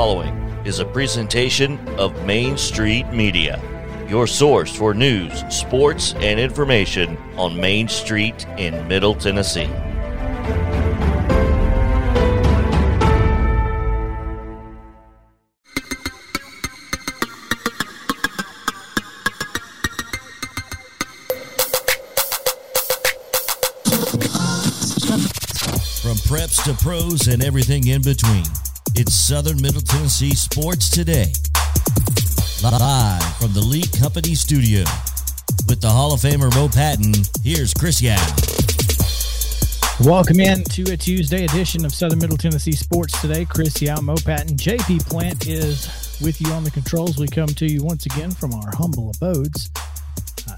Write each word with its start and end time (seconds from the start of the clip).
following 0.00 0.34
is 0.64 0.78
a 0.78 0.84
presentation 0.86 1.78
of 1.98 2.24
Main 2.24 2.56
Street 2.56 3.06
Media, 3.12 3.60
your 4.08 4.26
source 4.26 4.74
for 4.74 4.94
news, 4.94 5.44
sports, 5.54 6.14
and 6.20 6.40
information 6.40 7.18
on 7.36 7.54
Main 7.54 7.86
Street 7.86 8.46
in 8.56 8.88
Middle 8.88 9.14
Tennessee. 9.14 9.66
From 26.00 26.16
preps 26.24 26.64
to 26.64 26.72
pros 26.82 27.28
and 27.28 27.44
everything 27.44 27.86
in 27.86 28.00
between, 28.00 28.46
it's 28.94 29.14
Southern 29.14 29.60
Middle 29.60 29.80
Tennessee 29.80 30.34
Sports 30.34 30.90
Today. 30.90 31.32
Live 32.62 33.22
from 33.36 33.52
the 33.52 33.60
Lee 33.60 33.84
Company 33.98 34.34
studio. 34.34 34.84
With 35.68 35.80
the 35.80 35.88
Hall 35.88 36.12
of 36.12 36.20
Famer 36.20 36.54
Mo 36.54 36.68
Patton, 36.68 37.12
here's 37.42 37.74
Chris 37.74 38.00
Yao. 38.00 38.16
Welcome 40.00 40.40
in 40.40 40.64
to 40.64 40.92
a 40.92 40.96
Tuesday 40.96 41.44
edition 41.44 41.84
of 41.84 41.94
Southern 41.94 42.18
Middle 42.18 42.36
Tennessee 42.36 42.72
Sports 42.72 43.20
Today. 43.20 43.44
Chris 43.44 43.80
Yao, 43.82 44.00
Mo 44.00 44.14
Patton, 44.16 44.56
JP 44.56 45.08
Plant 45.08 45.46
is 45.46 46.18
with 46.22 46.40
you 46.40 46.50
on 46.52 46.64
the 46.64 46.70
controls. 46.70 47.18
We 47.18 47.28
come 47.28 47.48
to 47.48 47.66
you 47.66 47.82
once 47.82 48.06
again 48.06 48.30
from 48.30 48.54
our 48.54 48.70
humble 48.76 49.10
abodes. 49.10 49.70
Uh, 50.48 50.56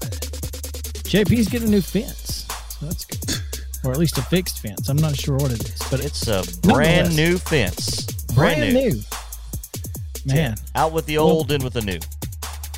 JP's 1.09 1.47
getting 1.49 1.67
a 1.67 1.71
new 1.71 1.81
fence, 1.81 2.47
so 2.79 2.85
that's 2.85 3.05
good. 3.05 3.41
Or 3.83 3.91
at 3.91 3.97
least 3.97 4.17
a 4.17 4.21
fixed 4.21 4.59
fence. 4.59 4.87
I'm 4.87 4.97
not 4.97 5.15
sure 5.17 5.35
what 5.35 5.51
it 5.51 5.61
is, 5.61 5.77
but 5.91 5.99
it's 5.99 6.27
It's 6.27 6.57
a 6.57 6.61
brand 6.61 7.15
new 7.15 7.37
fence. 7.37 8.12
Brand, 8.35 8.73
new. 8.73 8.99
Man, 10.25 10.55
Out 10.75 10.93
with 10.93 11.05
the 11.05 11.17
old, 11.17 11.51
in 11.51 11.63
with 11.63 11.73
the 11.73 11.81
new. 11.81 11.99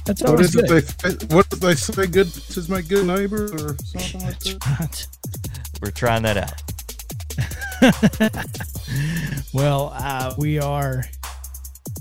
that's 0.06 0.22
What 0.22 0.31
always 0.31 0.56
is 0.56 0.56
it 0.56 0.67
good. 0.67 0.84
they 1.20 1.36
what 1.36 1.50
did 1.50 1.59
they 1.59 1.75
say? 1.75 2.08
Good 2.08 2.28
is 2.28 2.67
my 2.70 2.81
good 2.81 3.06
neighbor 3.06 3.45
or 3.53 3.76
something 3.83 4.22
like 4.22 4.39
that. 4.39 4.80
right. 4.80 5.08
We're 5.81 5.92
trying 5.92 6.23
that 6.23 6.38
out. 6.38 6.61
Well, 9.53 9.92
uh, 9.95 10.33
we 10.38 10.59
are 10.59 11.03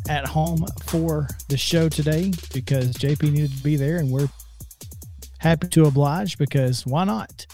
at 0.09 0.27
home 0.27 0.67
for 0.85 1.29
the 1.49 1.57
show 1.57 1.89
today 1.89 2.33
because 2.53 2.93
JP 2.95 3.31
needed 3.33 3.53
to 3.57 3.63
be 3.63 3.77
there, 3.77 3.99
and 3.99 4.11
we're 4.11 4.29
happy 5.39 5.69
to 5.69 5.85
oblige 5.87 6.37
because 6.37 6.85
why 6.85 7.05
not? 7.05 7.47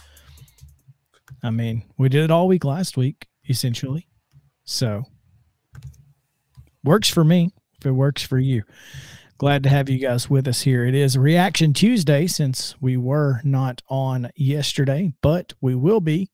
I 1.42 1.50
mean, 1.50 1.82
we 1.98 2.08
did 2.08 2.24
it 2.24 2.30
all 2.30 2.48
week 2.48 2.64
last 2.64 2.96
week, 2.96 3.26
essentially. 3.48 4.06
So, 4.64 5.04
works 6.82 7.08
for 7.08 7.24
me 7.24 7.50
if 7.78 7.86
it 7.86 7.92
works 7.92 8.22
for 8.22 8.38
you. 8.38 8.62
Glad 9.38 9.62
to 9.62 9.68
have 9.70 9.88
you 9.88 9.98
guys 9.98 10.28
with 10.28 10.46
us 10.46 10.60
here. 10.60 10.84
It 10.84 10.94
is 10.94 11.16
Reaction 11.16 11.72
Tuesday 11.72 12.26
since 12.26 12.74
we 12.80 12.96
were 12.96 13.40
not 13.42 13.80
on 13.88 14.30
yesterday, 14.36 15.14
but 15.22 15.54
we 15.60 15.74
will 15.74 16.00
be 16.00 16.30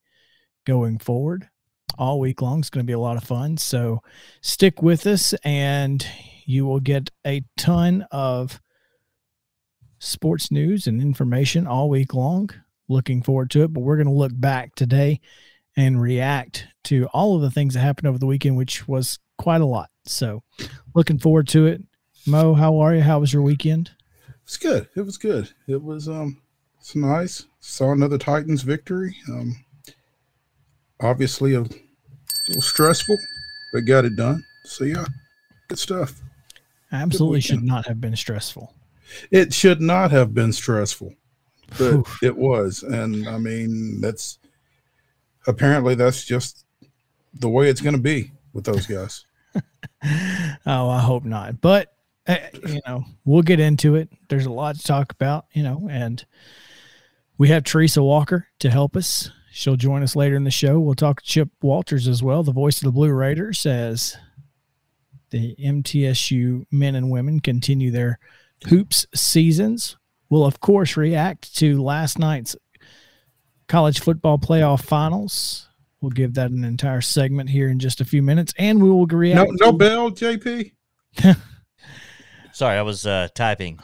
going 0.65 0.99
forward 0.99 1.49
all 1.99 2.19
week 2.19 2.43
long. 2.43 2.59
It's 2.59 2.71
going 2.71 2.85
to 2.85 2.91
be 2.91 2.93
a 2.93 2.99
lot 2.99 3.17
of 3.17 3.23
fun. 3.23 3.57
So 3.59 4.03
stick 4.41 4.83
with 4.83 5.07
us 5.07 5.35
and 5.45 6.05
you 6.45 6.67
will 6.67 6.81
get 6.81 7.11
a 7.25 7.45
ton 7.57 8.07
of 8.11 8.61
sports 9.99 10.51
news 10.51 10.87
and 10.87 11.01
information 11.01 11.67
all 11.67 11.89
week 11.89 12.13
long. 12.13 12.51
Looking 12.89 13.23
forward 13.23 13.51
to 13.51 13.63
it. 13.63 13.73
But 13.73 13.81
we're 13.81 13.97
going 13.97 14.07
to 14.07 14.13
look 14.13 14.33
back 14.35 14.75
today 14.75 15.21
and 15.77 16.01
react 16.01 16.67
to 16.85 17.07
all 17.13 17.37
of 17.37 17.43
the 17.43 17.51
things 17.51 17.75
that 17.75 17.81
happened 17.81 18.09
over 18.09 18.19
the 18.19 18.27
weekend, 18.27 18.57
which 18.57 18.89
was 18.89 19.19
quite 19.39 19.61
a 19.61 19.67
lot. 19.67 19.91
So 20.07 20.43
looking 20.95 21.19
forward 21.19 21.49
to 21.49 21.67
it. 21.67 21.83
Mo, 22.27 22.55
how 22.55 22.79
are 22.79 22.95
you? 22.95 23.03
How 23.03 23.19
was 23.19 23.33
your 23.33 23.43
weekend? 23.43 23.91
It's 24.45 24.57
good. 24.57 24.89
It 24.97 25.03
was 25.03 25.19
good. 25.19 25.51
It 25.67 25.83
was 25.83 26.09
um 26.09 26.41
it's 26.81 26.95
nice. 26.95 27.47
Saw 27.61 27.93
another 27.93 28.19
Titans 28.19 28.63
victory. 28.63 29.17
Um 29.29 29.57
obviously 31.01 31.55
a 31.55 31.61
little 31.61 32.63
stressful, 32.63 33.17
but 33.73 33.81
got 33.81 34.05
it 34.05 34.17
done. 34.17 34.43
So 34.65 34.85
yeah, 34.85 35.05
good 35.69 35.79
stuff. 35.79 36.21
Absolutely 36.93 37.41
should 37.41 37.65
not 37.65 37.87
have 37.87 38.01
been 38.01 38.17
stressful. 38.17 38.73
It 39.31 39.53
should 39.53 39.81
not 39.81 40.11
have 40.11 40.35
been 40.35 40.53
stressful, 40.53 41.15
but 41.79 41.93
Whew. 41.93 42.05
it 42.23 42.37
was. 42.37 42.83
And 42.83 43.29
I 43.29 43.39
mean, 43.39 44.01
that's 44.01 44.39
apparently 45.47 45.95
that's 45.95 46.25
just 46.25 46.65
the 47.35 47.49
way 47.49 47.69
it's 47.69 47.81
going 47.81 47.97
to 47.97 48.03
be 48.03 48.33
with 48.53 48.65
those 48.65 48.87
guys. 48.87 49.25
Oh, 50.67 50.89
I 50.89 51.01
hope 51.01 51.25
not. 51.25 51.61
But 51.61 51.93
uh, 52.27 52.37
you 52.67 52.81
know, 52.87 53.05
we'll 53.25 53.43
get 53.43 53.61
into 53.61 53.95
it. 53.95 54.09
There's 54.29 54.47
a 54.47 54.53
lot 54.53 54.77
to 54.77 54.83
talk 54.83 55.13
about, 55.13 55.47
you 55.53 55.63
know, 55.63 55.89
and 55.91 56.25
we 57.39 57.49
have 57.49 57.65
Teresa 57.65 58.03
Walker 58.03 58.49
to 58.61 58.71
help 58.71 58.97
us. 58.97 59.31
She'll 59.53 59.77
join 59.77 60.03
us 60.03 60.17
later 60.17 60.37
in 60.37 60.45
the 60.45 60.51
show. 60.51 60.79
We'll 60.79 60.95
talk 60.95 61.23
to 61.23 61.27
Chip 61.27 61.49
Walters 61.63 62.09
as 62.09 62.23
well, 62.23 62.43
the 62.43 62.53
voice 62.53 62.79
of 62.79 62.85
the 62.85 62.93
Blue 62.93 63.13
Raiders, 63.13 63.65
as 63.65 64.17
the 65.31 65.57
MTSU 65.57 66.67
men 66.71 66.95
and 66.95 67.11
women 67.11 67.41
continue 67.41 67.91
their 67.91 68.19
hoops 68.69 69.07
seasons. 69.15 69.97
We'll 70.29 70.45
of 70.45 70.61
course 70.61 70.97
react 70.97 71.55
to 71.57 71.83
last 71.83 72.19
night's 72.19 72.57
college 73.69 74.01
football 74.01 74.39
playoff 74.39 74.85
finals. 74.85 75.69
We'll 76.01 76.11
give 76.11 76.35
that 76.35 76.51
an 76.51 76.65
entire 76.65 77.01
segment 77.01 77.51
here 77.51 77.69
in 77.69 77.79
just 77.79 78.01
a 78.01 78.05
few 78.05 78.23
minutes, 78.23 78.53
and 78.59 78.83
we 78.83 78.91
will 78.91 79.07
react. 79.07 79.51
No, 79.55 79.67
no 79.67 79.73
to- 79.73 79.79
bell, 79.79 80.11
JP. 80.11 80.73
Sorry, 82.53 82.79
I 82.79 82.83
was 82.83 83.07
uh, 83.07 83.29
typing. 83.35 83.79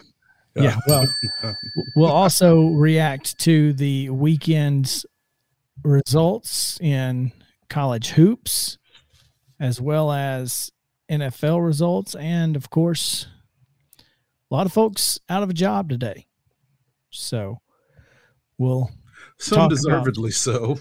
Yeah, 0.54 0.76
well, 0.86 1.08
we'll 1.96 2.10
also 2.10 2.66
react 2.68 3.38
to 3.40 3.72
the 3.72 4.10
weekend's 4.10 5.06
results 5.82 6.78
in 6.80 7.32
college 7.70 8.10
hoops, 8.10 8.76
as 9.58 9.80
well 9.80 10.12
as 10.12 10.70
NFL 11.10 11.64
results, 11.64 12.14
and 12.14 12.54
of 12.56 12.68
course, 12.68 13.26
a 14.50 14.54
lot 14.54 14.66
of 14.66 14.72
folks 14.72 15.18
out 15.28 15.42
of 15.42 15.50
a 15.50 15.54
job 15.54 15.88
today. 15.88 16.26
So 17.10 17.60
we'll 18.58 18.90
Some 19.38 19.56
talk 19.56 19.70
deservedly 19.70 20.30
so. 20.30 20.78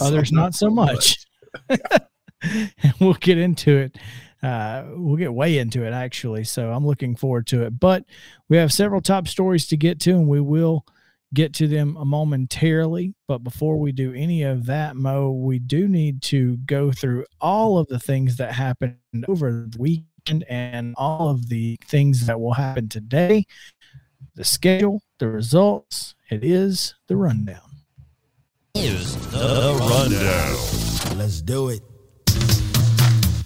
Others 0.00 0.28
Some 0.28 0.38
not 0.38 0.54
so 0.54 0.70
much. 0.70 1.24
and 1.68 2.94
we'll 3.00 3.14
get 3.14 3.38
into 3.38 3.76
it. 3.76 3.96
Uh, 4.42 4.84
we'll 4.90 5.16
get 5.16 5.32
way 5.32 5.58
into 5.58 5.84
it 5.84 5.92
actually. 5.92 6.44
So 6.44 6.70
I'm 6.70 6.86
looking 6.86 7.16
forward 7.16 7.46
to 7.48 7.62
it. 7.64 7.80
But 7.80 8.04
we 8.48 8.56
have 8.56 8.72
several 8.72 9.00
top 9.00 9.28
stories 9.28 9.66
to 9.68 9.76
get 9.76 10.00
to, 10.00 10.12
and 10.12 10.28
we 10.28 10.40
will 10.40 10.84
get 11.34 11.52
to 11.54 11.66
them 11.66 11.96
momentarily. 12.00 13.14
But 13.26 13.38
before 13.38 13.78
we 13.78 13.92
do 13.92 14.12
any 14.14 14.42
of 14.42 14.66
that, 14.66 14.96
Mo, 14.96 15.32
we 15.32 15.58
do 15.58 15.88
need 15.88 16.22
to 16.22 16.56
go 16.58 16.92
through 16.92 17.26
all 17.40 17.78
of 17.78 17.88
the 17.88 17.98
things 17.98 18.36
that 18.36 18.52
happened 18.52 18.96
over 19.28 19.66
the 19.68 19.78
weekend 19.78 20.44
and 20.48 20.94
all 20.96 21.28
of 21.28 21.48
the 21.48 21.78
things 21.84 22.26
that 22.26 22.40
will 22.40 22.54
happen 22.54 22.88
today. 22.88 23.46
The 24.34 24.44
schedule, 24.44 25.02
the 25.18 25.28
results. 25.28 26.14
It 26.30 26.44
is 26.44 26.94
the 27.06 27.16
rundown. 27.16 27.65
Here's 28.76 29.16
the 29.32 29.72
rundown. 29.80 30.52
Let's 31.18 31.40
do 31.40 31.70
it. 31.70 31.80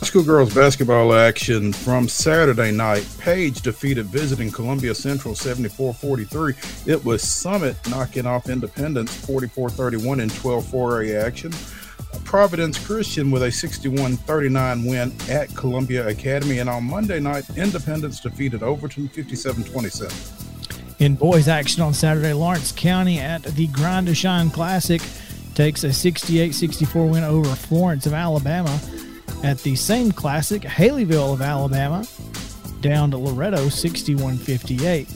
School 0.02 0.22
girls 0.22 0.54
basketball 0.54 1.12
action 1.12 1.72
from 1.72 2.08
Saturday 2.08 2.70
night. 2.70 3.06
Page 3.18 3.60
defeated 3.60 4.06
visiting 4.06 4.50
Columbia 4.50 4.94
Central 4.94 5.34
74-43. 5.34 6.86
It 6.86 7.04
was 7.04 7.20
Summit 7.22 7.76
knocking 7.90 8.24
off 8.24 8.48
Independence 8.48 9.14
44-31 9.26 10.22
in 10.22 10.28
12-4A 10.30 11.22
action. 11.22 11.52
Providence 12.24 12.78
Christian 12.84 13.30
with 13.30 13.42
a 13.42 13.48
61-39 13.48 14.88
win 14.88 15.12
at 15.28 15.54
Columbia 15.54 16.08
Academy. 16.08 16.60
And 16.60 16.70
on 16.70 16.84
Monday 16.84 17.20
night, 17.20 17.44
Independence 17.56 18.20
defeated 18.20 18.62
Overton 18.62 19.08
57-27. 19.08 20.46
In 21.00 21.16
boys 21.16 21.48
action 21.48 21.82
on 21.82 21.92
Saturday, 21.92 22.32
Lawrence 22.32 22.72
County 22.72 23.18
at 23.18 23.42
the 23.42 23.66
Grind 23.66 24.06
to 24.06 24.14
Shine 24.14 24.48
Classic 24.50 25.02
takes 25.54 25.84
a 25.84 25.92
68 25.92 26.54
64 26.54 27.06
win 27.06 27.24
over 27.24 27.48
Florence 27.48 28.06
of 28.06 28.14
Alabama. 28.14 28.80
At 29.42 29.58
the 29.58 29.76
same 29.76 30.12
classic, 30.12 30.62
Haleyville 30.62 31.32
of 31.32 31.42
Alabama 31.42 32.04
down 32.80 33.10
to 33.10 33.16
Loretto 33.16 33.68
61 33.68 34.36
58. 34.36 35.08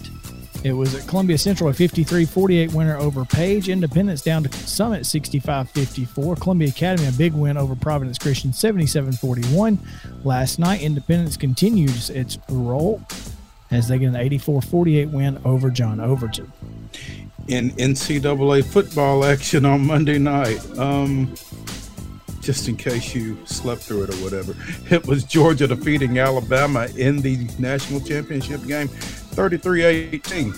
It 0.65 0.73
was 0.73 0.95
at 0.95 1.09
Columbia 1.09 1.37
Central, 1.39 1.71
a 1.71 1.73
53 1.73 2.25
48 2.25 2.73
winner 2.73 2.97
over 2.97 3.25
Page. 3.25 3.69
Independence 3.69 4.23
down 4.23 4.45
to 4.45 4.53
Summit 4.53 5.07
65 5.07 5.69
54. 5.71 6.37
Columbia 6.37 6.69
Academy, 6.69 7.09
a 7.09 7.13
big 7.13 7.33
win 7.33 7.57
over 7.57 7.75
Providence 7.75 8.17
Christian 8.19 8.53
77 8.53 9.13
41. 9.15 9.79
Last 10.23 10.59
night, 10.61 10.83
Independence 10.83 11.37
continues 11.37 12.11
its 12.11 12.39
roll 12.49 13.03
as 13.73 13.89
they 13.89 13.99
get 13.99 14.07
an 14.07 14.17
84 14.17 14.63
48 14.63 15.09
win 15.09 15.41
over 15.45 15.69
John 15.69 15.99
Overton. 15.99 16.53
In 17.49 17.71
NCAA 17.73 18.65
football 18.65 19.25
action 19.25 19.65
on 19.65 19.85
Monday 19.85 20.19
night, 20.19 20.65
um, 20.79 21.35
just 22.43 22.69
in 22.69 22.77
case 22.77 23.15
you 23.15 23.39
slept 23.47 23.83
through 23.83 24.03
it 24.03 24.11
or 24.11 24.17
whatever. 24.17 24.55
It 24.91 25.07
was 25.07 25.25
Georgia 25.25 25.67
defeating 25.67 26.19
Alabama 26.19 26.89
in 26.97 27.23
the 27.23 27.49
national 27.59 28.01
championship 28.01 28.67
game 28.67 28.89
33 28.89 29.85
18. 29.85 30.53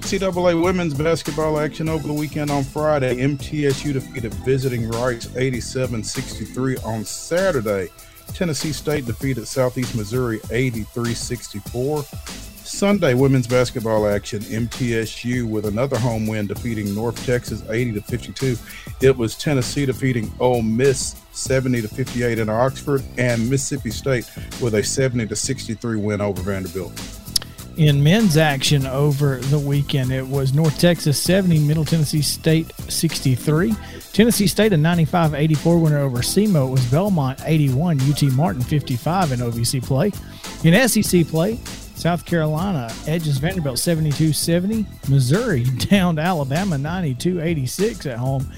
NCAA 0.00 0.62
women's 0.62 0.94
basketball 0.94 1.60
action 1.60 1.88
over 1.88 2.06
the 2.06 2.14
weekend 2.14 2.50
on 2.50 2.64
Friday. 2.64 3.16
MTSU 3.16 3.92
defeated 3.92 4.32
visiting 4.34 4.88
Rice 4.88 5.28
87 5.36 6.02
63 6.02 6.76
on 6.78 7.04
Saturday. 7.04 7.88
Tennessee 8.34 8.72
State 8.72 9.06
defeated 9.06 9.46
Southeast 9.46 9.94
Missouri 9.94 10.40
83 10.50 11.14
64. 11.14 12.04
Sunday 12.68 13.14
women's 13.14 13.46
basketball 13.46 14.06
action, 14.06 14.40
MTSU 14.40 15.48
with 15.48 15.64
another 15.64 15.98
home 15.98 16.26
win 16.26 16.46
defeating 16.46 16.94
North 16.94 17.24
Texas 17.24 17.62
80 17.68 17.92
to 17.92 18.02
52. 18.02 18.56
It 19.00 19.16
was 19.16 19.34
Tennessee 19.36 19.86
defeating 19.86 20.30
Ole 20.38 20.62
Miss 20.62 21.16
70 21.32 21.82
to 21.82 21.88
58 21.88 22.38
in 22.38 22.48
Oxford, 22.48 23.02
and 23.16 23.48
Mississippi 23.48 23.90
State 23.90 24.30
with 24.60 24.74
a 24.74 24.82
70 24.82 25.26
to 25.28 25.36
63 25.36 25.96
win 25.96 26.20
over 26.20 26.42
Vanderbilt. 26.42 27.17
In 27.78 28.02
men's 28.02 28.36
action 28.36 28.86
over 28.86 29.36
the 29.36 29.58
weekend, 29.58 30.10
it 30.10 30.26
was 30.26 30.52
North 30.52 30.80
Texas 30.80 31.22
70, 31.22 31.60
Middle 31.60 31.84
Tennessee 31.84 32.22
State 32.22 32.72
63. 32.90 33.72
Tennessee 34.12 34.48
State 34.48 34.72
a 34.72 34.76
95 34.76 35.34
84 35.34 35.78
winner 35.78 35.98
over 35.98 36.18
SEMO. 36.18 36.66
It 36.66 36.70
was 36.72 36.84
Belmont 36.86 37.40
81, 37.44 38.00
UT 38.00 38.22
Martin 38.32 38.62
55 38.62 39.30
in 39.30 39.38
OVC 39.38 39.80
play. 39.80 40.10
In 40.64 40.88
SEC 40.88 41.24
play, 41.28 41.54
South 41.94 42.26
Carolina 42.26 42.92
edges 43.06 43.38
Vanderbilt 43.38 43.78
72 43.78 44.32
70. 44.32 44.84
Missouri 45.08 45.62
down 45.88 46.16
to 46.16 46.22
Alabama 46.22 46.78
92 46.78 47.40
86 47.40 48.06
at 48.06 48.18
home. 48.18 48.52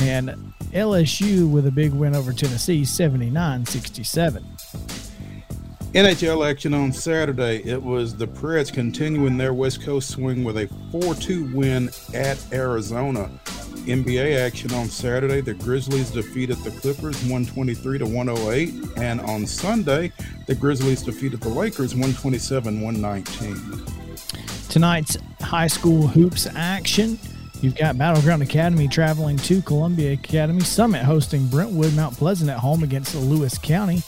And 0.00 0.52
LSU 0.72 1.50
with 1.50 1.66
a 1.66 1.72
big 1.72 1.94
win 1.94 2.14
over 2.14 2.34
Tennessee 2.34 2.84
79 2.84 3.64
67. 3.64 4.44
NHL 5.92 6.48
action 6.48 6.74
on 6.74 6.92
Saturday. 6.92 7.62
It 7.64 7.82
was 7.82 8.14
the 8.14 8.26
Preds 8.26 8.72
continuing 8.72 9.38
their 9.38 9.54
West 9.54 9.82
Coast 9.82 10.10
swing 10.10 10.44
with 10.44 10.58
a 10.58 10.68
4 10.90 11.14
2 11.14 11.54
win 11.54 11.90
at 12.12 12.38
Arizona. 12.52 13.30
NBA 13.86 14.36
action 14.38 14.72
on 14.74 14.88
Saturday. 14.88 15.40
The 15.40 15.54
Grizzlies 15.54 16.10
defeated 16.10 16.56
the 16.58 16.70
Clippers 16.72 17.16
123 17.22 17.98
to 17.98 18.04
108. 18.04 18.74
And 18.96 19.20
on 19.20 19.46
Sunday, 19.46 20.12
the 20.46 20.56
Grizzlies 20.56 21.02
defeated 21.02 21.40
the 21.40 21.48
Lakers 21.48 21.94
127 21.94 22.80
119. 22.82 23.86
Tonight's 24.68 25.16
high 25.40 25.68
school 25.68 26.08
hoops 26.08 26.48
action. 26.56 27.18
You've 27.62 27.76
got 27.76 27.96
Battleground 27.96 28.42
Academy 28.42 28.88
traveling 28.88 29.36
to 29.38 29.62
Columbia 29.62 30.12
Academy. 30.12 30.60
Summit 30.60 31.02
hosting 31.02 31.46
Brentwood 31.46 31.94
Mount 31.94 32.16
Pleasant 32.16 32.50
at 32.50 32.58
home 32.58 32.82
against 32.82 33.14
Lewis 33.14 33.56
County. 33.56 34.02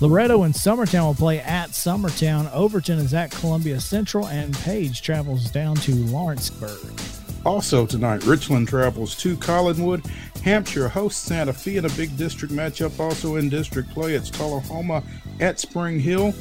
Loretto 0.00 0.42
and 0.42 0.54
Summertown 0.54 1.06
will 1.06 1.14
play 1.14 1.40
at 1.40 1.70
Summertown. 1.70 2.52
Overton 2.52 2.98
is 2.98 3.14
at 3.14 3.30
Columbia 3.30 3.80
Central, 3.80 4.26
and 4.26 4.56
Page 4.58 5.02
travels 5.02 5.50
down 5.50 5.76
to 5.76 5.94
Lawrenceburg. 5.94 7.00
Also 7.44 7.86
tonight, 7.86 8.24
Richland 8.24 8.68
travels 8.68 9.16
to 9.16 9.36
Collinwood. 9.36 10.06
Hampshire 10.42 10.88
hosts 10.88 11.20
Santa 11.20 11.52
Fe 11.52 11.76
in 11.76 11.84
a 11.84 11.90
big 11.90 12.16
district 12.16 12.54
matchup. 12.54 12.98
Also 13.00 13.36
in 13.36 13.48
district 13.48 13.90
play, 13.90 14.14
it's 14.14 14.30
Tullahoma 14.30 15.02
at 15.40 15.58
Spring 15.58 15.98
Hill. 15.98 16.34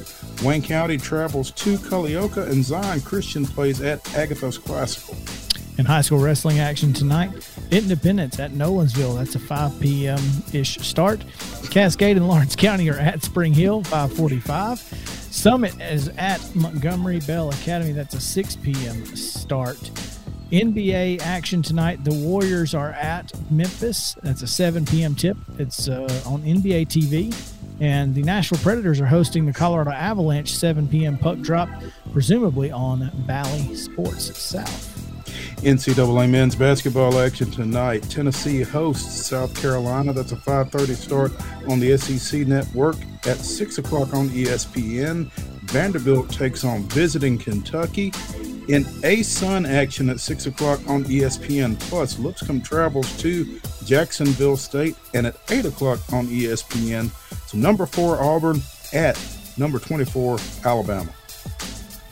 Wayne 0.43 0.61
County 0.61 0.97
travels 0.97 1.51
to 1.51 1.77
Culleoka, 1.77 2.47
and 2.49 2.63
Zion 2.63 3.01
Christian 3.01 3.45
plays 3.45 3.81
at 3.81 4.03
Agathos 4.05 4.63
Classical. 4.63 5.15
High 5.85 6.01
school 6.01 6.19
wrestling 6.19 6.59
action 6.59 6.93
tonight, 6.93 7.31
Independence 7.71 8.39
at 8.39 8.51
Nolensville. 8.51 9.17
That's 9.17 9.35
a 9.35 9.39
5 9.39 9.79
p.m. 9.79 10.19
ish 10.53 10.77
start. 10.79 11.23
Cascade 11.69 12.17
and 12.17 12.27
Lawrence 12.27 12.55
County 12.57 12.89
are 12.89 12.97
at 12.97 13.23
Spring 13.23 13.53
Hill, 13.53 13.83
545. 13.83 14.79
Summit 14.79 15.79
is 15.79 16.09
at 16.17 16.55
Montgomery 16.55 17.21
Bell 17.21 17.49
Academy. 17.49 17.93
That's 17.93 18.13
a 18.13 18.21
6 18.21 18.55
p.m. 18.57 19.05
start. 19.15 19.77
NBA 20.51 21.21
action 21.21 21.61
tonight. 21.61 22.03
The 22.03 22.13
Warriors 22.13 22.75
are 22.75 22.91
at 22.91 23.31
Memphis. 23.49 24.17
That's 24.21 24.41
a 24.41 24.47
7 24.47 24.85
p.m. 24.85 25.15
tip. 25.15 25.37
It's 25.57 25.87
uh, 25.87 26.21
on 26.25 26.41
NBA 26.41 26.87
TV. 26.87 27.33
And 27.79 28.13
the 28.13 28.21
Nashville 28.21 28.59
Predators 28.59 28.99
are 28.99 29.05
hosting 29.05 29.45
the 29.45 29.53
Colorado 29.53 29.91
Avalanche 29.91 30.53
7 30.53 30.87
p.m. 30.87 31.17
puck 31.17 31.39
drop, 31.39 31.69
presumably 32.11 32.69
on 32.69 33.09
Bally 33.25 33.73
Sports 33.75 34.37
South. 34.37 35.00
NCAA 35.61 36.27
men's 36.27 36.55
basketball 36.55 37.19
action 37.19 37.51
tonight. 37.51 38.01
Tennessee 38.09 38.63
hosts 38.63 39.27
South 39.27 39.53
Carolina. 39.61 40.11
That's 40.11 40.31
a 40.31 40.35
5:30 40.35 40.95
start 40.95 41.31
on 41.67 41.79
the 41.79 41.95
SEC 41.97 42.47
network. 42.47 42.95
At 43.27 43.37
six 43.37 43.77
o'clock 43.77 44.13
on 44.15 44.29
ESPN, 44.29 45.29
Vanderbilt 45.65 46.31
takes 46.31 46.63
on 46.63 46.83
visiting 46.83 47.37
Kentucky. 47.37 48.11
In 48.67 48.85
ASUN 49.03 49.67
action 49.67 50.09
at 50.09 50.19
6 50.19 50.45
o'clock 50.45 50.79
on 50.87 51.03
ESPN 51.05 51.77
Plus, 51.79 52.19
Lipscomb 52.19 52.61
travels 52.61 53.11
to 53.17 53.59
Jacksonville 53.85 54.55
State, 54.55 54.95
and 55.13 55.25
at 55.27 55.35
8 55.49 55.65
o'clock 55.65 55.99
on 56.13 56.27
ESPN, 56.27 57.09
So 57.47 57.57
number 57.57 57.85
4 57.85 58.23
Auburn 58.23 58.61
at 58.93 59.19
number 59.57 59.79
24 59.79 60.37
Alabama. 60.63 61.11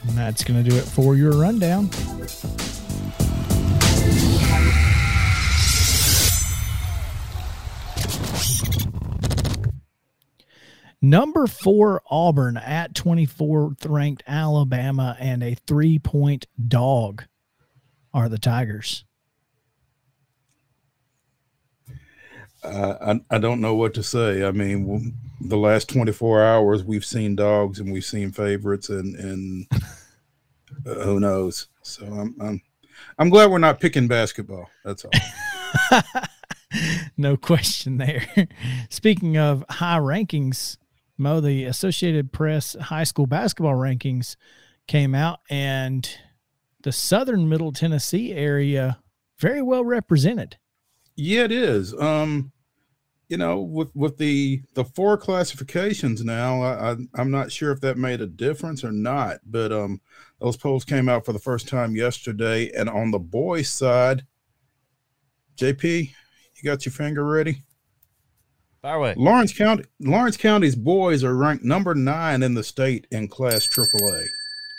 And 0.08 0.18
that's 0.18 0.44
going 0.44 0.62
to 0.62 0.70
do 0.70 0.76
it 0.76 0.84
for 0.84 1.16
your 1.16 1.32
rundown. 1.32 1.90
Number 11.02 11.48
four, 11.48 12.02
Auburn 12.10 12.58
at 12.58 12.94
24th 12.94 13.90
ranked 13.90 14.24
Alabama 14.28 15.16
and 15.20 15.42
a 15.42 15.56
three 15.56 15.98
point 15.98 16.46
dog 16.68 17.24
are 18.14 18.28
the 18.28 18.38
Tigers. 18.38 19.06
Uh, 22.62 22.96
I, 23.32 23.36
I 23.36 23.38
don't 23.38 23.62
know 23.62 23.76
what 23.76 23.94
to 23.94 24.04
say. 24.04 24.44
I 24.44 24.52
mean, 24.52 25.14
the 25.40 25.58
last 25.58 25.88
24 25.88 26.44
hours, 26.44 26.84
we've 26.84 27.06
seen 27.06 27.36
dogs 27.36 27.80
and 27.80 27.92
we've 27.92 28.04
seen 28.04 28.32
favorites, 28.32 28.90
and, 28.90 29.16
and 29.16 29.68
uh, 30.86 30.96
who 30.96 31.22
knows? 31.22 31.68
So 31.82 32.06
I'm, 32.06 32.36
I'm, 32.42 32.62
I'm 33.18 33.30
glad 33.30 33.50
we're 33.50 33.60
not 33.60 33.80
picking 33.80 34.10
basketball. 34.10 34.70
That's 34.84 35.06
all. 35.06 36.02
no 37.18 37.38
question 37.38 37.98
there. 37.98 38.28
Speaking 38.90 39.38
of 39.38 39.64
high 39.70 40.00
rankings, 40.00 40.76
Mo, 41.20 41.40
the 41.42 41.66
Associated 41.66 42.32
Press 42.32 42.76
high 42.80 43.04
school 43.04 43.28
basketball 43.28 43.76
rankings 43.76 44.36
came 44.88 45.14
out, 45.14 45.40
and 45.50 46.10
the 46.82 46.92
southern 46.92 47.50
Middle 47.50 47.72
Tennessee 47.72 48.34
area 48.34 49.00
very 49.38 49.62
well 49.62 49.84
represented. 49.84 50.58
Yeah, 51.16 51.44
it 51.44 51.52
is. 51.52 51.94
Um, 51.94 52.52
you 53.28 53.38
know, 53.38 53.60
with 53.60 53.96
with 53.96 54.18
the 54.18 54.64
the 54.74 54.84
four 54.84 55.18
classifications 55.18 56.24
now, 56.24 56.62
I, 56.62 56.92
I 56.92 56.96
I'm 57.16 57.30
not 57.30 57.52
sure 57.52 57.72
if 57.72 57.82
that 57.82 57.98
made 57.98 58.22
a 58.22 58.28
difference 58.28 58.84
or 58.84 58.92
not, 58.92 59.38
but 59.46 59.72
um, 59.72 60.02
those 60.40 60.58
polls 60.58 60.84
came 60.84 61.08
out 61.08 61.26
for 61.26 61.34
the 61.34 61.40
first 61.40 61.68
time 61.68 61.96
yesterday, 61.96 62.72
and 62.76 62.90
on 62.90 63.12
the 63.12 63.20
boys' 63.20 63.70
side, 63.70 64.26
JP, 65.58 66.12
you 66.56 66.64
got 66.64 66.86
your 66.86 66.94
finger 66.94 67.24
ready? 67.24 67.64
Fire 68.82 68.96
away. 68.96 69.14
Lawrence 69.18 69.54
County 69.54 69.84
Lawrence 70.00 70.38
County's 70.38 70.76
boys 70.76 71.24
are 71.24 71.36
ranked 71.36 71.64
number 71.66 71.94
nine 71.94 72.44
in 72.44 72.54
the 72.54 72.64
state 72.64 73.08
in 73.12 73.28
class 73.28 73.68
AAA. 73.68 74.28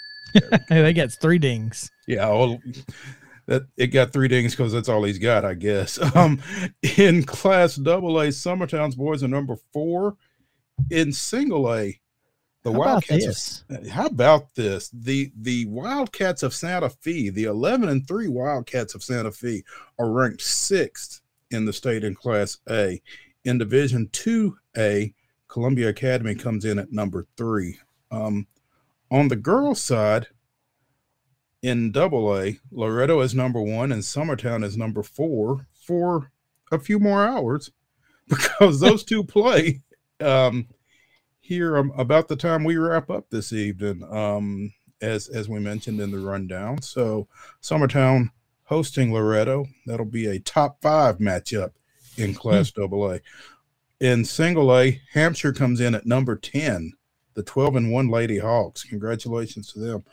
they 0.69 0.92
got 0.92 1.12
three 1.12 1.38
dings. 1.38 1.90
Yeah, 2.07 2.28
well, 2.28 2.61
that 3.47 3.64
it 3.76 3.88
got 3.88 4.12
three 4.12 4.28
dings 4.28 4.54
because 4.54 4.73
that's 4.73 4.88
all 4.88 5.02
he's 5.02 5.19
got, 5.19 5.45
I 5.45 5.54
guess. 5.54 5.99
Um, 6.16 6.40
in 6.97 7.25
class 7.25 7.78
AA, 7.78 8.30
Summertown's 8.30 8.95
boys 8.95 9.23
are 9.23 9.28
number 9.28 9.57
four. 9.73 10.16
In 10.90 11.12
single 11.12 11.73
A, 11.75 12.00
the 12.62 12.73
How 12.73 12.78
Wildcats. 12.78 13.64
about 13.69 13.83
Of, 13.83 13.88
how 13.88 14.07
about 14.07 14.54
this? 14.54 14.88
The 14.90 15.30
the 15.40 15.66
Wildcats 15.66 16.42
of 16.42 16.54
Santa 16.54 16.88
Fe, 16.88 17.28
the 17.28 17.45
eleven 17.45 17.88
and 17.88 18.07
three 18.07 18.28
Wildcats 18.28 18.95
of 18.95 19.02
Santa 19.02 19.30
Fe, 19.30 19.62
are 19.99 20.11
ranked 20.11 20.42
sixth 20.42 21.21
in 21.50 21.64
the 21.64 21.73
state 21.73 22.04
in 22.04 22.14
Class 22.14 22.59
A. 22.71 23.02
In 23.50 23.59
Division 23.59 24.09
Two 24.12 24.59
A, 24.76 25.12
Columbia 25.49 25.88
Academy 25.88 26.37
comes 26.37 26.64
in 26.64 26.78
at 26.78 26.92
number 26.92 27.26
three. 27.37 27.80
Um, 28.09 28.47
on 29.11 29.26
the 29.26 29.35
girls' 29.35 29.83
side, 29.83 30.28
in 31.61 31.90
double 31.90 32.38
A, 32.38 32.61
Loretto 32.71 33.19
is 33.19 33.35
number 33.35 33.61
one 33.61 33.90
and 33.90 34.04
Summertown 34.04 34.62
is 34.62 34.76
number 34.76 35.02
four 35.02 35.66
for 35.75 36.30
a 36.71 36.78
few 36.78 37.00
more 37.00 37.26
hours 37.26 37.73
because 38.28 38.78
those 38.78 39.02
two 39.02 39.25
play 39.25 39.80
um, 40.21 40.69
here 41.40 41.76
um, 41.76 41.92
about 41.97 42.28
the 42.28 42.37
time 42.37 42.62
we 42.62 42.76
wrap 42.76 43.11
up 43.11 43.30
this 43.30 43.52
evening, 43.52 44.04
um, 44.12 44.73
as 45.00 45.26
as 45.26 45.49
we 45.49 45.59
mentioned 45.59 45.99
in 45.99 46.12
the 46.12 46.21
rundown. 46.21 46.83
So 46.83 47.26
Summertown 47.61 48.30
hosting 48.66 49.12
Loretto. 49.12 49.66
That'll 49.87 50.07
be 50.07 50.26
a 50.26 50.38
top 50.38 50.80
five 50.80 51.19
matchup 51.19 51.73
in 52.21 52.35
Class 52.35 52.71
hmm. 52.71 52.83
Double 52.83 53.12
A. 53.12 53.21
In 54.00 54.25
Single 54.25 54.77
A, 54.77 55.00
Hampshire 55.12 55.53
comes 55.53 55.81
in 55.81 55.95
at 55.95 56.07
number 56.07 56.37
ten, 56.37 56.93
the 57.35 57.43
twelve 57.43 57.77
and 57.77 57.93
one 57.93 58.09
Lady 58.09 58.39
Hawks. 58.39 58.85
Congratulations 58.85 59.73
to 59.73 59.79
them. 59.79 60.05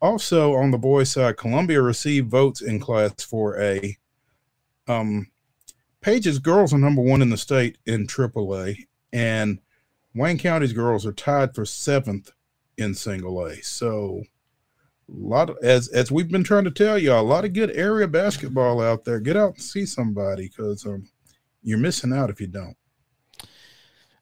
Also 0.00 0.54
on 0.54 0.70
the 0.70 0.78
boys' 0.78 1.10
side, 1.10 1.36
Columbia 1.36 1.82
received 1.82 2.30
votes 2.30 2.60
in 2.62 2.78
Class 2.78 3.12
4A. 3.14 3.96
Um, 4.86 5.28
Page's 6.00 6.38
girls 6.38 6.72
are 6.72 6.78
number 6.78 7.02
one 7.02 7.20
in 7.20 7.30
the 7.30 7.36
state 7.36 7.78
in 7.86 8.06
AAA, 8.06 8.86
and 9.12 9.58
Wayne 10.14 10.38
County's 10.38 10.72
girls 10.72 11.04
are 11.04 11.12
tied 11.12 11.54
for 11.54 11.64
seventh 11.64 12.30
in 12.76 12.94
Single 12.94 13.44
A. 13.46 13.56
So, 13.62 14.22
a 15.08 15.12
lot 15.12 15.50
of, 15.50 15.58
as 15.62 15.88
as 15.88 16.12
we've 16.12 16.30
been 16.30 16.44
trying 16.44 16.64
to 16.64 16.70
tell 16.70 16.96
y'all, 16.96 17.20
a 17.20 17.22
lot 17.22 17.44
of 17.44 17.52
good 17.52 17.72
area 17.72 18.06
basketball 18.06 18.80
out 18.80 19.04
there. 19.04 19.18
Get 19.18 19.36
out 19.36 19.54
and 19.54 19.62
see 19.62 19.84
somebody 19.84 20.48
because 20.48 20.86
um, 20.86 21.08
you're 21.62 21.78
missing 21.78 22.12
out 22.12 22.30
if 22.30 22.40
you 22.40 22.46
don't. 22.46 22.76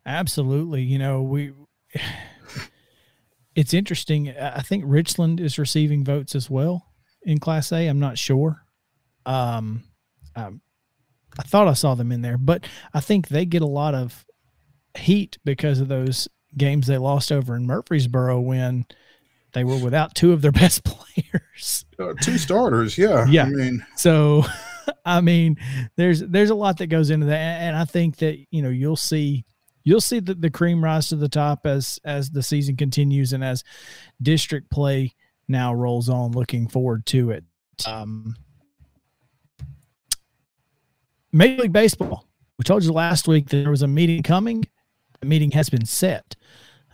Absolutely, 0.05 0.83
you 0.83 0.99
know 0.99 1.23
we 1.23 1.53
it's 3.55 3.75
interesting. 3.75 4.31
I 4.31 4.63
think 4.63 4.85
Richland 4.87 5.41
is 5.41 5.59
receiving 5.59 6.05
votes 6.05 6.35
as 6.35 6.51
well 6.51 6.87
in 7.23 7.39
Class 7.39 7.73
A. 7.73 7.87
I'm 7.87 7.99
not 7.99 8.19
sure. 8.19 8.65
Um, 9.25 9.85
um, 10.37 10.61
I 11.39 11.43
thought 11.43 11.69
I 11.69 11.73
saw 11.75 11.95
them 11.95 12.13
in 12.13 12.23
there, 12.23 12.39
but 12.39 12.67
I 12.95 13.01
think 13.01 13.29
they 13.29 13.45
get 13.45 13.63
a 13.63 13.67
lot 13.67 13.95
of 13.95 14.25
heat 14.97 15.39
because 15.45 15.81
of 15.81 15.89
those 15.89 16.29
games 16.57 16.87
they 16.87 16.99
lost 16.99 17.31
over 17.31 17.55
in 17.57 17.67
Murfreesboro 17.67 18.41
when 18.41 18.87
they 19.53 19.65
were 19.65 19.79
without 19.79 20.15
two 20.15 20.33
of 20.33 20.43
their 20.43 20.53
best 20.63 20.85
players. 20.85 21.85
Uh, 21.99 22.15
two 22.21 22.39
starters, 22.39 22.97
yeah. 22.97 23.27
Yeah. 23.27 23.45
I 23.45 23.49
mean, 23.49 23.87
so 23.97 24.45
I 25.05 25.21
mean, 25.21 25.57
there's 25.97 26.21
there's 26.21 26.51
a 26.51 26.55
lot 26.55 26.79
that 26.79 26.89
goes 26.89 27.11
into 27.11 27.27
that, 27.27 27.63
and 27.63 27.77
I 27.77 27.85
think 27.85 28.17
that 28.17 28.39
you 28.51 28.63
know 28.63 28.69
you'll 28.69 28.97
see 28.97 29.45
you'll 29.85 30.01
see 30.01 30.21
the, 30.21 30.35
the 30.35 30.51
cream 30.51 30.83
rise 30.83 31.09
to 31.09 31.17
the 31.17 31.29
top 31.29 31.67
as 31.67 31.99
as 32.05 32.31
the 32.31 32.43
season 32.43 32.77
continues 32.77 33.33
and 33.33 33.45
as 33.45 33.65
district 34.21 34.71
play 34.71 35.15
now 35.49 35.73
rolls 35.73 36.09
on. 36.09 36.33
Looking 36.33 36.69
forward 36.69 37.07
to 37.07 37.31
it. 37.31 37.45
Um, 37.87 38.35
Major 41.33 41.63
League 41.63 41.73
Baseball. 41.73 42.27
We 42.59 42.63
told 42.63 42.85
you 42.85 42.93
last 42.93 43.29
week 43.29 43.49
that 43.51 43.59
there 43.59 43.71
was 43.71 43.83
a 43.83 43.89
meeting 43.89 44.23
coming. 44.23 44.65
The 45.21 45.27
meeting 45.27 45.51
has 45.53 45.69
been 45.69 45.85
set. 45.85 46.35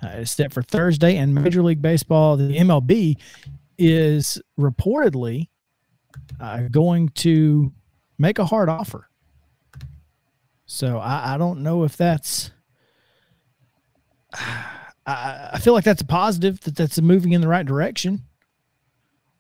Uh, 0.03 0.09
it's 0.17 0.33
set 0.33 0.53
for 0.53 0.63
Thursday, 0.63 1.17
and 1.17 1.33
Major 1.33 1.63
League 1.63 1.81
Baseball, 1.81 2.37
the 2.37 2.57
MLB, 2.57 3.17
is 3.79 4.43
reportedly 4.59 5.49
uh, 6.41 6.63
going 6.71 7.09
to 7.11 7.73
make 8.23 8.38
a 8.38 8.47
hard 8.47 8.71
offer. 8.71 9.09
So 10.64 10.99
I, 10.99 11.35
I 11.35 11.38
don't 11.38 11.62
know 11.62 11.85
if 11.85 11.97
that's 11.99 12.50
I, 15.05 15.50
I 15.55 15.59
feel 15.59 15.75
like 15.75 15.85
that's 15.85 16.00
a 16.00 16.07
positive 16.07 16.61
that 16.61 16.76
that's 16.76 17.00
moving 17.00 17.33
in 17.33 17.41
the 17.41 17.49
right 17.49 17.67
direction. 17.67 18.23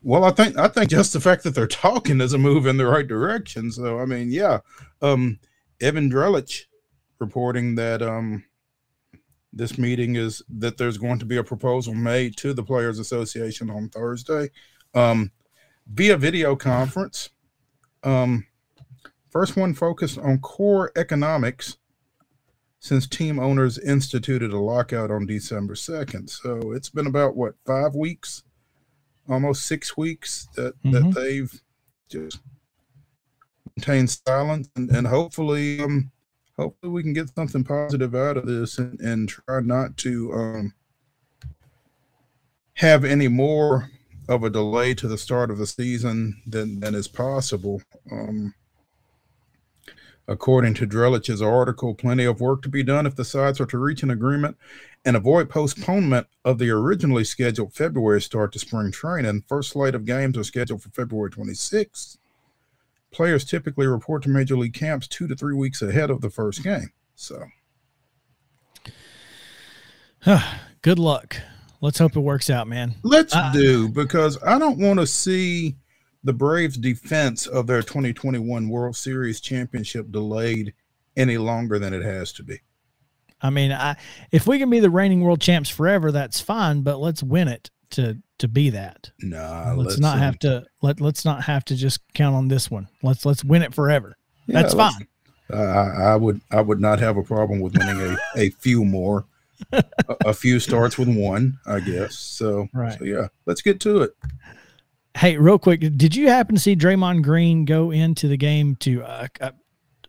Well, 0.02 0.24
I 0.24 0.32
think 0.32 0.58
I 0.58 0.68
think 0.68 0.90
just 0.90 1.12
the 1.12 1.20
fact 1.20 1.44
that 1.44 1.54
they're 1.54 1.66
talking 1.66 2.20
is 2.20 2.32
a 2.32 2.38
move 2.38 2.66
in 2.66 2.76
the 2.76 2.86
right 2.86 3.06
direction. 3.06 3.70
So 3.70 4.00
I 4.00 4.04
mean, 4.04 4.30
yeah. 4.30 4.58
Um, 5.00 5.38
Evan 5.80 6.10
Drellich 6.10 6.64
reporting 7.18 7.76
that 7.76 8.02
um, 8.02 8.44
this 9.52 9.78
meeting 9.78 10.16
is 10.16 10.42
that 10.48 10.76
there's 10.76 10.98
going 10.98 11.18
to 11.20 11.24
be 11.24 11.36
a 11.36 11.44
proposal 11.44 11.94
made 11.94 12.36
to 12.38 12.52
the 12.52 12.62
Players 12.62 12.98
Association 12.98 13.70
on 13.70 13.88
Thursday 13.88 14.50
um, 14.94 15.30
via 15.86 16.16
video 16.16 16.56
conference. 16.56 17.30
Um, 18.02 18.46
first 19.32 19.56
one 19.56 19.72
focused 19.72 20.18
on 20.18 20.38
core 20.38 20.92
economics 20.94 21.78
since 22.78 23.06
team 23.06 23.38
owners 23.38 23.78
instituted 23.78 24.52
a 24.52 24.58
lockout 24.58 25.10
on 25.10 25.24
December 25.24 25.74
2nd. 25.74 26.28
So 26.28 26.72
it's 26.72 26.90
been 26.90 27.06
about 27.06 27.34
what, 27.34 27.54
five 27.66 27.94
weeks, 27.94 28.42
almost 29.28 29.66
six 29.66 29.96
weeks 29.96 30.48
that, 30.56 30.74
mm-hmm. 30.82 30.90
that 30.90 31.14
they've 31.14 31.62
just 32.10 32.40
maintained 33.76 34.10
silence 34.10 34.68
and, 34.76 34.90
and 34.90 35.06
hopefully, 35.06 35.80
um, 35.80 36.10
hopefully 36.58 36.92
we 36.92 37.02
can 37.02 37.12
get 37.12 37.34
something 37.34 37.64
positive 37.64 38.14
out 38.14 38.36
of 38.36 38.46
this 38.46 38.78
and, 38.78 39.00
and 39.00 39.28
try 39.28 39.60
not 39.60 39.96
to, 39.98 40.32
um, 40.34 40.74
have 42.74 43.04
any 43.04 43.28
more 43.28 43.90
of 44.28 44.42
a 44.42 44.50
delay 44.50 44.92
to 44.94 45.06
the 45.08 45.18
start 45.18 45.50
of 45.50 45.58
the 45.58 45.66
season 45.66 46.42
than, 46.46 46.80
than 46.80 46.94
is 46.94 47.08
possible. 47.08 47.80
Um, 48.10 48.54
According 50.28 50.74
to 50.74 50.86
Drellich's 50.86 51.42
article, 51.42 51.94
plenty 51.94 52.24
of 52.24 52.40
work 52.40 52.62
to 52.62 52.68
be 52.68 52.84
done 52.84 53.06
if 53.06 53.16
the 53.16 53.24
sides 53.24 53.60
are 53.60 53.66
to 53.66 53.78
reach 53.78 54.02
an 54.02 54.10
agreement 54.10 54.56
and 55.04 55.16
avoid 55.16 55.50
postponement 55.50 56.28
of 56.44 56.58
the 56.58 56.70
originally 56.70 57.24
scheduled 57.24 57.74
February 57.74 58.22
start 58.22 58.52
to 58.52 58.58
spring 58.58 58.92
training. 58.92 59.42
First 59.48 59.70
slate 59.70 59.96
of 59.96 60.04
games 60.04 60.38
are 60.38 60.44
scheduled 60.44 60.82
for 60.82 60.90
February 60.90 61.30
26th. 61.30 62.18
Players 63.10 63.44
typically 63.44 63.86
report 63.86 64.22
to 64.22 64.28
major 64.28 64.56
league 64.56 64.74
camps 64.74 65.08
two 65.08 65.26
to 65.26 65.34
three 65.34 65.54
weeks 65.54 65.82
ahead 65.82 66.08
of 66.08 66.20
the 66.20 66.30
first 66.30 66.62
game. 66.62 66.92
So, 67.16 67.44
good 70.82 70.98
luck. 70.98 71.36
Let's 71.80 71.98
hope 71.98 72.14
it 72.14 72.20
works 72.20 72.48
out, 72.48 72.68
man. 72.68 72.94
Let's 73.02 73.34
uh, 73.34 73.50
do 73.52 73.88
because 73.88 74.38
I 74.42 74.56
don't 74.58 74.78
want 74.78 75.00
to 75.00 75.06
see 75.06 75.74
the 76.24 76.32
Braves' 76.32 76.76
defense 76.76 77.46
of 77.46 77.66
their 77.66 77.82
2021 77.82 78.68
World 78.68 78.96
Series 78.96 79.40
championship 79.40 80.10
delayed 80.10 80.74
any 81.16 81.38
longer 81.38 81.78
than 81.78 81.92
it 81.92 82.02
has 82.02 82.32
to 82.34 82.42
be. 82.42 82.60
I 83.40 83.50
mean, 83.50 83.72
I 83.72 83.96
if 84.30 84.46
we 84.46 84.58
can 84.58 84.70
be 84.70 84.80
the 84.80 84.90
reigning 84.90 85.20
world 85.22 85.40
champs 85.40 85.68
forever, 85.68 86.12
that's 86.12 86.40
fine. 86.40 86.82
But 86.82 86.98
let's 86.98 87.22
win 87.22 87.48
it 87.48 87.70
to 87.90 88.18
to 88.38 88.48
be 88.48 88.70
that. 88.70 89.10
Nah, 89.20 89.74
let's, 89.74 89.90
let's 89.90 89.98
not 89.98 90.18
have 90.18 90.34
uh, 90.34 90.38
to 90.38 90.66
let 90.80 91.00
let's 91.00 91.24
not 91.24 91.44
have 91.44 91.64
to 91.66 91.76
just 91.76 92.00
count 92.14 92.36
on 92.36 92.48
this 92.48 92.70
one. 92.70 92.88
Let's 93.02 93.26
let's 93.26 93.44
win 93.44 93.62
it 93.62 93.74
forever. 93.74 94.16
Yeah, 94.46 94.62
that's 94.62 94.74
fine. 94.74 95.08
I, 95.52 96.12
I 96.12 96.16
would 96.16 96.40
I 96.50 96.60
would 96.60 96.80
not 96.80 97.00
have 97.00 97.16
a 97.16 97.22
problem 97.22 97.60
with 97.60 97.76
winning 97.76 98.00
a, 98.00 98.40
a 98.40 98.50
few 98.50 98.84
more. 98.84 99.26
a, 99.72 99.84
a, 100.26 100.34
few 100.34 100.58
starts 100.58 100.98
with 100.98 101.08
one, 101.08 101.56
I 101.66 101.78
guess. 101.78 102.16
So, 102.18 102.66
right. 102.74 102.98
so 102.98 103.04
yeah, 103.04 103.28
let's 103.46 103.62
get 103.62 103.78
to 103.82 104.02
it. 104.02 104.16
Hey, 105.16 105.36
real 105.36 105.58
quick, 105.58 105.80
did 105.80 106.16
you 106.16 106.28
happen 106.28 106.54
to 106.54 106.60
see 106.60 106.74
Draymond 106.74 107.22
Green 107.22 107.64
go 107.64 107.90
into 107.90 108.28
the 108.28 108.36
game 108.36 108.76
to 108.76 109.02
uh, 109.02 109.26
uh, 109.40 109.50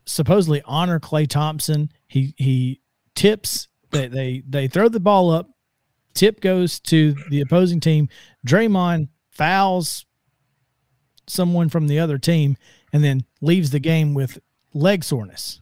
supposedly 0.06 0.62
honor 0.64 0.98
Klay 0.98 1.28
Thompson? 1.28 1.90
He 2.08 2.34
he 2.38 2.80
tips 3.14 3.68
they 3.90 4.08
they 4.08 4.42
they 4.48 4.66
throw 4.66 4.88
the 4.88 5.00
ball 5.00 5.30
up, 5.30 5.50
tip 6.14 6.40
goes 6.40 6.80
to 6.80 7.14
the 7.28 7.42
opposing 7.42 7.80
team. 7.80 8.08
Draymond 8.46 9.08
fouls 9.30 10.06
someone 11.26 11.68
from 11.68 11.86
the 11.86 11.98
other 11.98 12.18
team 12.18 12.56
and 12.92 13.04
then 13.04 13.24
leaves 13.40 13.70
the 13.70 13.80
game 13.80 14.14
with 14.14 14.38
leg 14.72 15.04
soreness. 15.04 15.60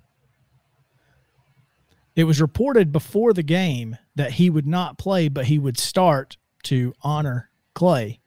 It 2.15 2.25
was 2.25 2.41
reported 2.41 2.93
before 2.93 3.33
the 3.33 3.43
game 3.43 3.97
that 4.15 4.33
he 4.33 4.51
would 4.51 4.67
not 4.67 4.99
play, 4.99 5.29
but 5.29 5.47
he 5.47 5.59
would 5.59 5.79
start 5.79 6.37
to 6.65 6.93
honor 7.03 7.51
Klay 7.75 8.19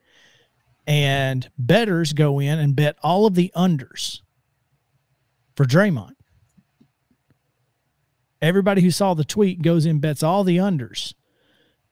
and 0.88 1.50
betters 1.58 2.14
go 2.14 2.40
in 2.40 2.60
and 2.60 2.76
bet 2.76 2.96
all 3.02 3.26
of 3.26 3.36
the 3.36 3.52
unders 3.56 4.22
for 5.56 5.66
Draymond. 5.66 6.12
Everybody 8.42 8.82
who 8.82 8.92
saw 8.92 9.14
the 9.14 9.24
tweet 9.24 9.62
goes 9.62 9.86
in 9.86 10.00
bets 10.00 10.22
all 10.22 10.44
the 10.44 10.58
unders, 10.58 11.14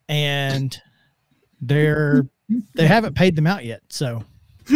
and 0.08 0.78
they're 1.62 2.28
they 2.76 2.86
haven't 2.86 3.16
paid 3.16 3.36
them 3.36 3.48
out 3.48 3.66
yet. 3.66 3.82
So 3.90 4.24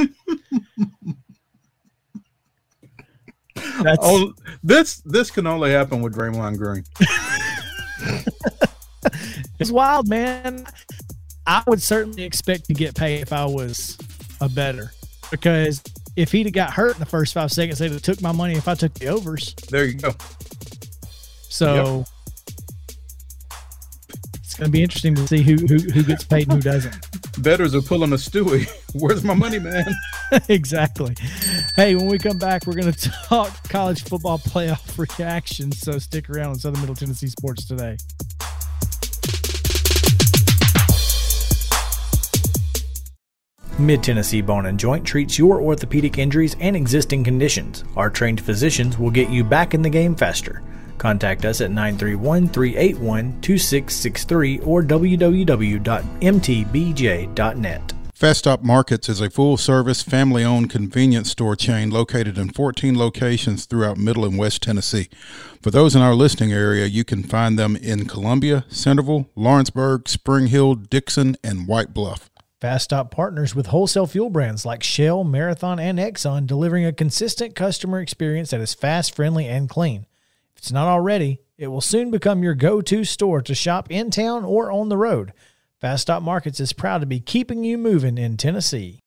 that's 3.84 4.00
oh, 4.02 4.34
this 4.64 5.02
this 5.06 5.30
can 5.30 5.46
only 5.46 5.72
happen 5.72 6.02
with 6.02 6.16
Draymond 6.16 6.58
Green. 6.58 6.84
it's 9.60 9.72
wild, 9.72 10.08
man. 10.08 10.66
I 11.46 11.64
would 11.68 11.82
certainly 11.82 12.24
expect 12.24 12.66
to 12.66 12.74
get 12.74 12.96
paid 12.96 13.22
if 13.22 13.32
I 13.32 13.46
was 13.46 13.98
a 14.42 14.50
better 14.50 14.92
because 15.32 15.82
if 16.16 16.32
he'd 16.32 16.46
have 16.46 16.54
got 16.54 16.74
hurt 16.74 16.94
in 16.94 17.00
the 17.00 17.06
first 17.06 17.34
five 17.34 17.52
seconds, 17.52 17.80
they'd 17.80 17.92
have 17.92 18.02
took 18.02 18.22
my 18.22 18.32
money 18.32 18.56
if 18.56 18.68
I 18.68 18.76
took 18.76 18.94
the 18.96 19.08
overs. 19.08 19.54
There 19.70 19.86
you 19.86 19.96
go. 19.96 20.14
So 21.50 21.98
yep. 22.00 22.08
it's 24.36 24.56
going 24.56 24.68
to 24.68 24.72
be 24.72 24.84
interesting 24.84 25.16
to 25.16 25.28
see 25.28 25.42
who, 25.42 25.56
who 25.56 25.78
who 25.78 26.04
gets 26.04 26.24
paid 26.24 26.50
and 26.50 26.64
who 26.64 26.70
doesn't. 26.70 26.96
betters 27.42 27.76
are 27.76 27.82
pulling 27.82 28.14
a 28.14 28.16
Stewie. 28.16 28.70
Where's 28.94 29.24
my 29.24 29.34
money, 29.34 29.60
man? 29.60 29.94
exactly. 30.50 31.16
Hey, 31.76 31.96
when 31.96 32.08
we 32.08 32.18
come 32.18 32.38
back, 32.38 32.66
we're 32.66 32.74
going 32.74 32.92
to 32.92 33.12
talk 33.26 33.70
college 33.70 34.04
football 34.04 34.40
playoff 34.40 34.98
reactions. 35.20 35.80
So 35.80 36.00
stick 36.00 36.30
around 36.30 36.50
on 36.50 36.56
Southern 36.56 36.82
Middle 36.82 36.96
Tennessee 36.96 37.28
Sports 37.28 37.66
today. 37.66 37.98
Mid 43.80 44.02
Tennessee 44.02 44.42
Bone 44.42 44.66
and 44.66 44.80
Joint 44.80 45.06
treats 45.06 45.38
your 45.38 45.62
orthopedic 45.62 46.18
injuries 46.18 46.56
and 46.60 46.76
existing 46.76 47.24
conditions. 47.24 47.84
Our 47.96 48.10
trained 48.10 48.42
physicians 48.42 48.98
will 48.98 49.12
get 49.12 49.30
you 49.30 49.44
back 49.44 49.76
in 49.76 49.84
the 49.84 49.90
game 49.90 50.16
faster. 50.16 50.64
Contact 50.98 51.46
us 51.46 51.62
at 51.62 51.70
931 51.70 52.48
381 52.48 53.40
2663 53.42 54.60
or 54.62 54.82
www.mtbj.net. 54.82 55.84
Fast 58.16 58.40
Stop 58.40 58.64
Markets 58.64 59.10
is 59.10 59.22
a 59.22 59.30
full 59.30 59.58
service, 59.58 60.02
family 60.02 60.44
owned 60.44 60.72
convenience 60.72 61.30
store 61.30 61.56
chain 61.56 61.92
located 61.92 62.36
in 62.40 62.50
14 62.50 62.98
locations 62.98 63.66
throughout 63.66 64.00
Middle 64.00 64.26
and 64.26 64.40
West 64.40 64.64
Tennessee. 64.64 65.08
For 65.62 65.70
those 65.70 65.96
in 65.96 66.02
our 66.02 66.16
listening 66.16 66.52
area, 66.52 66.88
you 66.88 67.04
can 67.04 67.22
find 67.22 67.60
them 67.60 67.76
in 67.76 68.08
Columbia, 68.08 68.66
Centerville, 68.70 69.30
Lawrenceburg, 69.36 70.10
Spring 70.10 70.48
Hill, 70.48 70.74
Dixon, 70.74 71.38
and 71.44 71.68
White 71.68 71.94
Bluff. 71.94 72.32
Fast 72.60 72.86
Stop 72.86 73.12
partners 73.12 73.54
with 73.54 73.68
wholesale 73.68 74.08
fuel 74.08 74.32
brands 74.32 74.66
like 74.66 74.82
Shell, 74.82 75.24
Marathon, 75.24 75.80
and 75.80 76.00
Exxon, 76.00 76.48
delivering 76.48 76.86
a 76.86 76.92
consistent 76.92 77.54
customer 77.54 78.00
experience 78.00 78.50
that 78.50 78.62
is 78.62 78.74
fast, 78.74 79.16
friendly, 79.16 79.46
and 79.46 79.70
clean. 79.70 80.08
If 80.56 80.62
it's 80.64 80.72
not 80.72 80.88
already, 80.88 81.38
it 81.60 81.68
will 81.68 81.82
soon 81.82 82.10
become 82.10 82.42
your 82.42 82.56
go 82.56 82.82
to 82.82 83.04
store 83.04 83.44
to 83.44 83.54
shop 83.54 83.92
in 83.92 84.10
town 84.10 84.44
or 84.44 84.72
on 84.72 84.90
the 84.90 84.98
road. 84.98 85.34
Fast 85.80 86.02
Stop 86.02 86.24
Markets 86.24 86.60
is 86.60 86.74
proud 86.74 87.02
to 87.02 87.06
be 87.06 87.20
keeping 87.20 87.64
you 87.64 87.78
moving 87.78 88.18
in 88.18 88.38
Tennessee. 88.38 89.02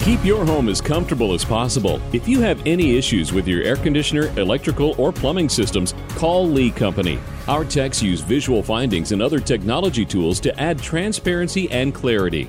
Keep 0.00 0.22
your 0.22 0.44
home 0.44 0.68
as 0.68 0.82
comfortable 0.82 1.32
as 1.32 1.44
possible. 1.44 2.02
If 2.12 2.28
you 2.28 2.40
have 2.40 2.66
any 2.66 2.96
issues 2.96 3.32
with 3.32 3.48
your 3.48 3.62
air 3.62 3.76
conditioner, 3.76 4.26
electrical, 4.38 4.94
or 4.98 5.10
plumbing 5.10 5.48
systems, 5.48 5.94
call 6.16 6.46
Lee 6.46 6.70
Company. 6.70 7.18
Our 7.48 7.64
techs 7.64 8.02
use 8.02 8.20
visual 8.20 8.62
findings 8.62 9.12
and 9.12 9.22
other 9.22 9.40
technology 9.40 10.04
tools 10.04 10.40
to 10.40 10.58
add 10.60 10.78
transparency 10.82 11.70
and 11.70 11.94
clarity. 11.94 12.48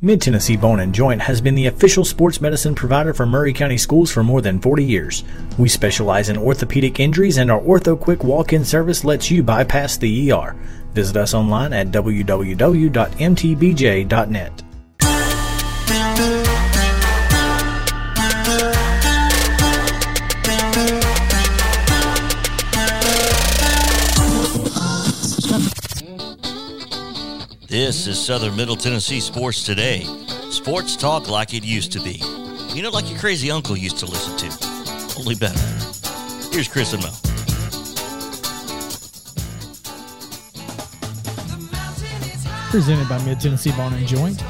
Mid 0.00 0.22
Tennessee 0.22 0.56
Bone 0.56 0.78
and 0.78 0.94
Joint 0.94 1.20
has 1.22 1.40
been 1.40 1.56
the 1.56 1.66
official 1.66 2.04
sports 2.04 2.40
medicine 2.40 2.76
provider 2.76 3.12
for 3.12 3.26
Maury 3.26 3.52
County 3.52 3.76
schools 3.76 4.12
for 4.12 4.22
more 4.22 4.40
than 4.40 4.60
40 4.60 4.84
years. 4.84 5.24
We 5.58 5.68
specialize 5.68 6.28
in 6.28 6.36
orthopedic 6.36 7.00
injuries, 7.00 7.36
and 7.38 7.50
our 7.50 7.60
Ortho 7.60 7.98
Quick 7.98 8.22
walk 8.22 8.52
in 8.52 8.64
service 8.64 9.02
lets 9.02 9.28
you 9.28 9.42
bypass 9.42 9.96
the 9.96 10.30
ER. 10.30 10.54
Visit 10.94 11.16
us 11.16 11.34
online 11.34 11.72
at 11.72 11.88
www.mtbj.net. 11.88 12.28
This 27.88 28.06
is 28.06 28.22
Southern 28.22 28.54
Middle 28.54 28.76
Tennessee 28.76 29.18
Sports 29.18 29.64
Today. 29.64 30.04
Sports 30.50 30.94
talk 30.94 31.26
like 31.26 31.54
it 31.54 31.64
used 31.64 31.90
to 31.92 32.00
be. 32.00 32.20
You 32.74 32.82
know, 32.82 32.90
like 32.90 33.08
your 33.08 33.18
crazy 33.18 33.50
uncle 33.50 33.78
used 33.78 33.96
to 34.00 34.04
listen 34.04 34.36
to. 34.36 35.18
Only 35.18 35.34
better. 35.34 35.58
Here's 36.52 36.68
Chris 36.68 36.92
and 36.92 37.02
Mo. 37.02 37.08
Presented 42.68 43.08
by 43.08 43.24
Mid 43.24 43.40
Tennessee 43.40 43.72
Bone 43.72 43.94
and 43.94 44.06
Joint. 44.06 44.42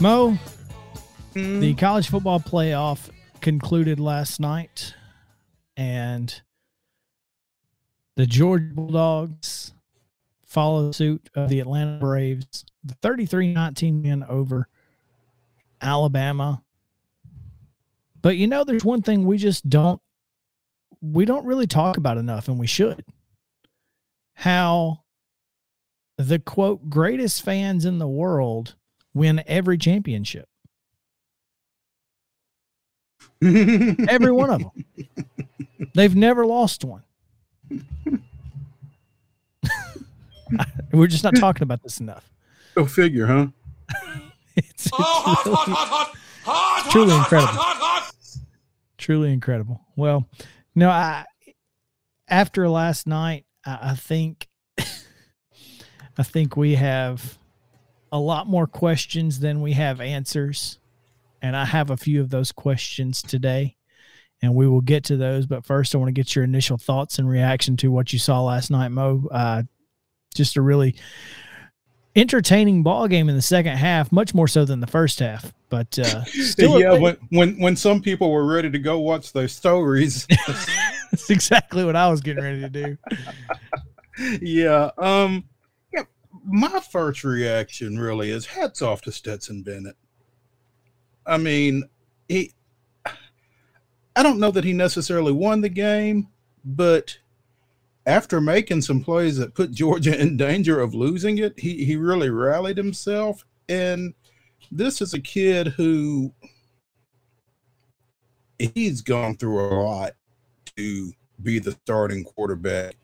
Mo, 0.00 0.38
hmm? 1.34 1.60
the 1.60 1.74
college 1.74 2.08
football 2.08 2.40
playoff 2.40 3.10
concluded 3.42 4.00
last 4.00 4.40
night, 4.40 4.94
and 5.76 6.40
the 8.16 8.26
Georgia 8.26 8.72
Bulldogs 8.72 9.74
follow 10.52 10.92
suit 10.92 11.30
of 11.34 11.48
the 11.48 11.60
Atlanta 11.60 11.98
Braves, 11.98 12.64
the 12.84 12.94
33-19 12.96 14.02
win 14.04 14.22
over 14.24 14.68
Alabama. 15.80 16.62
But 18.20 18.36
you 18.36 18.46
know, 18.46 18.62
there's 18.62 18.84
one 18.84 19.02
thing 19.02 19.26
we 19.26 19.38
just 19.38 19.68
don't 19.68 20.00
we 21.00 21.24
don't 21.24 21.46
really 21.46 21.66
talk 21.66 21.96
about 21.96 22.18
enough, 22.18 22.46
and 22.46 22.58
we 22.58 22.68
should. 22.68 23.04
How 24.34 25.02
the 26.16 26.38
quote 26.38 26.88
greatest 26.88 27.42
fans 27.42 27.84
in 27.84 27.98
the 27.98 28.06
world 28.06 28.76
win 29.12 29.42
every 29.46 29.78
championship. 29.78 30.48
every 33.42 34.30
one 34.30 34.50
of 34.50 34.60
them. 34.60 35.08
They've 35.94 36.14
never 36.14 36.46
lost 36.46 36.84
one. 36.84 37.02
We're 40.92 41.06
just 41.06 41.24
not 41.24 41.36
talking 41.36 41.62
about 41.62 41.82
this 41.82 42.00
enough. 42.00 42.30
Go 42.74 42.86
figure, 42.86 43.26
huh? 43.26 43.46
it's, 44.56 44.90
it's 44.92 45.46
really, 45.46 46.90
truly 46.90 47.14
incredible. 47.14 47.62
Truly 48.98 49.32
incredible. 49.32 49.80
Well, 49.96 50.28
no, 50.74 50.88
I 50.88 51.24
after 52.28 52.68
last 52.68 53.06
night, 53.06 53.44
I, 53.64 53.90
I 53.90 53.94
think 53.94 54.48
I 54.78 56.22
think 56.22 56.56
we 56.56 56.74
have 56.76 57.38
a 58.10 58.18
lot 58.18 58.46
more 58.46 58.66
questions 58.66 59.40
than 59.40 59.62
we 59.62 59.72
have 59.72 60.00
answers. 60.00 60.78
And 61.40 61.56
I 61.56 61.64
have 61.64 61.90
a 61.90 61.96
few 61.96 62.20
of 62.20 62.30
those 62.30 62.52
questions 62.52 63.20
today, 63.20 63.76
and 64.40 64.54
we 64.54 64.68
will 64.68 64.80
get 64.80 65.04
to 65.04 65.16
those. 65.16 65.46
But 65.46 65.64
first, 65.64 65.94
I 65.94 65.98
want 65.98 66.08
to 66.08 66.12
get 66.12 66.36
your 66.36 66.44
initial 66.44 66.78
thoughts 66.78 67.18
and 67.18 67.28
reaction 67.28 67.76
to 67.78 67.90
what 67.90 68.12
you 68.12 68.18
saw 68.20 68.42
last 68.42 68.70
night, 68.70 68.90
Mo. 68.90 69.26
Uh, 69.30 69.62
just 70.32 70.56
a 70.56 70.62
really 70.62 70.94
entertaining 72.14 72.82
ball 72.82 73.08
game 73.08 73.28
in 73.28 73.36
the 73.36 73.42
second 73.42 73.76
half, 73.76 74.12
much 74.12 74.34
more 74.34 74.48
so 74.48 74.64
than 74.64 74.80
the 74.80 74.86
first 74.86 75.18
half. 75.18 75.52
But 75.68 75.98
uh, 75.98 76.24
still, 76.26 76.80
yeah, 76.80 76.98
when 76.98 77.16
when 77.30 77.58
when 77.58 77.76
some 77.76 78.02
people 78.02 78.30
were 78.30 78.46
ready 78.46 78.70
to 78.70 78.78
go 78.78 78.98
watch 78.98 79.32
those 79.32 79.52
stories, 79.52 80.26
that's 81.10 81.30
exactly 81.30 81.84
what 81.84 81.96
I 81.96 82.08
was 82.08 82.20
getting 82.20 82.44
ready 82.44 82.60
to 82.60 82.68
do. 82.68 82.98
yeah, 84.40 84.90
um, 84.98 85.44
yeah. 85.92 86.02
My 86.44 86.80
first 86.80 87.24
reaction 87.24 87.98
really 87.98 88.30
is 88.30 88.46
hats 88.46 88.82
off 88.82 89.00
to 89.02 89.12
Stetson 89.12 89.62
Bennett. 89.62 89.96
I 91.26 91.38
mean, 91.38 91.84
he. 92.28 92.52
I 94.14 94.22
don't 94.22 94.38
know 94.38 94.50
that 94.50 94.64
he 94.64 94.74
necessarily 94.74 95.32
won 95.32 95.62
the 95.62 95.70
game, 95.70 96.28
but 96.66 97.16
after 98.06 98.40
making 98.40 98.82
some 98.82 99.02
plays 99.02 99.36
that 99.38 99.54
put 99.54 99.70
Georgia 99.70 100.18
in 100.20 100.36
danger 100.36 100.80
of 100.80 100.94
losing 100.94 101.38
it, 101.38 101.58
he, 101.58 101.84
he 101.84 101.96
really 101.96 102.30
rallied 102.30 102.76
himself. 102.76 103.44
And 103.68 104.14
this 104.70 105.00
is 105.00 105.14
a 105.14 105.20
kid 105.20 105.68
who 105.68 106.32
he's 108.58 109.00
gone 109.00 109.36
through 109.36 109.60
a 109.60 109.74
lot 109.82 110.12
to 110.76 111.12
be 111.42 111.58
the 111.58 111.72
starting 111.72 112.24
quarterback 112.24 112.96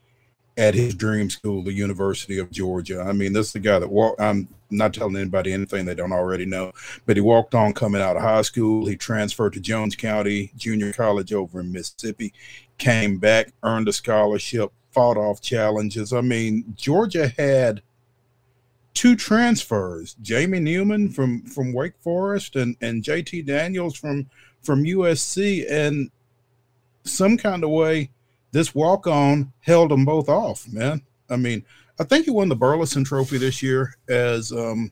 at 0.57 0.73
his 0.73 0.93
dream 0.93 1.29
school, 1.29 1.63
the 1.63 1.71
University 1.71 2.37
of 2.37 2.51
Georgia. 2.51 3.01
I 3.01 3.13
mean, 3.13 3.31
this 3.31 3.47
is 3.47 3.53
the 3.53 3.59
guy 3.59 3.79
that 3.79 3.89
walked. 3.89 4.19
I'm 4.19 4.49
not 4.69 4.93
telling 4.93 5.15
anybody 5.15 5.53
anything 5.53 5.85
they 5.85 5.95
don't 5.95 6.11
already 6.11 6.45
know, 6.45 6.73
but 7.05 7.15
he 7.15 7.21
walked 7.21 7.55
on 7.55 7.73
coming 7.73 8.01
out 8.01 8.17
of 8.17 8.21
high 8.21 8.41
school. 8.41 8.85
He 8.85 8.97
transferred 8.97 9.53
to 9.53 9.61
Jones 9.61 9.95
County 9.95 10.51
Junior 10.57 10.91
College 10.91 11.33
over 11.33 11.61
in 11.61 11.71
Mississippi, 11.71 12.33
came 12.77 13.19
back, 13.19 13.53
earned 13.63 13.87
a 13.87 13.93
scholarship, 13.93 14.73
fought 14.91 15.17
off 15.17 15.41
challenges. 15.41 16.13
I 16.13 16.21
mean, 16.21 16.73
Georgia 16.75 17.31
had 17.37 17.81
two 18.93 19.15
transfers, 19.15 20.15
Jamie 20.21 20.59
Newman 20.59 21.09
from 21.09 21.43
from 21.43 21.73
Wake 21.73 21.93
Forest 22.01 22.55
and 22.55 22.75
and 22.81 23.03
JT 23.03 23.45
Daniels 23.45 23.95
from 23.95 24.29
from 24.61 24.83
USC, 24.83 25.65
and 25.69 26.11
some 27.03 27.37
kind 27.37 27.63
of 27.63 27.69
way 27.69 28.11
this 28.51 28.75
walk 28.75 29.07
on 29.07 29.53
held 29.61 29.91
them 29.91 30.05
both 30.05 30.29
off. 30.29 30.67
Man, 30.67 31.01
I 31.29 31.35
mean, 31.35 31.63
I 31.99 32.03
think 32.03 32.25
he 32.25 32.31
won 32.31 32.49
the 32.49 32.55
Burlsworth 32.55 33.05
Trophy 33.05 33.37
this 33.37 33.61
year 33.61 33.95
as 34.07 34.51
um, 34.51 34.91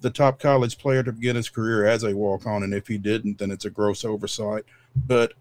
the 0.00 0.10
top 0.10 0.38
college 0.38 0.78
player 0.78 1.02
to 1.02 1.12
begin 1.12 1.36
his 1.36 1.48
career 1.48 1.86
as 1.86 2.04
a 2.04 2.16
walk 2.16 2.46
on, 2.46 2.62
and 2.62 2.74
if 2.74 2.86
he 2.86 2.98
didn't, 2.98 3.38
then 3.38 3.50
it's 3.50 3.64
a 3.64 3.70
gross 3.70 4.04
oversight. 4.04 4.64
But 4.94 5.32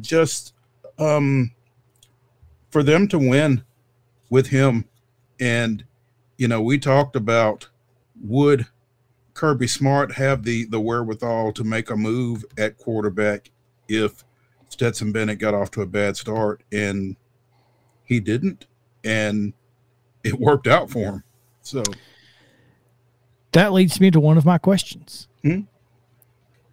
just 0.00 0.54
um, 0.98 1.52
for 2.70 2.82
them 2.82 3.08
to 3.08 3.18
win 3.18 3.64
with 4.30 4.48
him 4.48 4.84
and 5.40 5.84
you 6.38 6.48
know, 6.48 6.62
we 6.62 6.78
talked 6.78 7.16
about 7.16 7.68
would 8.22 8.66
Kirby 9.34 9.66
Smart 9.66 10.12
have 10.12 10.44
the 10.44 10.64
the 10.64 10.80
wherewithal 10.80 11.52
to 11.52 11.64
make 11.64 11.90
a 11.90 11.96
move 11.96 12.44
at 12.56 12.78
quarterback 12.78 13.50
if 13.88 14.24
Stetson 14.68 15.12
Bennett 15.12 15.38
got 15.38 15.54
off 15.54 15.70
to 15.72 15.82
a 15.82 15.86
bad 15.86 16.16
start 16.16 16.62
and 16.72 17.16
he 18.04 18.20
didn't 18.20 18.66
and 19.04 19.52
it 20.24 20.40
worked 20.40 20.66
out 20.66 20.90
for 20.90 21.04
him. 21.04 21.24
So 21.62 21.82
that 23.52 23.72
leads 23.72 24.00
me 24.00 24.10
to 24.12 24.20
one 24.20 24.38
of 24.38 24.44
my 24.44 24.58
questions. 24.58 25.28
Hmm? 25.42 25.62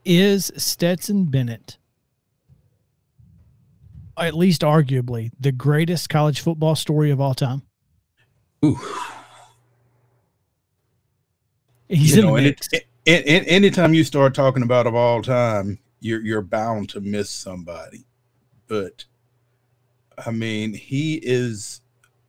Is 0.03 0.51
Stetson 0.55 1.25
Bennett 1.25 1.77
at 4.17 4.33
least 4.33 4.61
arguably 4.61 5.31
the 5.39 5.51
greatest 5.51 6.09
college 6.09 6.39
football 6.41 6.75
story 6.75 7.11
of 7.11 7.19
all 7.19 7.33
time? 7.33 7.63
Ooh. 8.63 8.79
He's 11.87 12.15
you 12.15 12.21
in 12.21 12.27
know, 12.27 12.35
the 12.35 12.41
mix. 12.43 12.67
It, 12.71 12.87
it, 13.05 13.27
it, 13.27 13.43
anytime 13.47 13.93
you 13.93 14.03
start 14.03 14.33
talking 14.33 14.63
about 14.63 14.87
of 14.87 14.95
all 14.95 15.21
time, 15.21 15.79
you're 15.99 16.21
you're 16.21 16.41
bound 16.41 16.89
to 16.89 17.01
miss 17.01 17.29
somebody. 17.29 18.05
But 18.67 19.05
I 20.25 20.31
mean, 20.31 20.73
he 20.73 21.15
is 21.15 21.81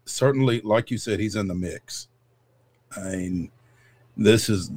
certainly, 0.04 0.60
like 0.60 0.90
you 0.90 0.98
said, 0.98 1.20
he's 1.20 1.36
in 1.36 1.48
the 1.48 1.54
mix. 1.54 2.08
I 2.96 3.16
mean, 3.16 3.50
this 4.16 4.48
is 4.48 4.70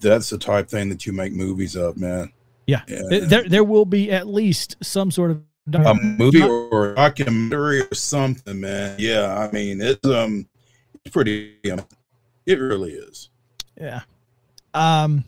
that's 0.00 0.30
the 0.30 0.38
type 0.38 0.68
thing 0.68 0.88
that 0.90 1.06
you 1.06 1.12
make 1.12 1.32
movies 1.32 1.76
of, 1.76 1.96
man. 1.96 2.32
Yeah, 2.66 2.82
Yeah. 2.86 3.18
there 3.26 3.48
there 3.48 3.64
will 3.64 3.84
be 3.84 4.10
at 4.12 4.28
least 4.28 4.76
some 4.82 5.10
sort 5.10 5.32
of 5.32 5.42
A 5.72 5.94
movie 5.94 6.42
or 6.42 6.92
a 6.92 6.94
documentary 6.96 7.82
or 7.82 7.94
something, 7.94 8.60
man. 8.60 8.96
Yeah, 8.98 9.38
I 9.38 9.52
mean, 9.52 9.80
it's 9.80 10.04
um, 10.06 10.48
it's 11.04 11.12
pretty. 11.12 11.56
Um, 11.70 11.86
it 12.46 12.58
really 12.58 12.92
is. 12.92 13.28
Yeah. 13.80 14.00
Um 14.74 15.24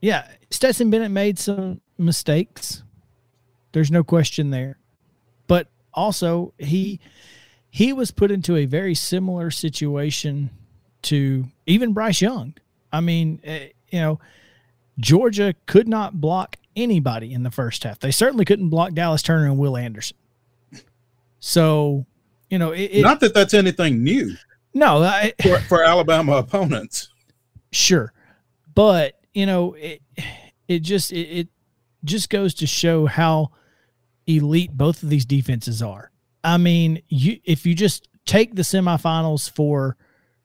Yeah, 0.00 0.26
Stetson 0.50 0.90
Bennett 0.90 1.10
made 1.10 1.38
some 1.38 1.80
mistakes. 1.98 2.82
There's 3.72 3.90
no 3.90 4.04
question 4.04 4.50
there. 4.50 4.78
But 5.46 5.68
also 5.94 6.52
he 6.58 7.00
he 7.70 7.92
was 7.92 8.10
put 8.10 8.30
into 8.30 8.56
a 8.56 8.64
very 8.64 8.94
similar 8.94 9.50
situation 9.50 10.50
to 11.02 11.46
even 11.66 11.92
Bryce 11.92 12.20
Young. 12.20 12.54
I 12.92 13.00
mean, 13.00 13.40
eh, 13.44 13.68
you 13.90 14.00
know, 14.00 14.20
Georgia 14.98 15.54
could 15.66 15.88
not 15.88 16.20
block 16.20 16.56
anybody 16.76 17.32
in 17.32 17.42
the 17.42 17.50
first 17.50 17.82
half. 17.84 17.98
They 17.98 18.10
certainly 18.10 18.44
couldn't 18.44 18.68
block 18.68 18.92
Dallas 18.92 19.22
Turner 19.22 19.46
and 19.46 19.58
Will 19.58 19.76
Anderson. 19.76 20.16
So, 21.40 22.06
you 22.50 22.58
know, 22.58 22.72
it, 22.72 22.90
it, 22.92 23.02
Not 23.02 23.20
that 23.20 23.34
that's 23.34 23.54
anything 23.54 24.02
new 24.02 24.34
no, 24.74 25.02
I, 25.02 25.32
for, 25.42 25.58
for 25.60 25.84
Alabama 25.84 26.36
opponents. 26.36 27.08
sure 27.72 28.12
but 28.74 29.14
you 29.32 29.46
know 29.46 29.72
it 29.74 30.02
it 30.68 30.80
just 30.80 31.12
it, 31.12 31.28
it 31.30 31.48
just 32.04 32.28
goes 32.30 32.52
to 32.54 32.66
show 32.66 33.06
how 33.06 33.50
elite 34.26 34.70
both 34.76 35.02
of 35.02 35.08
these 35.08 35.24
defenses 35.24 35.80
are 35.82 36.10
i 36.44 36.56
mean 36.58 37.00
you 37.08 37.38
if 37.44 37.64
you 37.64 37.74
just 37.74 38.06
take 38.26 38.54
the 38.54 38.60
semifinals 38.62 39.48
for 39.50 39.96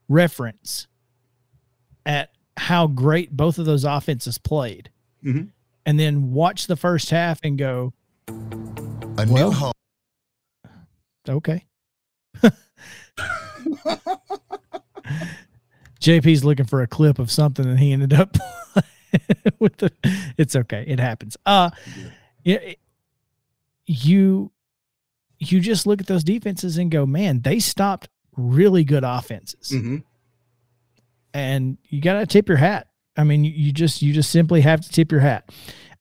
reference 0.08 0.88
at 2.06 2.32
how 2.58 2.88
great 2.88 3.32
both 3.36 3.58
of 3.60 3.66
those 3.66 3.84
offenses 3.84 4.38
played 4.38 4.90
Mhm. 5.26 5.50
And 5.86 6.00
then 6.00 6.32
watch 6.32 6.68
the 6.68 6.76
first 6.76 7.10
half 7.10 7.40
and 7.44 7.58
go 7.58 7.94
A 8.28 8.34
Well- 9.28 9.28
new 9.28 9.52
home. 9.52 9.74
okay 11.30 11.66
JP's 16.00 16.44
looking 16.44 16.66
for 16.66 16.82
a 16.82 16.88
clip 16.88 17.20
of 17.20 17.30
something 17.30 17.66
and 17.66 17.80
he 17.80 17.92
ended 17.94 18.14
up 18.14 18.36
with 19.60 19.78
the 19.78 19.92
it's 20.38 20.56
okay. 20.56 20.84
It 20.88 21.00
happens. 21.00 21.38
Uh 21.46 21.70
yeah, 22.44 22.58
it- 22.58 22.80
you 23.86 24.52
you 25.38 25.60
just 25.60 25.86
look 25.86 26.00
at 26.02 26.08
those 26.08 26.24
defenses 26.24 26.78
and 26.78 26.90
go, 26.92 27.06
"Man, 27.06 27.42
they 27.42 27.60
stopped 27.60 28.08
really 28.38 28.84
good 28.84 29.04
offenses." 29.04 29.70
hmm 29.72 29.98
And 31.34 31.78
you 31.90 32.00
got 32.02 32.20
to 32.20 32.26
tip 32.26 32.48
your 32.48 32.58
hat. 32.58 32.88
I 33.18 33.24
mean, 33.24 33.44
you, 33.44 33.52
you 33.52 33.72
just 33.72 34.02
you 34.02 34.14
just 34.14 34.32
simply 34.32 34.62
have 34.62 34.82
to 34.82 34.90
tip 34.90 35.12
your 35.12 35.22
hat. 35.22 35.50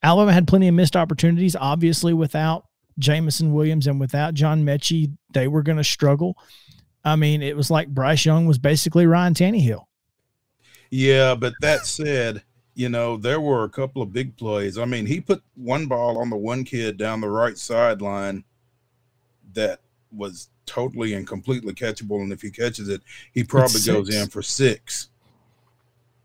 Alabama 0.03 0.33
had 0.33 0.49
plenty 0.49 0.68
of 0.68 0.75
missed 0.75 0.96
opportunities 0.96 1.55
obviously 1.57 2.14
without 2.14 2.66
Jameson 2.99 3.53
Williams 3.53 3.87
and 3.87 4.01
without 4.01 4.35
John 4.35 4.64
Metchie, 4.64 5.16
they 5.33 5.49
were 5.49 5.62
going 5.62 5.79
to 5.79 5.85
struggle. 5.85 6.37
I 7.05 7.16
mean, 7.16 7.42
it 7.42 7.57
was 7.57 7.70
like 7.70 7.88
Bryce 7.88 8.25
Young 8.25 8.46
was 8.46 8.59
basically 8.59 9.07
Ryan 9.07 9.35
Tannehill. 9.35 9.85
Yeah, 10.90 11.35
but 11.35 11.55
that 11.61 11.87
said, 11.87 12.42
you 12.75 12.88
know, 12.88 13.16
there 13.16 13.40
were 13.40 13.64
a 13.64 13.68
couple 13.68 14.03
of 14.03 14.12
big 14.12 14.37
plays. 14.37 14.77
I 14.77 14.85
mean, 14.85 15.07
he 15.07 15.20
put 15.20 15.42
one 15.55 15.87
ball 15.87 16.18
on 16.18 16.31
the 16.31 16.37
one 16.37 16.64
kid 16.64 16.99
down 16.99 17.20
the 17.20 17.31
right 17.31 17.57
sideline 17.57 18.44
that 19.55 19.81
was 20.12 20.51
totally 20.66 21.14
and 21.14 21.27
completely 21.27 21.73
catchable. 21.73 22.23
And 22.23 22.33
if 22.33 22.42
he 22.42 22.51
catches 22.51 22.88
it, 22.88 23.03
he 23.33 23.44
probably 23.44 23.81
goes 23.81 24.14
in 24.14 24.29
for 24.29 24.42
six 24.42 25.09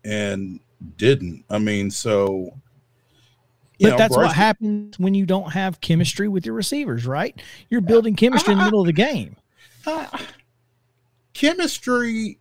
and 0.04 0.60
didn't. 0.96 1.44
I 1.50 1.58
mean, 1.58 1.90
so. 1.90 2.58
But 3.78 3.90
know, 3.90 3.96
that's 3.98 4.16
what 4.16 4.32
happens 4.32 4.98
when 4.98 5.14
you 5.14 5.26
don't 5.26 5.52
have 5.52 5.80
chemistry 5.80 6.28
with 6.28 6.46
your 6.46 6.54
receivers, 6.54 7.06
right? 7.06 7.40
You're 7.68 7.82
building 7.82 8.16
chemistry 8.16 8.52
in 8.52 8.58
the 8.58 8.64
middle 8.64 8.80
of 8.80 8.86
the 8.86 8.92
game. 8.94 9.36
chemistry 11.34 12.38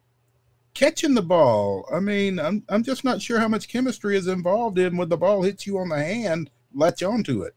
catching 0.73 1.13
the 1.13 1.21
ball. 1.21 1.87
I 1.91 1.99
mean, 1.99 2.39
I'm 2.39 2.63
I'm 2.69 2.83
just 2.83 3.03
not 3.03 3.21
sure 3.21 3.39
how 3.39 3.47
much 3.47 3.67
chemistry 3.67 4.15
is 4.15 4.27
involved 4.27 4.77
in 4.77 4.95
when 4.95 5.09
the 5.09 5.17
ball 5.17 5.41
hits 5.41 5.67
you 5.67 5.77
on 5.79 5.89
the 5.89 5.97
hand, 5.97 6.49
latch 6.73 7.03
onto 7.03 7.41
it. 7.41 7.53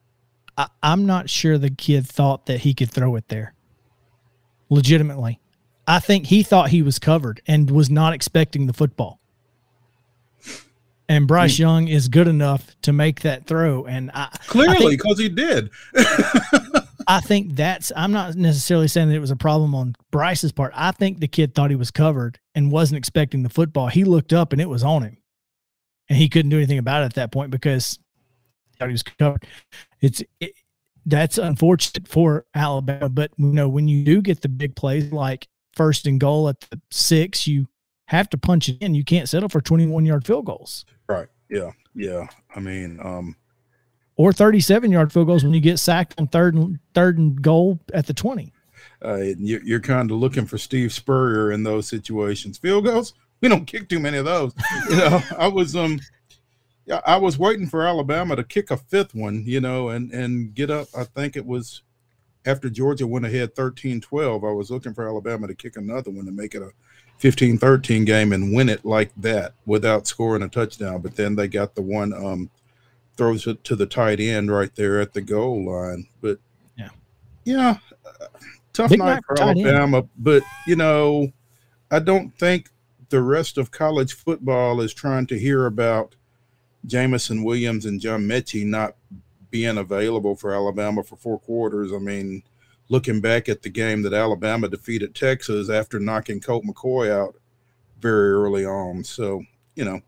I, 0.57 0.69
I'm 0.83 1.07
not 1.07 1.31
sure 1.31 1.57
the 1.59 1.71
kid 1.71 2.07
thought 2.07 2.47
that 2.47 2.61
he 2.61 2.75
could 2.75 2.91
throw 2.91 3.14
it 3.17 3.29
there. 3.29 3.55
Legitimately. 4.71 5.41
I 5.87 6.01
think 6.01 6.27
he 6.27 6.43
thought 6.43 6.71
he 6.71 6.83
was 6.83 6.99
covered 6.99 7.41
and 7.47 7.71
was 7.71 7.88
not 7.88 8.12
expecting 8.12 8.67
the 8.67 8.73
football. 8.73 9.21
And 11.09 11.27
Bryce 11.27 11.57
hmm. 11.57 11.62
Young 11.62 11.88
is 11.88 12.09
good 12.09 12.29
enough 12.29 12.77
to 12.83 12.92
make 12.92 13.21
that 13.21 13.47
throw. 13.47 13.87
And 13.87 14.11
I, 14.12 14.29
Clearly, 14.47 14.97
because 14.97 15.18
he 15.18 15.29
did. 15.29 15.71
I 17.09 17.21
think 17.21 17.57
that's 17.57 17.90
I'm 17.97 18.12
not 18.12 18.35
necessarily 18.35 18.87
saying 18.87 19.09
that 19.09 19.14
it 19.14 19.21
was 19.21 19.31
a 19.31 19.37
problem 19.37 19.75
on 19.75 19.94
Bryce's 20.11 20.53
part. 20.53 20.75
I 20.77 20.92
think 20.92 21.21
the 21.21 21.27
kid 21.27 21.55
thought 21.55 21.71
he 21.71 21.77
was 21.77 21.90
covered 21.90 22.38
and 22.55 22.71
wasn't 22.71 22.99
expecting 22.99 23.42
the 23.42 23.49
football. 23.49 23.87
He 23.87 24.05
looked 24.05 24.35
up 24.35 24.53
and 24.53 24.61
it 24.61 24.68
was 24.68 24.85
on 24.85 25.03
him. 25.03 25.16
And 26.11 26.18
he 26.18 26.29
couldn't 26.29 26.51
do 26.51 26.59
anything 26.59 26.79
about 26.79 27.03
it 27.03 27.07
at 27.07 27.14
that 27.14 27.33
point 27.33 27.51
because 27.51 27.99
he 28.71 28.77
thought 28.77 28.88
he 28.88 28.92
was 28.92 29.03
covered. 29.03 29.47
It's 30.03 30.23
it, 30.38 30.53
that's 31.07 31.38
unfortunate 31.38 32.07
for 32.07 32.44
Alabama, 32.55 33.09
but 33.09 33.31
you 33.38 33.47
know 33.47 33.71
when 33.71 33.88
you 33.88 34.05
do 34.05 34.21
get 34.21 34.42
the 34.42 34.49
big 34.51 34.77
plays 34.77 35.11
like 35.11 35.49
first 35.75 36.07
and 36.07 36.21
goal 36.21 36.51
at 36.51 36.61
the 36.61 36.79
6, 36.90 37.47
you 37.47 37.68
have 38.09 38.29
to 38.31 38.38
punch 38.38 38.68
it 38.68 38.77
in. 38.83 38.94
You 38.94 39.05
can't 39.05 39.29
settle 39.29 39.49
for 39.49 39.62
21-yard 39.62 40.27
field 40.27 40.44
goals 40.44 40.85
right. 41.09 41.29
Yeah. 41.49 41.73
Yeah. 41.94 42.27
I 42.55 42.61
mean, 42.61 42.99
um, 43.03 43.37
or 44.16 44.33
37-yard 44.33 45.12
field 45.12 45.27
goals 45.29 45.44
when 45.44 45.55
you 45.55 45.61
get 45.61 45.79
sacked 45.79 46.14
on 46.18 46.27
third 46.29 46.55
and 46.55 46.79
third 46.94 47.18
and 47.18 47.40
goal 47.40 47.79
at 47.94 48.07
the 48.07 48.14
20. 48.14 48.53
uh, 49.05 49.16
you're, 49.38 49.62
you're 49.62 49.81
kind 49.81 50.11
of 50.11 50.18
looking 50.18 50.44
for 50.47 50.59
Steve 50.59 50.92
Spurrier 50.92 51.53
in 51.53 51.62
those 51.62 51.87
situations. 51.88 52.59
Field 52.59 52.85
goals, 52.85 53.14
we 53.40 53.49
don't 53.49 53.64
kick 53.66 53.88
too 53.88 54.01
many 54.01 54.18
of 54.18 54.25
those. 54.25 54.53
You 54.90 54.97
know, 54.97 55.23
I 55.38 55.47
was 55.47 55.77
um, 55.77 56.01
yeah, 56.85 57.01
I 57.07 57.16
was 57.16 57.38
waiting 57.38 57.68
for 57.68 57.87
Alabama 57.87 58.35
to 58.35 58.42
kick 58.42 58.71
a 58.71 58.77
fifth 58.77 59.14
one. 59.14 59.44
You 59.47 59.61
know, 59.61 59.90
and 59.90 60.11
and 60.12 60.53
get 60.55 60.71
up. 60.71 60.88
I 60.97 61.05
think 61.05 61.37
it 61.37 61.47
was 61.47 61.83
after 62.44 62.68
Georgia 62.71 63.07
went 63.07 63.27
ahead 63.27 63.55
13-12. 63.55 64.49
I 64.49 64.53
was 64.53 64.71
looking 64.71 64.94
for 64.94 65.07
Alabama 65.07 65.47
to 65.47 65.55
kick 65.55 65.77
another 65.77 66.11
one 66.11 66.25
to 66.25 66.33
make 66.33 66.55
it 66.55 66.62
a 66.62 66.71
15-13 67.20 68.07
game 68.07 68.33
and 68.33 68.54
win 68.54 68.68
it 68.68 68.85
like 68.85 69.11
that 69.16 69.54
without 69.66 70.07
scoring 70.07 70.42
a 70.42 70.48
touchdown. 70.48 71.00
But 71.00 71.16
then 71.16 71.37
they 71.37 71.48
got 71.48 71.74
the 71.74 71.83
one 71.83 72.12
um, 72.12 72.50
throws 73.16 73.46
it 73.46 73.64
to 73.64 73.76
the 73.76 73.87
tight 73.87 74.20
end 74.20 74.50
right 74.50 74.74
there 74.74 75.00
at 75.00 75.12
the 75.12 75.20
goal 75.20 75.66
line. 75.66 76.07
But 76.20 76.38
Yeah. 76.76 76.90
yeah, 77.44 77.78
uh, 78.07 78.26
tough 78.72 78.90
Big 78.90 79.00
night 79.00 79.14
night 79.14 79.24
for 79.26 79.37
for 79.37 79.42
tight 79.42 79.57
end. 79.57 79.66
Alabama. 79.66 80.04
But 80.16 80.42
you 80.66 80.76
know, 80.76 81.33
I 81.90 81.98
don't 81.98 82.37
think 82.38 82.70
the 83.09 83.22
rest 83.22 83.59
of 83.59 83.70
college 83.70 84.12
football 84.12 84.81
is 84.81 84.94
trying 84.94 85.26
to 85.26 85.38
hear 85.38 85.66
about 85.66 86.14
Jameson 86.87 87.42
Williams 87.42 87.85
and 87.85 88.00
John 88.00 88.22
Metchie 88.22 88.64
not 88.64 88.94
being 89.50 89.78
available 89.78 90.37
for 90.37 90.54
Alabama 90.54 91.02
for 91.02 91.16
four 91.16 91.38
quarters. 91.38 91.92
I 91.92 91.98
mean, 91.98 92.42
looking 92.88 93.20
back 93.20 93.48
at 93.48 93.62
the 93.62 93.68
game 93.68 94.03
that 94.03 94.12
Alabama 94.12 94.68
defeated 94.68 95.14
Texas 95.14 95.70
after 95.70 95.98
knocking 95.98 96.40
Colt 96.40 96.64
McCoy 96.64 97.11
out 97.11 97.35
very 98.01 98.31
early 98.31 98.64
on. 98.64 99.05
So, 99.05 99.42
you 99.74 99.85
know, 99.85 100.01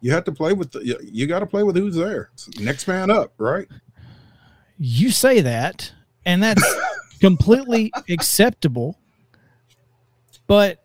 you 0.00 0.12
have 0.12 0.24
to 0.24 0.32
play 0.32 0.52
with 0.52 0.70
the, 0.72 0.98
you 1.02 1.26
got 1.26 1.40
to 1.40 1.46
play 1.46 1.62
with 1.62 1.76
who's 1.76 1.96
there. 1.96 2.30
Next 2.60 2.86
man 2.86 3.10
up, 3.10 3.32
right? 3.38 3.66
You 4.78 5.10
say 5.10 5.40
that, 5.40 5.92
and 6.24 6.42
that's 6.42 6.62
completely 7.20 7.92
acceptable. 8.08 8.98
But 10.46 10.84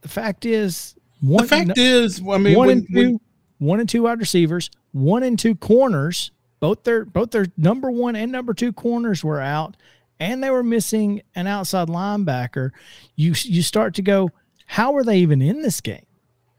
the 0.00 0.08
fact 0.08 0.44
is, 0.44 0.96
one 1.20 1.44
the 1.44 1.48
fact 1.48 1.78
is, 1.78 2.20
I 2.20 2.38
mean, 2.38 2.56
one 2.56 2.68
when, 2.68 2.78
and 2.78 2.86
two, 2.88 2.94
when, 2.94 3.20
one 3.58 3.80
and 3.80 3.88
two 3.88 4.02
wide 4.02 4.18
receivers, 4.18 4.70
one 4.92 5.22
and 5.22 5.38
two 5.38 5.54
corners. 5.54 6.30
Both 6.60 6.82
their 6.82 7.04
both 7.04 7.30
their 7.30 7.46
number 7.56 7.88
one 7.88 8.16
and 8.16 8.32
number 8.32 8.52
two 8.52 8.72
corners 8.72 9.22
were 9.22 9.40
out, 9.40 9.76
and 10.20 10.42
they 10.42 10.50
were 10.50 10.62
missing 10.62 11.22
an 11.34 11.46
outside 11.46 11.88
linebacker. 11.88 12.70
You 13.16 13.34
you 13.42 13.62
start 13.62 13.94
to 13.94 14.02
go, 14.02 14.30
how 14.66 14.96
are 14.96 15.04
they 15.04 15.18
even 15.18 15.42
in 15.42 15.62
this 15.62 15.80
game? 15.80 16.06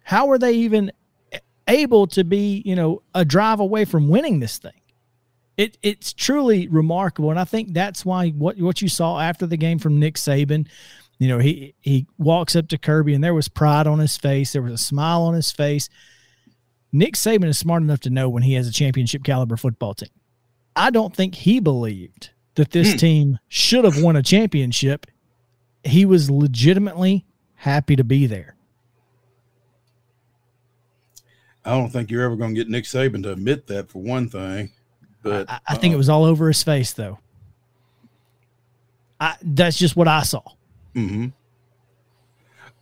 How 0.04 0.30
are 0.32 0.38
they 0.38 0.54
even 0.54 0.92
able 1.70 2.08
to 2.08 2.24
be, 2.24 2.62
you 2.66 2.76
know, 2.76 3.02
a 3.16 3.24
drive 3.24 3.60
away 3.60 3.86
from 3.86 4.10
winning 4.10 4.40
this 4.40 4.58
thing. 4.58 4.72
It, 5.56 5.78
it's 5.82 6.14
truly 6.14 6.68
remarkable, 6.68 7.30
and 7.30 7.40
I 7.40 7.44
think 7.44 7.74
that's 7.74 8.06
why 8.06 8.30
what 8.30 8.58
what 8.58 8.82
you 8.82 8.88
saw 8.88 9.20
after 9.20 9.46
the 9.46 9.58
game 9.58 9.78
from 9.78 10.00
Nick 10.00 10.16
Saban, 10.16 10.68
you 11.18 11.28
know, 11.28 11.40
he 11.40 11.76
he 11.82 12.08
walks 12.18 12.56
up 12.56 12.70
to 12.70 12.78
Kirby 12.78 13.14
and 13.14 13.24
there 13.24 13.34
was 13.34 13.50
pride 13.50 13.86
on 13.86 14.00
his 14.00 14.18
face, 14.18 14.54
there 14.54 14.62
was 14.62 14.74
a 14.74 14.78
smile 14.78 15.22
on 15.22 15.34
his 15.34 15.52
face. 15.52 15.90
Nick 16.92 17.16
Saban 17.16 17.46
is 17.46 17.60
smart 17.60 17.84
enough 17.84 18.00
to 18.02 18.10
know 18.10 18.30
when 18.30 18.44
he 18.44 18.54
has 18.54 18.68
a 18.68 18.72
championship 18.72 19.24
caliber 19.24 19.58
football 19.58 19.94
team. 19.94 20.10
I 20.76 20.90
don't 20.90 21.16
think 21.16 21.36
he 21.36 21.60
believed 21.60 22.32
that 22.60 22.72
this 22.72 22.92
hmm. 22.92 22.98
team 22.98 23.40
should 23.48 23.86
have 23.86 24.04
won 24.04 24.18
a 24.18 24.22
championship. 24.22 25.06
He 25.86 26.06
was 26.06 26.30
legitimately 26.30 27.26
happy 27.56 27.96
to 27.96 28.04
be 28.04 28.26
there. 28.26 28.58
I 31.64 31.72
don't 31.72 31.90
think 31.90 32.12
you're 32.12 32.24
ever 32.24 32.36
going 32.36 32.54
to 32.54 32.60
get 32.60 32.70
Nick 32.70 32.84
Saban 32.84 33.24
to 33.24 33.32
admit 33.32 33.68
that 33.68 33.90
for 33.90 34.02
one 34.02 34.28
thing. 34.28 34.72
But 35.24 35.50
I, 35.50 35.60
I 35.70 35.76
think 35.76 35.94
uh, 35.94 35.96
it 35.96 35.98
was 35.98 36.10
all 36.10 36.26
over 36.26 36.50
his 36.50 36.62
face, 36.62 36.92
though. 36.92 37.20
I, 39.22 39.38
that's 39.42 39.78
just 39.78 39.96
what 39.96 40.10
I 40.10 40.24
saw. 40.24 40.42
Hmm. 40.94 41.28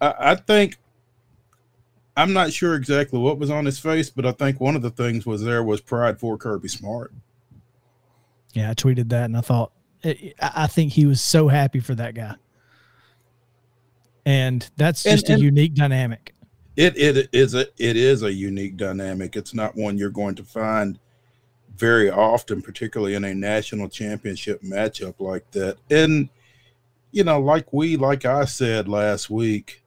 I, 0.02 0.16
I 0.32 0.36
think 0.36 0.78
I'm 2.16 2.34
not 2.34 2.52
sure 2.52 2.74
exactly 2.74 3.20
what 3.20 3.38
was 3.38 3.52
on 3.52 3.66
his 3.66 3.78
face, 3.78 4.10
but 4.10 4.26
I 4.26 4.32
think 4.32 4.60
one 4.60 4.76
of 4.76 4.82
the 4.82 4.90
things 4.90 5.28
was 5.28 5.44
there 5.44 5.63
was 5.63 5.82
pride 5.82 6.20
for 6.20 6.36
Kirby 6.36 6.68
Smart. 6.68 7.13
Yeah, 8.58 8.72
I 8.72 8.74
tweeted 8.74 9.10
that, 9.10 9.26
and 9.26 9.38
I 9.38 9.41
thought 9.41 9.72
eh, 10.04 10.32
I 10.41 10.65
think 10.65 10.91
he 10.91 11.06
was 11.06 11.22
so 11.22 11.48
happy 11.48 11.80
for 11.80 11.93
that 11.93 12.15
guy, 12.15 12.34
and 14.26 14.67
that's 14.78 15.04
just 15.04 15.26
and, 15.26 15.36
and, 15.36 15.41
a 15.43 15.46
unique 15.46 15.76
dynamic. 15.76 16.34
It 16.76 16.98
it 16.98 17.30
is 17.32 17.54
a 17.54 17.67
it 17.78 17.96
is 17.96 18.24
a 18.24 18.34
unique 18.34 18.76
dynamic. 18.76 19.36
It's 19.36 19.54
not 19.54 19.76
one 19.76 20.00
you're 20.00 20.10
going 20.10 20.34
to 20.36 20.43
find 20.43 20.98
very 21.76 22.10
often, 22.10 22.63
particularly 22.63 23.13
in 23.13 23.24
a 23.26 23.36
national 23.36 23.89
championship 23.89 24.63
matchup 24.63 25.20
like 25.20 25.52
that. 25.52 25.78
And 25.91 26.30
you 27.12 27.24
know, 27.24 27.39
like 27.39 27.72
we 27.72 27.96
like 27.96 28.26
I 28.26 28.46
said 28.46 28.88
last 28.88 29.30
week, 29.30 29.84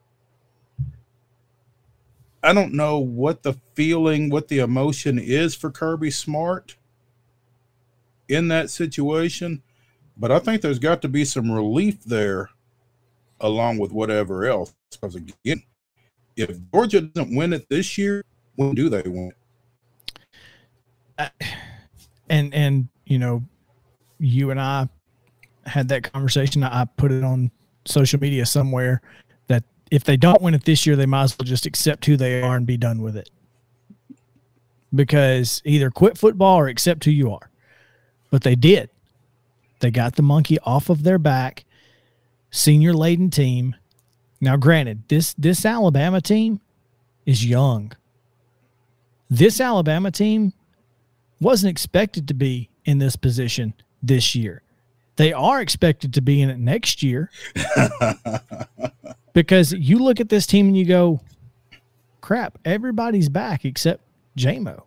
I 2.41 2.53
don't 2.53 2.73
know 2.73 2.99
what 2.99 3.43
the 3.43 3.55
feeling, 3.73 4.29
what 4.29 4.47
the 4.47 4.59
emotion 4.59 5.19
is 5.19 5.55
for 5.55 5.71
Kirby 5.71 6.11
Smart 6.11 6.77
in 8.31 8.47
that 8.47 8.69
situation, 8.69 9.61
but 10.17 10.31
I 10.31 10.39
think 10.39 10.61
there's 10.61 10.79
got 10.79 11.01
to 11.01 11.09
be 11.09 11.25
some 11.25 11.51
relief 11.51 12.03
there 12.03 12.49
along 13.41 13.77
with 13.77 13.91
whatever 13.91 14.45
else. 14.45 14.73
Because 14.89 15.15
again, 15.15 15.63
if 16.37 16.57
Georgia 16.73 17.01
doesn't 17.01 17.35
win 17.35 17.53
it 17.53 17.67
this 17.69 17.97
year, 17.97 18.23
when 18.55 18.73
do 18.73 18.89
they 18.89 19.01
win 19.01 19.33
it? 21.19 21.31
and 22.29 22.53
and 22.53 22.87
you 23.05 23.19
know, 23.19 23.43
you 24.17 24.49
and 24.49 24.59
I 24.59 24.87
had 25.65 25.89
that 25.89 26.11
conversation. 26.11 26.63
I 26.63 26.85
put 26.85 27.11
it 27.11 27.23
on 27.23 27.51
social 27.85 28.19
media 28.19 28.45
somewhere 28.45 29.01
that 29.47 29.63
if 29.91 30.05
they 30.05 30.15
don't 30.15 30.41
win 30.41 30.53
it 30.53 30.63
this 30.63 30.87
year, 30.87 30.95
they 30.95 31.05
might 31.05 31.23
as 31.23 31.37
well 31.37 31.45
just 31.45 31.65
accept 31.65 32.05
who 32.05 32.15
they 32.15 32.41
are 32.41 32.55
and 32.55 32.65
be 32.65 32.77
done 32.77 33.01
with 33.01 33.17
it. 33.17 33.29
Because 34.95 35.61
either 35.65 35.89
quit 35.91 36.17
football 36.17 36.57
or 36.57 36.67
accept 36.67 37.03
who 37.05 37.11
you 37.11 37.31
are. 37.31 37.50
But 38.31 38.41
they 38.41 38.55
did. 38.55 38.89
They 39.79 39.91
got 39.91 40.15
the 40.15 40.23
monkey 40.23 40.57
off 40.63 40.89
of 40.89 41.03
their 41.03 41.19
back, 41.19 41.65
senior 42.49 42.93
laden 42.93 43.29
team, 43.29 43.75
now, 44.41 44.57
granted, 44.57 45.07
this 45.07 45.33
this 45.35 45.63
Alabama 45.65 46.19
team 46.19 46.59
is 47.27 47.45
young. 47.45 47.93
This 49.29 49.61
Alabama 49.61 50.09
team 50.09 50.53
wasn't 51.39 51.69
expected 51.69 52.27
to 52.27 52.33
be 52.33 52.69
in 52.83 52.97
this 52.97 53.15
position 53.15 53.75
this 54.01 54.33
year. 54.33 54.63
They 55.15 55.31
are 55.31 55.61
expected 55.61 56.15
to 56.15 56.21
be 56.21 56.41
in 56.41 56.49
it 56.49 56.57
next 56.57 57.03
year. 57.03 57.29
because 59.33 59.73
you 59.73 59.99
look 59.99 60.19
at 60.19 60.29
this 60.29 60.47
team 60.47 60.67
and 60.67 60.77
you 60.77 60.85
go, 60.85 61.21
crap, 62.19 62.57
everybody's 62.65 63.29
back 63.29 63.63
except 63.63 64.03
JMO. 64.37 64.83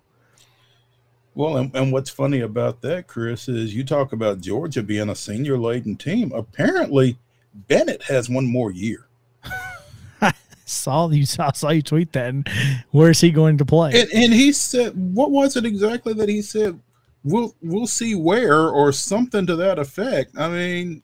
Well, 1.34 1.56
and, 1.56 1.74
and 1.74 1.92
what's 1.92 2.10
funny 2.10 2.40
about 2.40 2.80
that, 2.82 3.06
Chris, 3.08 3.48
is 3.48 3.74
you 3.74 3.84
talk 3.84 4.12
about 4.12 4.40
Georgia 4.40 4.82
being 4.82 5.08
a 5.08 5.16
senior 5.16 5.58
laden 5.58 5.96
team. 5.96 6.30
Apparently, 6.32 7.18
Bennett 7.52 8.04
has 8.04 8.28
one 8.28 8.46
more 8.46 8.70
year 8.70 9.08
saw 10.64 11.08
you 11.08 11.26
saw, 11.26 11.52
saw 11.52 11.70
you 11.70 11.82
tweet 11.82 12.12
that. 12.12 12.28
And 12.28 12.48
where's 12.90 13.20
he 13.20 13.30
going 13.30 13.58
to 13.58 13.64
play? 13.64 14.00
And, 14.00 14.10
and 14.12 14.32
he 14.32 14.52
said, 14.52 14.92
what 15.14 15.30
was 15.30 15.56
it 15.56 15.64
exactly 15.64 16.12
that 16.14 16.28
he 16.28 16.42
said? 16.42 16.80
We'll 17.22 17.54
we'll 17.62 17.86
see 17.86 18.14
where 18.14 18.68
or 18.68 18.92
something 18.92 19.46
to 19.46 19.56
that 19.56 19.78
effect. 19.78 20.36
I 20.36 20.48
mean, 20.48 21.02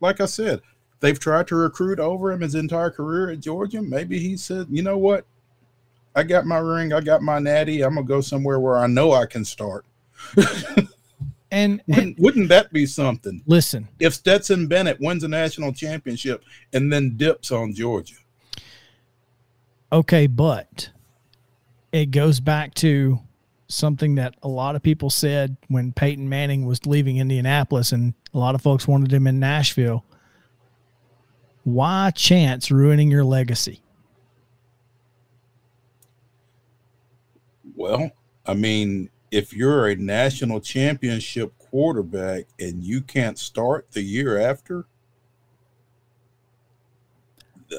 like 0.00 0.20
I 0.20 0.24
said, 0.24 0.62
they've 1.00 1.18
tried 1.18 1.46
to 1.48 1.56
recruit 1.56 2.00
over 2.00 2.32
him 2.32 2.40
his 2.40 2.54
entire 2.54 2.90
career 2.90 3.30
at 3.30 3.40
Georgia. 3.40 3.82
Maybe 3.82 4.18
he 4.18 4.38
said, 4.38 4.68
you 4.70 4.82
know 4.82 4.96
what? 4.96 5.26
I 6.16 6.24
got 6.24 6.46
my 6.46 6.58
ring, 6.58 6.92
I 6.92 7.00
got 7.00 7.22
my 7.22 7.38
natty. 7.38 7.82
I'm 7.82 7.94
gonna 7.94 8.06
go 8.06 8.20
somewhere 8.20 8.58
where 8.58 8.78
I 8.78 8.88
know 8.88 9.12
I 9.12 9.26
can 9.26 9.44
start. 9.44 9.84
and, 11.50 11.82
wouldn't, 11.86 12.18
wouldn't, 12.18 12.48
that 12.48 12.72
be 12.72 12.86
something? 12.86 13.42
Listen, 13.46 13.86
if 14.00 14.14
Stetson 14.14 14.66
Bennett 14.66 14.98
wins 14.98 15.22
a 15.22 15.28
national 15.28 15.72
championship 15.72 16.42
and 16.72 16.92
then 16.92 17.16
dips 17.16 17.52
on 17.52 17.74
Georgia, 17.74 18.16
Okay, 19.92 20.26
but 20.26 20.90
it 21.92 22.06
goes 22.10 22.40
back 22.40 22.74
to 22.74 23.20
something 23.68 24.16
that 24.16 24.34
a 24.42 24.48
lot 24.48 24.76
of 24.76 24.82
people 24.82 25.10
said 25.10 25.56
when 25.68 25.92
Peyton 25.92 26.28
Manning 26.28 26.66
was 26.66 26.86
leaving 26.86 27.18
Indianapolis 27.18 27.92
and 27.92 28.14
a 28.34 28.38
lot 28.38 28.54
of 28.54 28.62
folks 28.62 28.88
wanted 28.88 29.12
him 29.12 29.26
in 29.26 29.38
Nashville. 29.38 30.04
Why 31.64 32.10
chance 32.10 32.70
ruining 32.70 33.10
your 33.10 33.24
legacy? 33.24 33.80
Well, 37.76 38.10
I 38.46 38.54
mean, 38.54 39.10
if 39.30 39.52
you're 39.52 39.88
a 39.88 39.96
national 39.96 40.60
championship 40.60 41.56
quarterback 41.58 42.46
and 42.58 42.82
you 42.82 43.02
can't 43.02 43.38
start 43.38 43.92
the 43.92 44.02
year 44.02 44.38
after, 44.38 44.86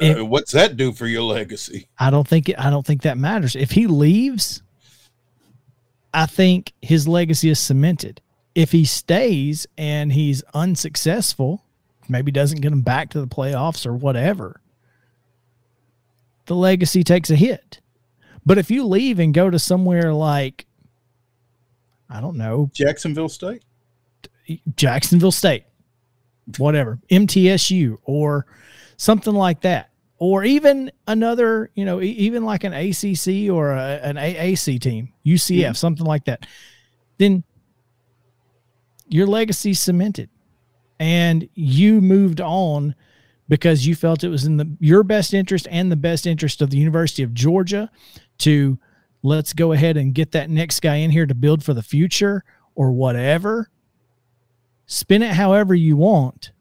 uh, 0.01 0.25
what's 0.25 0.51
that 0.51 0.77
do 0.77 0.91
for 0.91 1.07
your 1.07 1.23
legacy? 1.23 1.87
I 1.97 2.09
don't 2.09 2.27
think 2.27 2.49
it, 2.49 2.59
I 2.59 2.69
don't 2.69 2.85
think 2.85 3.01
that 3.01 3.17
matters. 3.17 3.55
If 3.55 3.71
he 3.71 3.87
leaves, 3.87 4.61
I 6.13 6.25
think 6.25 6.73
his 6.81 7.07
legacy 7.07 7.49
is 7.49 7.59
cemented. 7.59 8.21
If 8.53 8.71
he 8.71 8.85
stays 8.85 9.67
and 9.77 10.11
he's 10.11 10.43
unsuccessful, 10.53 11.63
maybe 12.09 12.31
doesn't 12.31 12.61
get 12.61 12.71
him 12.71 12.81
back 12.81 13.09
to 13.11 13.21
the 13.21 13.27
playoffs 13.27 13.85
or 13.85 13.93
whatever, 13.93 14.61
the 16.47 16.55
legacy 16.55 17.03
takes 17.03 17.29
a 17.29 17.35
hit. 17.35 17.81
But 18.47 18.57
if 18.57 18.71
you 18.71 18.85
leave 18.85 19.19
and 19.19 19.33
go 19.33 19.49
to 19.49 19.59
somewhere 19.59 20.13
like, 20.13 20.65
I 22.09 22.21
don't 22.21 22.37
know, 22.37 22.71
Jacksonville 22.73 23.27
State, 23.27 23.61
Jacksonville 24.77 25.33
State, 25.33 25.65
whatever, 26.57 26.97
MTSU, 27.11 27.97
or 28.05 28.45
something 28.95 29.33
like 29.33 29.59
that. 29.61 29.89
Or 30.17 30.45
even 30.45 30.93
another, 31.07 31.71
you 31.75 31.83
know, 31.83 32.01
even 32.01 32.45
like 32.45 32.63
an 32.63 32.71
ACC 32.71 33.53
or 33.53 33.71
a, 33.71 33.99
an 34.01 34.15
AAC 34.15 34.79
team, 34.79 35.11
UCF, 35.25 35.59
mm-hmm. 35.59 35.73
something 35.73 36.05
like 36.05 36.23
that. 36.23 36.45
Then 37.17 37.43
your 39.09 39.27
legacy 39.27 39.73
cemented 39.73 40.29
and 41.01 41.49
you 41.53 41.99
moved 41.99 42.39
on 42.39 42.95
because 43.49 43.85
you 43.85 43.93
felt 43.93 44.23
it 44.23 44.29
was 44.29 44.45
in 44.45 44.55
the 44.55 44.69
your 44.79 45.03
best 45.03 45.33
interest 45.33 45.67
and 45.69 45.91
the 45.91 45.97
best 45.97 46.25
interest 46.25 46.61
of 46.61 46.69
the 46.69 46.77
University 46.77 47.23
of 47.23 47.33
Georgia 47.33 47.91
to 48.39 48.77
let's 49.23 49.53
go 49.53 49.71
ahead 49.71 49.97
and 49.97 50.13
get 50.13 50.31
that 50.31 50.49
next 50.49 50.79
guy 50.81 50.95
in 50.95 51.11
here 51.11 51.25
to 51.25 51.35
build 51.35 51.63
for 51.63 51.73
the 51.73 51.83
future 51.83 52.43
or 52.75 52.91
whatever. 52.91 53.69
Spin 54.85 55.23
it 55.23 55.33
however 55.33 55.75
you 55.75 55.97
want. 55.97 56.51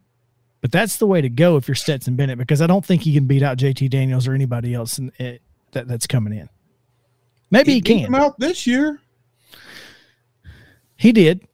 But 0.60 0.72
that's 0.72 0.96
the 0.96 1.06
way 1.06 1.20
to 1.20 1.28
go 1.28 1.56
if 1.56 1.68
you're 1.68 1.74
Stetson 1.74 2.16
Bennett 2.16 2.38
because 2.38 2.60
I 2.60 2.66
don't 2.66 2.84
think 2.84 3.02
he 3.02 3.14
can 3.14 3.26
beat 3.26 3.42
out 3.42 3.58
JT 3.58 3.88
Daniels 3.90 4.26
or 4.26 4.34
anybody 4.34 4.74
else 4.74 4.98
in, 4.98 5.12
it, 5.18 5.42
that, 5.72 5.86
that's 5.86 6.06
coming 6.06 6.32
in. 6.32 6.48
Maybe 7.50 7.72
he, 7.72 7.76
he 7.76 8.02
can. 8.02 8.14
out 8.14 8.38
this 8.40 8.66
year. 8.66 9.00
He 10.96 11.12
did. 11.12 11.46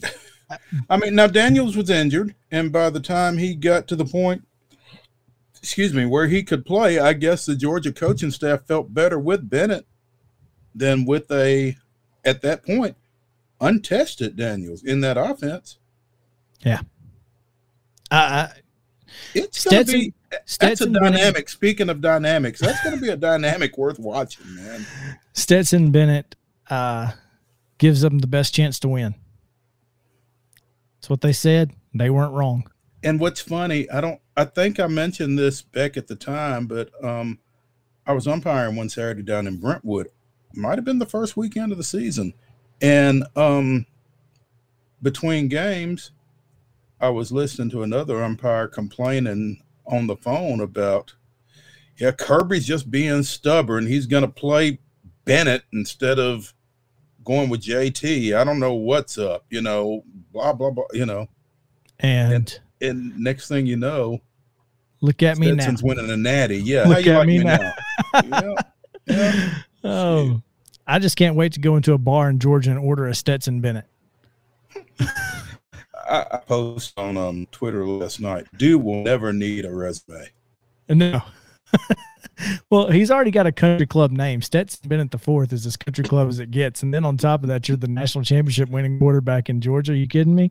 I 0.90 0.96
mean, 0.96 1.14
now 1.14 1.26
Daniels 1.26 1.76
was 1.76 1.90
injured, 1.90 2.34
and 2.50 2.70
by 2.70 2.90
the 2.90 3.00
time 3.00 3.38
he 3.38 3.54
got 3.54 3.88
to 3.88 3.96
the 3.96 4.04
point, 4.04 4.46
excuse 5.62 5.94
me, 5.94 6.04
where 6.04 6.26
he 6.26 6.42
could 6.42 6.66
play, 6.66 6.98
I 6.98 7.12
guess 7.12 7.46
the 7.46 7.54
Georgia 7.54 7.92
coaching 7.92 8.32
staff 8.32 8.66
felt 8.66 8.92
better 8.92 9.18
with 9.18 9.48
Bennett 9.48 9.86
than 10.74 11.04
with 11.04 11.30
a, 11.30 11.76
at 12.24 12.42
that 12.42 12.66
point, 12.66 12.96
untested 13.60 14.36
Daniels 14.36 14.82
in 14.82 15.00
that 15.02 15.16
offense. 15.16 15.78
Yeah. 16.64 16.80
Uh, 18.10 18.48
it's 19.34 19.64
going 19.64 19.86
to 19.86 19.92
be 19.92 20.14
that's 20.58 20.80
a 20.80 20.86
dynamic. 20.86 21.20
Bennett, 21.20 21.48
speaking 21.48 21.88
of 21.88 22.00
dynamics, 22.00 22.60
that's 22.60 22.82
going 22.82 22.96
to 22.96 23.00
be 23.00 23.10
a 23.10 23.16
dynamic 23.16 23.78
worth 23.78 23.98
watching, 23.98 24.54
man. 24.56 24.86
Stetson 25.32 25.90
Bennett 25.90 26.34
uh, 26.70 27.12
gives 27.78 28.00
them 28.00 28.18
the 28.18 28.26
best 28.26 28.54
chance 28.54 28.78
to 28.80 28.88
win. 28.88 29.14
That's 30.96 31.10
what 31.10 31.20
they 31.20 31.32
said. 31.32 31.72
They 31.94 32.10
weren't 32.10 32.32
wrong. 32.32 32.70
And 33.02 33.20
what's 33.20 33.40
funny, 33.40 33.90
I 33.90 34.00
don't. 34.00 34.20
I 34.36 34.44
think 34.44 34.80
I 34.80 34.86
mentioned 34.86 35.38
this 35.38 35.62
back 35.62 35.96
at 35.96 36.06
the 36.06 36.16
time, 36.16 36.66
but 36.66 36.90
um, 37.04 37.38
I 38.06 38.12
was 38.12 38.26
umpiring 38.26 38.76
one 38.76 38.88
Saturday 38.88 39.22
down 39.22 39.46
in 39.46 39.58
Brentwood. 39.58 40.08
Might 40.54 40.76
have 40.76 40.84
been 40.84 40.98
the 40.98 41.06
first 41.06 41.36
weekend 41.36 41.72
of 41.72 41.78
the 41.78 41.84
season, 41.84 42.34
and 42.80 43.24
um, 43.36 43.86
between 45.02 45.48
games, 45.48 46.12
I 47.00 47.08
was 47.10 47.32
listening 47.32 47.70
to 47.70 47.82
another 47.82 48.22
umpire 48.22 48.68
complaining 48.68 49.62
on 49.86 50.06
the 50.06 50.16
phone 50.16 50.60
about, 50.60 51.14
yeah, 51.98 52.12
Kirby's 52.12 52.66
just 52.66 52.90
being 52.90 53.22
stubborn. 53.22 53.86
He's 53.86 54.06
going 54.06 54.22
to 54.22 54.28
play 54.28 54.78
Bennett 55.24 55.64
instead 55.72 56.18
of 56.18 56.54
going 57.24 57.48
with 57.48 57.62
JT. 57.62 58.36
I 58.36 58.44
don't 58.44 58.60
know 58.60 58.74
what's 58.74 59.18
up, 59.18 59.46
you 59.50 59.62
know, 59.62 60.04
blah, 60.32 60.52
blah, 60.52 60.70
blah, 60.70 60.84
you 60.92 61.06
know. 61.06 61.28
And, 61.98 62.32
and, 62.32 62.60
and 62.82 63.18
next 63.18 63.48
thing 63.48 63.66
you 63.66 63.76
know, 63.76 64.20
look 65.00 65.22
at 65.22 65.38
me 65.38 65.52
now. 65.52 65.62
Stetson's 65.62 65.82
winning 65.82 66.10
a 66.10 66.16
natty. 66.16 66.58
Yeah. 66.58 66.84
Look 66.84 67.06
at 67.06 67.18
like 67.18 67.26
me, 67.26 67.38
me 67.38 67.44
now. 67.44 67.72
now? 68.14 68.22
yeah, 68.24 68.56
yeah. 69.06 69.54
Oh, 69.84 70.40
I 70.86 71.00
just 71.00 71.16
can't 71.16 71.34
wait 71.34 71.54
to 71.54 71.60
go 71.60 71.74
into 71.74 71.92
a 71.92 71.98
bar 71.98 72.30
in 72.30 72.38
Georgia 72.38 72.70
and 72.70 72.78
order 72.78 73.08
a 73.08 73.14
Stetson 73.16 73.60
Bennett. 73.60 73.86
I, 75.00 76.26
I 76.30 76.36
posted 76.46 77.02
on 77.02 77.16
um, 77.16 77.46
Twitter 77.50 77.84
last 77.84 78.20
night. 78.20 78.46
Dude 78.56 78.82
will 78.82 79.02
never 79.02 79.32
need 79.32 79.64
a 79.64 79.74
resume. 79.74 80.28
No. 80.88 81.22
well, 82.70 82.90
he's 82.90 83.10
already 83.10 83.30
got 83.30 83.46
a 83.46 83.52
country 83.52 83.86
club 83.86 84.10
name. 84.12 84.42
Stetson 84.42 84.88
Bennett 84.88 85.10
the 85.10 85.18
fourth 85.18 85.52
is 85.52 85.66
as 85.66 85.76
country 85.76 86.04
club 86.04 86.28
as 86.28 86.38
it 86.38 86.50
gets, 86.50 86.82
and 86.82 86.92
then 86.92 87.04
on 87.04 87.16
top 87.16 87.42
of 87.42 87.48
that, 87.48 87.68
you're 87.68 87.76
the 87.76 87.88
national 87.88 88.24
championship 88.24 88.68
winning 88.68 88.98
quarterback 88.98 89.48
in 89.48 89.60
Georgia. 89.60 89.92
Are 89.92 89.96
you 89.96 90.06
kidding 90.06 90.34
me? 90.34 90.50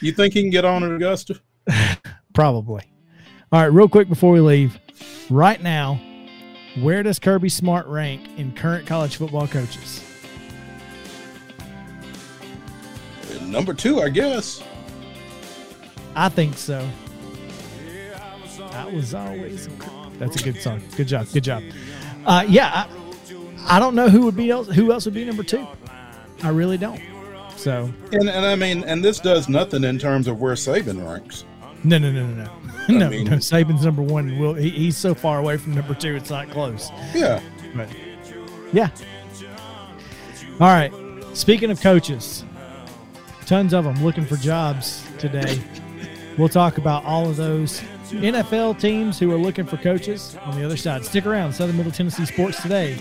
You 0.00 0.12
think 0.12 0.34
he 0.34 0.42
can 0.42 0.50
get 0.50 0.64
on 0.64 0.82
at 0.84 0.92
Augusta? 0.92 1.40
Probably. 2.34 2.82
All 3.52 3.60
right, 3.60 3.66
real 3.66 3.88
quick 3.88 4.08
before 4.08 4.32
we 4.32 4.40
leave, 4.40 4.78
right 5.30 5.62
now, 5.62 6.00
where 6.80 7.02
does 7.02 7.18
Kirby 7.18 7.48
Smart 7.48 7.86
rank 7.86 8.22
in 8.36 8.52
current 8.52 8.86
college 8.86 9.16
football 9.16 9.46
coaches? 9.46 10.02
Number 13.42 13.74
two, 13.74 14.02
I 14.02 14.08
guess. 14.08 14.62
I 16.16 16.28
think 16.28 16.56
so. 16.56 16.88
That 18.70 18.92
was 18.92 19.14
always. 19.14 19.68
That's 20.18 20.40
a 20.40 20.44
good 20.44 20.60
song. 20.60 20.82
Good 20.96 21.08
job. 21.08 21.28
Good 21.32 21.44
job. 21.44 21.62
Uh, 22.26 22.44
yeah, 22.48 22.86
I, 23.68 23.76
I 23.76 23.78
don't 23.78 23.94
know 23.94 24.08
who 24.08 24.22
would 24.22 24.36
be 24.36 24.50
else. 24.50 24.68
Who 24.68 24.92
else 24.92 25.04
would 25.04 25.14
be 25.14 25.24
number 25.24 25.42
two? 25.42 25.66
I 26.42 26.48
really 26.48 26.78
don't. 26.78 27.00
So. 27.56 27.92
And 28.12 28.28
and 28.28 28.44
I 28.44 28.56
mean, 28.56 28.82
and 28.84 29.04
this 29.04 29.20
does 29.20 29.48
nothing 29.48 29.84
in 29.84 29.98
terms 29.98 30.26
of 30.26 30.40
where 30.40 30.54
Saban 30.54 31.08
ranks. 31.08 31.44
No, 31.84 31.98
no, 31.98 32.10
no, 32.10 32.26
no, 32.26 32.44
no. 32.44 32.50
no, 32.88 33.10
mean, 33.10 33.24
no. 33.24 33.36
Saban's 33.36 33.84
number 33.84 34.02
one. 34.02 34.38
Will 34.38 34.54
he, 34.54 34.70
he's 34.70 34.96
so 34.96 35.14
far 35.14 35.38
away 35.38 35.56
from 35.56 35.74
number 35.74 35.94
two, 35.94 36.16
it's 36.16 36.30
not 36.30 36.50
close. 36.50 36.90
Yeah. 37.14 37.40
But 37.74 37.88
yeah. 38.72 38.90
All 40.60 40.68
right. 40.68 40.92
Speaking 41.34 41.70
of 41.70 41.80
coaches, 41.80 42.44
tons 43.46 43.74
of 43.74 43.84
them 43.84 44.02
looking 44.04 44.24
for 44.24 44.36
jobs 44.36 45.04
today. 45.18 45.60
We'll 46.38 46.48
talk 46.48 46.78
about 46.78 47.04
all 47.04 47.28
of 47.28 47.36
those 47.36 47.80
NFL 48.10 48.80
teams 48.80 49.18
who 49.18 49.32
are 49.32 49.38
looking 49.38 49.66
for 49.66 49.76
coaches 49.76 50.36
on 50.42 50.58
the 50.58 50.64
other 50.64 50.76
side. 50.76 51.04
Stick 51.04 51.26
around, 51.26 51.52
Southern 51.52 51.76
Middle 51.76 51.92
Tennessee 51.92 52.26
Sports 52.26 52.60
Today. 52.62 52.98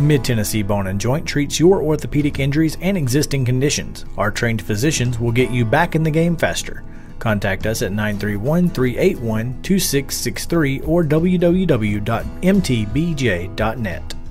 Mid 0.00 0.24
Tennessee 0.24 0.62
Bone 0.62 0.86
and 0.88 1.00
Joint 1.00 1.26
treats 1.26 1.60
your 1.60 1.82
orthopedic 1.82 2.38
injuries 2.38 2.76
and 2.80 2.96
existing 2.96 3.44
conditions. 3.44 4.04
Our 4.16 4.30
trained 4.30 4.62
physicians 4.62 5.18
will 5.18 5.32
get 5.32 5.50
you 5.50 5.64
back 5.64 5.94
in 5.94 6.02
the 6.02 6.10
game 6.10 6.36
faster. 6.36 6.82
Contact 7.18 7.66
us 7.66 7.82
at 7.82 7.92
931 7.92 8.70
381 8.70 9.62
2663 9.62 10.80
or 10.80 11.04
www.mtbj.net. 11.04 11.74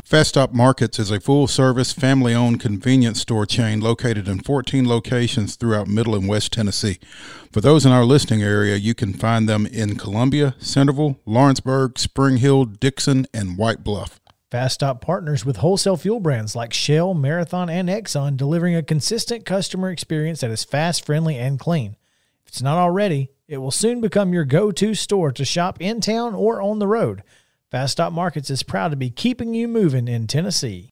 Fast 0.10 0.30
Stop 0.30 0.54
Markets 0.54 0.98
is 0.98 1.12
a 1.12 1.20
full 1.20 1.46
service, 1.46 1.94
family 1.94 2.34
owned 2.34 2.60
convenience 2.60 3.22
store 3.22 3.46
chain 3.46 3.80
located 3.80 4.28
in 4.28 4.40
14 4.40 4.90
locations 4.90 5.56
throughout 5.56 5.88
Middle 5.88 6.16
and 6.16 6.28
West 6.28 6.52
Tennessee. 6.52 6.98
For 7.52 7.62
those 7.62 7.86
in 7.86 7.92
our 7.92 8.04
listening 8.04 8.42
area, 8.42 8.76
you 8.76 8.96
can 8.96 9.14
find 9.14 9.48
them 9.48 9.68
in 9.68 9.98
Columbia, 9.98 10.56
Centerville, 10.58 11.20
Lawrenceburg, 11.28 12.00
Spring 12.00 12.38
Hill, 12.38 12.66
Dickson, 12.66 13.28
and 13.36 13.56
White 13.56 13.84
Bluff. 13.84 14.19
Fast 14.52 14.74
Stop 14.76 15.00
partners 15.00 15.46
with 15.46 15.58
wholesale 15.58 15.96
fuel 15.96 16.20
brands 16.20 16.56
like 16.56 16.74
Shell, 16.74 17.14
Marathon, 17.14 17.70
and 17.70 17.88
Exxon, 17.88 18.36
delivering 18.36 18.76
a 18.76 18.82
consistent 18.82 19.46
customer 19.46 19.92
experience 19.92 20.42
that 20.42 20.50
is 20.50 20.64
fast, 20.64 21.06
friendly, 21.06 21.38
and 21.38 21.60
clean. 21.60 21.98
If 22.42 22.54
it's 22.54 22.62
not 22.64 22.80
already, 22.80 23.30
it 23.48 23.60
will 23.60 23.70
soon 23.70 24.02
become 24.02 24.34
your 24.34 24.46
go 24.46 24.72
to 24.72 24.96
store 24.96 25.32
to 25.34 25.46
shop 25.46 25.78
in 25.80 26.02
town 26.02 26.34
or 26.34 26.64
on 26.64 26.80
the 26.80 26.88
road. 26.88 27.22
Fast 27.70 27.92
Stop 27.92 28.12
Markets 28.12 28.50
is 28.50 28.64
proud 28.64 28.90
to 28.90 28.98
be 28.98 29.12
keeping 29.12 29.54
you 29.54 29.68
moving 29.68 30.08
in 30.08 30.26
Tennessee. 30.26 30.90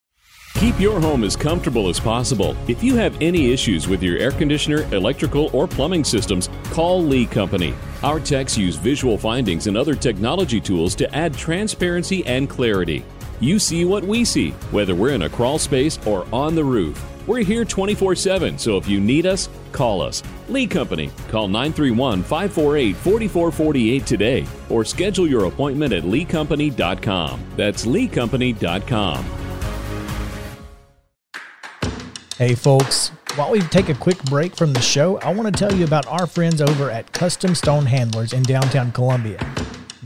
Keep 0.54 0.80
your 0.80 1.00
home 1.00 1.24
as 1.24 1.36
comfortable 1.36 1.90
as 1.90 2.00
possible. 2.00 2.56
If 2.68 2.84
you 2.84 2.96
have 2.96 3.20
any 3.22 3.52
issues 3.52 3.88
with 3.88 4.04
your 4.04 4.20
air 4.20 4.32
conditioner, 4.32 4.84
electrical, 4.94 5.50
or 5.52 5.68
plumbing 5.68 6.04
systems, 6.04 6.48
call 6.66 7.04
Lee 7.04 7.26
Company. 7.26 7.74
Our 8.04 8.20
techs 8.20 8.56
use 8.56 8.76
visual 8.76 9.18
findings 9.18 9.66
and 9.66 9.76
other 9.76 9.96
technology 9.96 10.62
tools 10.62 10.94
to 10.96 11.16
add 11.16 11.34
transparency 11.34 12.24
and 12.28 12.48
clarity. 12.48 13.04
You 13.40 13.60
see 13.60 13.86
what 13.86 14.04
we 14.04 14.26
see, 14.26 14.52
whether 14.72 14.96
we're 14.96 15.14
in 15.14 15.24
a 15.24 15.30
crawl 15.30 15.60
space 15.60 16.00
or 16.06 16.26
on 16.34 16.56
the 16.56 16.64
roof. 16.64 17.04
We're 17.28 17.44
here 17.44 17.66
24 17.66 18.16
7, 18.16 18.58
so 18.58 18.78
if 18.78 18.88
you 18.88 19.00
need 19.00 19.26
us, 19.26 19.50
call 19.72 20.02
us. 20.02 20.24
Lee 20.48 20.66
Company. 20.66 21.12
Call 21.28 21.48
931 21.48 22.24
548 22.24 22.96
4448 22.96 24.06
today 24.06 24.46
or 24.70 24.86
schedule 24.86 25.28
your 25.28 25.46
appointment 25.46 25.94
at 25.94 26.04
leecompany.com. 26.04 27.44
That's 27.56 27.86
leecompany.com. 27.86 29.26
Hey, 32.38 32.56
folks. 32.56 33.10
While 33.36 33.52
we 33.52 33.62
take 33.62 33.90
a 33.90 33.94
quick 33.94 34.24
break 34.24 34.56
from 34.56 34.74
the 34.74 34.82
show, 34.82 35.18
I 35.20 35.32
want 35.32 35.54
to 35.54 35.60
tell 35.60 35.76
you 35.78 35.86
about 35.86 36.08
our 36.08 36.26
friends 36.26 36.60
over 36.60 36.90
at 36.90 37.12
Custom 37.14 37.54
Stone 37.54 37.86
Handlers 37.86 38.34
in 38.34 38.42
downtown 38.42 38.92
Columbia. 38.92 39.38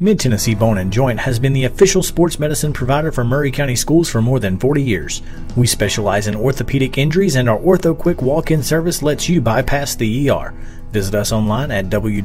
Mid 0.00 0.20
Tennessee 0.20 0.54
Bone 0.54 0.78
and 0.78 0.92
Joint 0.92 1.18
has 1.18 1.40
been 1.40 1.52
the 1.52 1.64
official 1.64 2.04
sports 2.04 2.38
medicine 2.38 2.72
provider 2.72 3.10
for 3.10 3.24
Maury 3.24 3.50
County 3.50 3.74
schools 3.74 4.08
for 4.08 4.22
more 4.22 4.38
than 4.38 4.56
40 4.56 4.80
years. 4.80 5.22
We 5.56 5.66
specialize 5.66 6.28
in 6.28 6.36
orthopedic 6.36 6.98
injuries 6.98 7.34
and 7.34 7.48
our 7.48 7.58
Ortho 7.58 7.98
Quick 7.98 8.22
walk-in 8.22 8.62
service 8.62 9.02
lets 9.02 9.28
you 9.28 9.40
bypass 9.40 9.96
the 9.96 10.30
ER. 10.30 10.54
Visit 10.92 11.16
us 11.16 11.32
online 11.32 11.72
at 11.72 11.86
www.mtbj.net. 11.86 12.20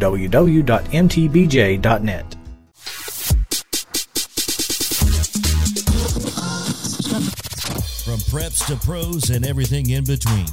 From 8.03 8.19
preps 8.29 8.67
to 8.67 8.75
pros 8.85 9.31
and 9.31 9.43
everything 9.43 9.89
in 9.89 10.03
between, 10.03 10.45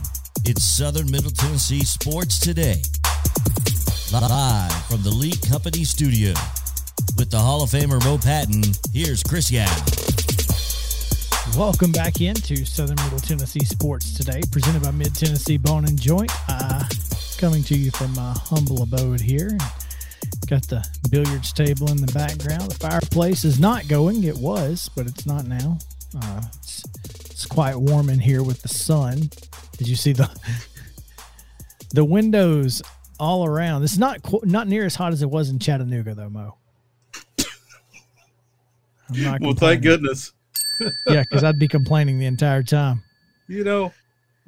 it's 0.46 0.64
Southern 0.64 1.10
Middle 1.10 1.32
Tennessee 1.32 1.84
Sports 1.84 2.38
Today. 2.40 2.80
Live 4.10 4.72
from 4.86 5.02
the 5.02 5.10
Lee 5.10 5.36
Company 5.50 5.84
Studio. 5.84 6.32
With 7.20 7.28
the 7.28 7.38
Hall 7.38 7.62
of 7.62 7.68
Famer 7.68 8.02
Mo 8.02 8.16
Patton, 8.16 8.62
here's 8.94 9.22
Chris 9.22 9.50
Yow. 9.50 9.66
Welcome 11.54 11.92
back 11.92 12.22
into 12.22 12.64
Southern 12.64 12.96
Middle 13.04 13.18
Tennessee 13.18 13.62
Sports 13.62 14.14
Today, 14.14 14.40
presented 14.50 14.82
by 14.82 14.90
Mid 14.90 15.14
Tennessee 15.14 15.58
Bone 15.58 15.84
and 15.84 16.00
Joint. 16.00 16.32
Uh, 16.48 16.82
coming 17.36 17.62
to 17.64 17.76
you 17.76 17.90
from 17.90 18.14
my 18.14 18.34
humble 18.46 18.82
abode 18.82 19.20
here. 19.20 19.58
Got 20.46 20.66
the 20.68 20.82
billiards 21.10 21.52
table 21.52 21.90
in 21.90 21.98
the 21.98 22.10
background. 22.14 22.70
The 22.70 22.76
fireplace 22.76 23.44
is 23.44 23.60
not 23.60 23.86
going. 23.86 24.24
It 24.24 24.38
was, 24.38 24.88
but 24.96 25.06
it's 25.06 25.26
not 25.26 25.46
now. 25.46 25.76
Uh, 26.18 26.40
it's, 26.56 26.82
it's 27.06 27.44
quite 27.44 27.76
warm 27.76 28.08
in 28.08 28.18
here 28.18 28.42
with 28.42 28.62
the 28.62 28.68
sun. 28.68 29.28
Did 29.76 29.88
you 29.88 29.96
see 29.96 30.14
the 30.14 30.30
the 31.90 32.02
windows 32.02 32.80
all 33.18 33.44
around? 33.44 33.82
Is 33.82 33.98
not 33.98 34.20
not 34.42 34.68
near 34.68 34.86
as 34.86 34.94
hot 34.94 35.12
as 35.12 35.20
it 35.20 35.28
was 35.28 35.50
in 35.50 35.58
Chattanooga, 35.58 36.14
though, 36.14 36.30
Mo. 36.30 36.56
Well, 39.40 39.54
thank 39.54 39.82
goodness. 39.82 40.32
yeah, 41.06 41.22
because 41.22 41.44
I'd 41.44 41.58
be 41.58 41.68
complaining 41.68 42.18
the 42.18 42.26
entire 42.26 42.62
time. 42.62 43.02
You 43.48 43.64
know, 43.64 43.92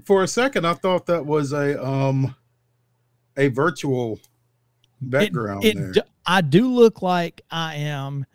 for 0.04 0.22
a 0.22 0.28
second, 0.28 0.66
I 0.66 0.74
thought 0.74 1.06
that 1.06 1.24
was 1.24 1.52
a 1.52 1.84
um 1.84 2.34
a 3.36 3.48
virtual 3.48 4.20
background 5.00 5.64
it, 5.64 5.76
it, 5.96 6.06
I 6.26 6.42
do 6.42 6.68
look 6.68 7.02
like 7.02 7.40
I 7.50 7.76
am 7.76 8.26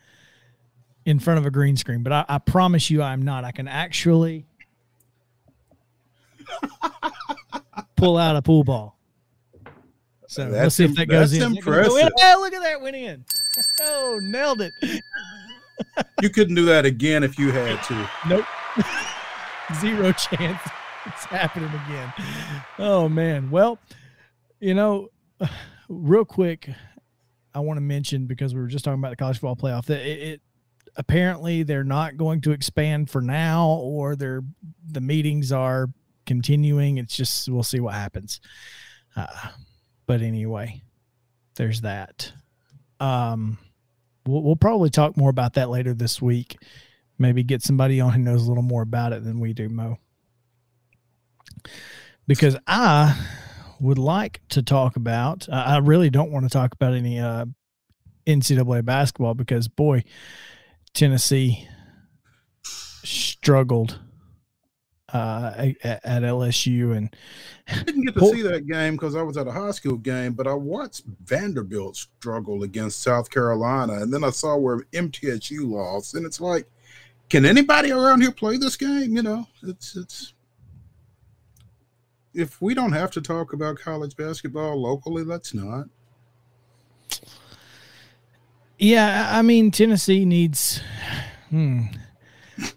in 1.05 1.19
front 1.19 1.39
of 1.39 1.45
a 1.45 1.51
green 1.51 1.77
screen, 1.77 2.03
but 2.03 2.11
I, 2.11 2.25
I 2.27 2.37
promise 2.39 2.89
you 2.89 3.01
I'm 3.01 3.21
not. 3.21 3.45
I 3.45 3.51
can 3.51 3.67
actually 3.69 4.45
pull 7.95 8.17
out 8.17 8.35
a 8.35 8.41
pool 8.41 8.65
ball. 8.65 8.97
So 10.27 10.43
that's 10.51 10.53
let's 10.53 10.75
see 10.75 10.83
if 10.83 10.95
that 10.95 11.05
goes 11.05 11.31
in. 11.31 11.41
Impressive. 11.41 11.93
Go 11.93 11.97
in. 11.97 12.09
Oh, 12.19 12.39
look 12.41 12.53
at 12.53 12.61
that 12.61 12.81
went 12.81 12.95
in. 12.95 13.23
Oh, 13.81 14.19
nailed 14.21 14.61
it. 14.61 14.71
You 16.21 16.29
couldn't 16.29 16.55
do 16.55 16.65
that 16.65 16.85
again 16.85 17.23
if 17.23 17.37
you 17.37 17.51
had 17.51 17.81
to. 17.83 18.09
Nope. 18.27 18.45
Zero 19.81 20.11
chance 20.13 20.61
it's 21.07 21.25
happening 21.25 21.69
again. 21.69 22.13
Oh 22.77 23.07
man. 23.09 23.49
Well, 23.49 23.79
you 24.59 24.73
know, 24.73 25.09
real 25.89 26.25
quick, 26.25 26.69
I 27.53 27.59
want 27.59 27.77
to 27.77 27.81
mention 27.81 28.25
because 28.25 28.53
we 28.53 28.61
were 28.61 28.67
just 28.67 28.85
talking 28.85 28.99
about 28.99 29.09
the 29.11 29.15
college 29.15 29.39
football 29.39 29.55
playoff 29.55 29.85
that 29.85 30.05
it, 30.05 30.19
it 30.19 30.41
apparently 30.95 31.63
they're 31.63 31.83
not 31.83 32.17
going 32.17 32.41
to 32.41 32.51
expand 32.51 33.09
for 33.09 33.21
now, 33.21 33.69
or 33.69 34.15
they're 34.15 34.43
the 34.85 35.01
meetings 35.01 35.51
are 35.51 35.87
continuing. 36.25 36.97
It's 36.97 37.15
just 37.15 37.49
we'll 37.49 37.63
see 37.63 37.79
what 37.79 37.93
happens. 37.93 38.41
Uh, 39.15 39.49
but 40.05 40.21
anyway, 40.21 40.81
there's 41.55 41.81
that. 41.81 42.31
Um, 42.99 43.57
we'll, 44.27 44.43
we'll 44.43 44.55
probably 44.55 44.89
talk 44.89 45.17
more 45.17 45.29
about 45.29 45.53
that 45.53 45.69
later 45.69 45.93
this 45.93 46.21
week. 46.21 46.57
Maybe 47.17 47.43
get 47.43 47.63
somebody 47.63 47.99
on 47.99 48.11
who 48.11 48.19
knows 48.19 48.45
a 48.45 48.47
little 48.47 48.63
more 48.63 48.83
about 48.83 49.13
it 49.13 49.23
than 49.23 49.39
we 49.39 49.53
do, 49.53 49.69
Mo. 49.69 49.97
Because 52.27 52.57
I 52.67 53.19
would 53.79 53.97
like 53.97 54.41
to 54.49 54.61
talk 54.61 54.95
about. 54.95 55.47
I 55.51 55.77
really 55.77 56.09
don't 56.09 56.31
want 56.31 56.45
to 56.45 56.49
talk 56.49 56.73
about 56.73 56.93
any 56.93 57.19
uh, 57.19 57.45
NCAA 58.27 58.85
basketball 58.85 59.33
because 59.33 59.67
boy, 59.67 60.03
Tennessee 60.93 61.67
struggled 62.63 63.99
uh, 65.13 65.53
at, 65.83 66.05
at, 66.05 66.23
LSU 66.23 66.95
and 66.95 67.15
I 67.67 67.83
didn't 67.83 68.05
get 68.05 68.15
to 68.15 68.29
see 68.29 68.41
that 68.41 68.67
game 68.67 68.95
because 68.95 69.15
I 69.15 69.21
was 69.21 69.37
at 69.37 69.47
a 69.47 69.51
high 69.51 69.71
school 69.71 69.97
game, 69.97 70.33
but 70.33 70.47
I 70.47 70.53
watched 70.53 71.05
Vanderbilt 71.23 71.95
struggle 71.95 72.63
against 72.63 73.03
South 73.03 73.29
Carolina, 73.29 73.93
and 74.01 74.13
then 74.13 74.23
I 74.23 74.31
saw 74.31 74.57
where 74.57 74.79
MTSU 74.91 75.69
lost, 75.69 76.15
and 76.15 76.25
it's 76.25 76.41
like, 76.41 76.67
can 77.29 77.45
anybody 77.45 77.91
around 77.91 78.21
here 78.21 78.31
play 78.31 78.57
this 78.57 78.75
game? 78.75 79.15
You 79.15 79.23
know, 79.23 79.47
it's 79.63 79.95
it's 79.95 80.33
if 82.33 82.61
we 82.61 82.73
don't 82.73 82.93
have 82.93 83.11
to 83.11 83.21
talk 83.21 83.53
about 83.53 83.79
college 83.79 84.15
basketball 84.15 84.81
locally, 84.81 85.23
let's 85.23 85.53
not. 85.53 85.87
Yeah, 88.77 89.29
I 89.31 89.41
mean 89.41 89.71
Tennessee 89.71 90.25
needs. 90.25 90.81
Hmm. 91.49 91.85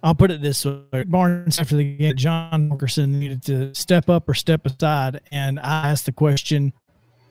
I'll 0.02 0.14
put 0.14 0.30
it 0.30 0.42
this 0.42 0.64
way: 0.64 1.04
Barnes 1.04 1.58
after 1.58 1.76
the 1.76 1.96
game, 1.96 2.16
John 2.16 2.68
Wilkerson 2.68 3.18
needed 3.18 3.42
to 3.44 3.74
step 3.74 4.08
up 4.08 4.28
or 4.28 4.34
step 4.34 4.66
aside, 4.66 5.20
and 5.30 5.58
I 5.60 5.90
asked 5.90 6.06
the 6.06 6.12
question, 6.12 6.72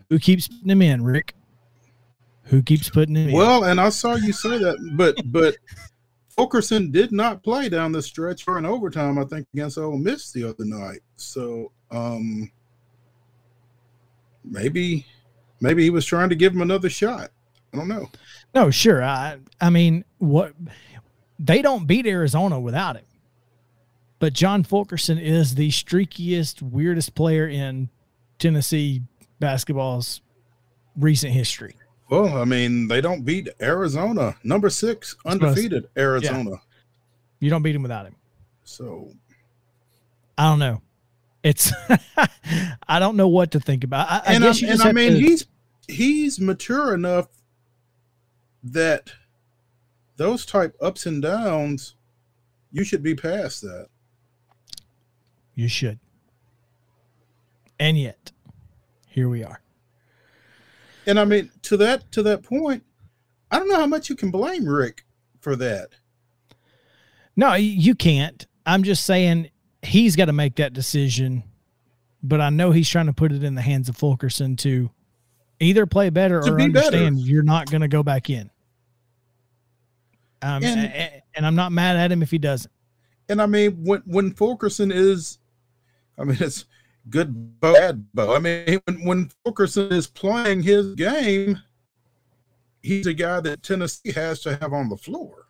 "Who 0.09 0.19
keeps 0.19 0.47
putting 0.47 0.69
him 0.69 0.81
in, 0.81 1.03
Rick? 1.03 1.35
Who 2.45 2.61
keeps 2.63 2.89
putting 2.89 3.15
him 3.15 3.31
well, 3.31 3.55
in?" 3.55 3.61
Well, 3.61 3.63
and 3.71 3.81
I 3.81 3.89
saw 3.89 4.15
you 4.15 4.33
say 4.33 4.57
that, 4.57 4.77
but 4.95 5.15
but 5.25 5.55
Fulkerson 6.39 6.89
did 6.89 7.11
not 7.11 7.43
play 7.43 7.67
down 7.67 7.91
the 7.91 8.01
stretch 8.01 8.43
for 8.43 8.57
an 8.57 8.65
overtime, 8.65 9.17
I 9.17 9.25
think, 9.25 9.45
against 9.53 9.77
Ole 9.77 9.97
Miss 9.97 10.31
the 10.31 10.45
other 10.45 10.63
night. 10.63 11.01
So 11.17 11.71
um, 11.91 12.49
maybe 14.43 15.05
maybe 15.59 15.83
he 15.83 15.89
was 15.89 16.05
trying 16.05 16.29
to 16.29 16.35
give 16.35 16.53
him 16.53 16.61
another 16.61 16.89
shot. 16.89 17.31
I 17.73 17.77
don't 17.77 17.87
know. 17.87 18.09
No, 18.55 18.71
sure. 18.71 19.03
I 19.03 19.37
I 19.59 19.69
mean, 19.69 20.05
what 20.17 20.53
they 21.39 21.61
don't 21.61 21.87
beat 21.87 22.05
Arizona 22.05 22.59
without 22.59 22.97
him. 22.97 23.05
But 24.19 24.33
John 24.33 24.63
Fulkerson 24.63 25.17
is 25.17 25.55
the 25.55 25.69
streakiest, 25.69 26.61
weirdest 26.61 27.15
player 27.15 27.47
in 27.47 27.89
Tennessee 28.37 29.03
basketball's 29.39 30.21
recent 30.97 31.31
history. 31.31 31.75
Well, 32.09 32.37
I 32.37 32.43
mean, 32.43 32.89
they 32.89 33.01
don't 33.01 33.23
beat 33.23 33.47
Arizona, 33.61 34.35
number 34.43 34.69
six, 34.69 35.15
undefeated 35.25 35.87
Arizona. 35.97 36.49
Yeah. 36.49 36.57
You 37.39 37.49
don't 37.49 37.61
beat 37.61 37.75
him 37.75 37.83
without 37.83 38.07
him. 38.07 38.15
So 38.65 39.13
I 40.37 40.45
don't 40.49 40.59
know. 40.59 40.81
It's 41.43 41.71
I 42.87 42.99
don't 42.99 43.15
know 43.15 43.29
what 43.29 43.51
to 43.51 43.59
think 43.59 43.83
about. 43.83 44.09
I, 44.09 44.33
and 44.33 44.43
I 44.43 44.47
guess 44.47 44.63
I, 44.63 44.67
and 44.67 44.81
I 44.81 44.91
mean 44.91 45.13
to, 45.13 45.19
he's 45.19 45.45
he's 45.87 46.39
mature 46.39 46.93
enough 46.93 47.27
that 48.63 49.11
those 50.19 50.45
type 50.45 50.75
ups 50.81 51.05
and 51.05 51.21
downs, 51.21 51.95
you 52.71 52.83
should 52.83 53.01
be 53.01 53.15
past 53.15 53.61
that. 53.61 53.87
You 55.55 55.69
should. 55.69 55.97
And 57.79 57.97
yet, 57.97 58.33
here 59.07 59.29
we 59.29 59.45
are. 59.45 59.61
And 61.07 61.17
I 61.17 61.23
mean, 61.23 61.49
to 61.63 61.77
that 61.77 62.11
to 62.11 62.21
that 62.23 62.43
point, 62.43 62.83
I 63.49 63.59
don't 63.59 63.69
know 63.69 63.77
how 63.79 63.87
much 63.87 64.09
you 64.09 64.15
can 64.15 64.29
blame 64.29 64.65
Rick 64.67 65.05
for 65.39 65.55
that. 65.55 65.91
No, 67.37 67.53
you 67.53 67.95
can't. 67.95 68.45
I'm 68.65 68.83
just 68.83 69.05
saying 69.05 69.49
he's 69.81 70.17
got 70.17 70.25
to 70.25 70.33
make 70.33 70.57
that 70.57 70.73
decision. 70.73 71.43
But 72.21 72.41
I 72.41 72.49
know 72.49 72.71
he's 72.71 72.89
trying 72.89 73.05
to 73.05 73.13
put 73.13 73.31
it 73.31 73.45
in 73.45 73.55
the 73.55 73.61
hands 73.61 73.87
of 73.87 73.95
Fulkerson 73.95 74.57
to 74.57 74.91
either 75.61 75.85
play 75.85 76.09
better 76.09 76.41
to 76.41 76.51
or 76.51 76.59
understand 76.59 77.15
better. 77.15 77.27
you're 77.27 77.43
not 77.43 77.71
going 77.71 77.81
to 77.81 77.87
go 77.87 78.03
back 78.03 78.29
in. 78.29 78.51
Um, 80.41 80.63
and, 80.63 81.21
and, 81.35 81.45
I'm 81.45 81.55
not 81.55 81.71
mad 81.71 81.97
at 81.97 82.11
him 82.11 82.21
if 82.21 82.31
he 82.31 82.37
doesn't. 82.37 82.71
And 83.27 83.41
I 83.41 83.45
mean, 83.45 83.83
when 83.83 84.01
when 84.05 84.33
Fulkerson 84.33 84.91
is, 84.91 85.39
I 86.17 86.23
mean, 86.23 86.37
it's 86.39 86.65
good 87.09 87.59
bow, 87.59 87.73
bad 87.73 88.05
bow. 88.13 88.35
I 88.35 88.39
mean, 88.39 88.79
when, 88.85 89.05
when 89.05 89.31
Fulkerson 89.43 89.91
is 89.91 90.07
playing 90.07 90.63
his 90.63 90.95
game, 90.95 91.61
he's 92.81 93.05
a 93.05 93.13
guy 93.13 93.41
that 93.41 93.63
Tennessee 93.63 94.11
has 94.13 94.41
to 94.41 94.55
have 94.57 94.73
on 94.73 94.89
the 94.89 94.97
floor. 94.97 95.47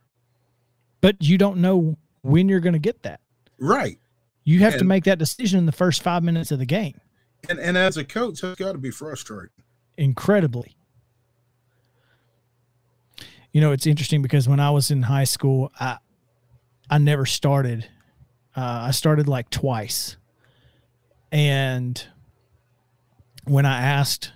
But 1.01 1.17
you 1.21 1.37
don't 1.37 1.57
know 1.57 1.97
when 2.21 2.49
you're 2.49 2.59
going 2.59 2.73
to 2.73 2.79
get 2.79 3.03
that. 3.03 3.21
Right. 3.59 3.97
You 4.43 4.59
have 4.59 4.73
and, 4.73 4.79
to 4.79 4.85
make 4.85 5.03
that 5.05 5.19
decision 5.19 5.59
in 5.59 5.65
the 5.65 5.71
first 5.71 6.01
five 6.01 6.23
minutes 6.23 6.51
of 6.51 6.59
the 6.59 6.65
game. 6.65 6.99
And 7.47 7.59
and 7.59 7.77
as 7.77 7.95
a 7.95 8.03
coach, 8.03 8.41
that's 8.41 8.59
got 8.59 8.73
to 8.73 8.77
be 8.77 8.91
frustrating. 8.91 9.51
Incredibly. 9.97 10.75
You 13.51 13.61
know, 13.61 13.71
it's 13.71 13.87
interesting 13.87 14.21
because 14.21 14.47
when 14.47 14.59
I 14.59 14.69
was 14.71 14.91
in 14.91 15.03
high 15.03 15.23
school, 15.23 15.71
I 15.79 15.97
I 16.89 16.97
never 16.97 17.25
started. 17.25 17.87
Uh, 18.55 18.87
I 18.87 18.91
started 18.91 19.27
like 19.27 19.49
twice, 19.49 20.17
and 21.31 22.03
when 23.45 23.65
I 23.65 23.81
asked 23.81 24.33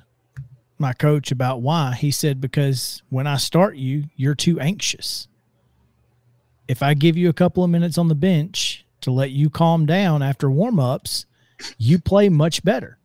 my 0.79 0.93
coach 0.93 1.31
about 1.31 1.61
why, 1.61 1.93
he 1.93 2.11
said 2.11 2.41
because 2.41 3.01
when 3.09 3.27
I 3.27 3.37
start 3.37 3.75
you, 3.75 4.05
you're 4.15 4.35
too 4.35 4.59
anxious. 4.59 5.27
If 6.67 6.81
I 6.81 6.93
give 6.93 7.17
you 7.17 7.29
a 7.29 7.33
couple 7.33 7.63
of 7.63 7.69
minutes 7.69 7.97
on 7.97 8.07
the 8.07 8.15
bench, 8.15 8.83
to 9.03 9.11
let 9.11 9.31
you 9.31 9.49
calm 9.49 9.85
down 9.85 10.21
after 10.21 10.49
warm-ups, 10.49 11.25
you 11.77 11.99
play 11.99 12.29
much 12.29 12.63
better. 12.63 12.97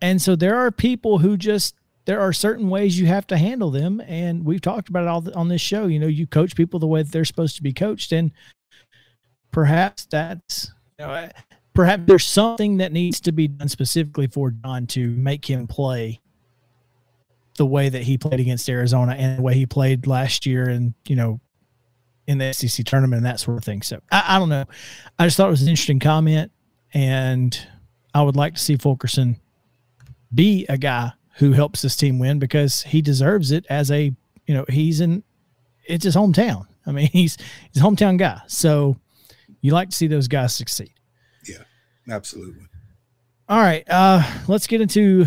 And 0.00 0.20
so 0.20 0.36
there 0.36 0.56
are 0.56 0.70
people 0.70 1.18
who 1.18 1.36
just 1.38 1.74
there 2.06 2.20
are 2.20 2.32
certain 2.32 2.70
ways 2.70 2.98
you 2.98 3.06
have 3.06 3.26
to 3.26 3.36
handle 3.36 3.70
them 3.70 4.00
and 4.06 4.44
we've 4.44 4.60
talked 4.60 4.88
about 4.88 5.02
it 5.02 5.08
all 5.08 5.38
on 5.38 5.48
this 5.48 5.60
show, 5.60 5.86
you 5.86 5.98
know, 5.98 6.06
you 6.06 6.26
coach 6.26 6.54
people 6.54 6.80
the 6.80 6.86
way 6.86 7.02
that 7.02 7.12
they're 7.12 7.24
supposed 7.24 7.56
to 7.56 7.62
be 7.62 7.72
coached 7.72 8.12
and 8.12 8.30
perhaps 9.52 10.06
that's 10.06 10.70
you 10.98 11.06
know, 11.06 11.28
perhaps 11.74 12.04
there's 12.06 12.24
something 12.24 12.78
that 12.78 12.92
needs 12.92 13.20
to 13.20 13.32
be 13.32 13.48
done 13.48 13.68
specifically 13.68 14.28
for 14.28 14.50
John 14.50 14.86
to 14.88 15.10
make 15.10 15.44
him 15.44 15.66
play 15.66 16.20
the 17.56 17.66
way 17.66 17.88
that 17.88 18.02
he 18.02 18.16
played 18.16 18.38
against 18.38 18.68
Arizona 18.68 19.14
and 19.18 19.38
the 19.38 19.42
way 19.42 19.54
he 19.54 19.66
played 19.66 20.06
last 20.06 20.46
year 20.46 20.68
and 20.68 20.94
you 21.08 21.16
know 21.16 21.40
in 22.28 22.38
the 22.38 22.52
SEC 22.52 22.84
tournament 22.86 23.18
and 23.18 23.26
that 23.26 23.40
sort 23.40 23.56
of 23.56 23.64
thing. 23.64 23.82
So 23.82 24.00
I, 24.10 24.36
I 24.36 24.38
don't 24.38 24.48
know. 24.48 24.64
I 25.18 25.26
just 25.26 25.36
thought 25.36 25.48
it 25.48 25.50
was 25.50 25.62
an 25.62 25.68
interesting 25.68 26.00
comment 26.00 26.52
and 26.92 27.58
I 28.14 28.22
would 28.22 28.36
like 28.36 28.54
to 28.54 28.60
see 28.60 28.76
Fulkerson 28.76 29.40
be 30.34 30.66
a 30.68 30.76
guy 30.76 31.12
who 31.36 31.52
helps 31.52 31.82
this 31.82 31.96
team 31.96 32.18
win 32.18 32.38
because 32.38 32.82
he 32.82 33.02
deserves 33.02 33.50
it 33.50 33.66
as 33.68 33.90
a 33.90 34.14
you 34.46 34.54
know 34.54 34.64
he's 34.68 35.00
in 35.00 35.22
it's 35.84 36.04
his 36.04 36.16
hometown. 36.16 36.66
I 36.86 36.92
mean 36.92 37.08
he's 37.12 37.36
he's 37.72 37.82
a 37.82 37.86
hometown 37.86 38.18
guy. 38.18 38.40
So 38.46 38.96
you 39.60 39.72
like 39.72 39.90
to 39.90 39.96
see 39.96 40.06
those 40.06 40.28
guys 40.28 40.54
succeed. 40.54 40.92
Yeah, 41.46 41.64
absolutely. 42.08 42.66
All 43.48 43.60
right, 43.60 43.88
uh, 43.88 44.24
let's 44.48 44.66
get 44.66 44.80
into 44.80 45.26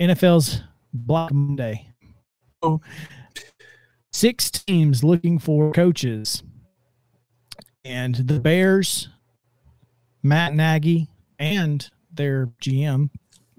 NFL's 0.00 0.62
Black 0.94 1.32
Monday. 1.32 1.86
So, 2.62 2.80
six 4.10 4.50
teams 4.50 5.04
looking 5.04 5.38
for 5.38 5.70
coaches, 5.72 6.42
and 7.84 8.14
the 8.14 8.40
Bears, 8.40 9.10
Matt 10.22 10.54
Nagy, 10.54 11.08
and 11.38 11.90
their 12.10 12.46
GM 12.62 13.10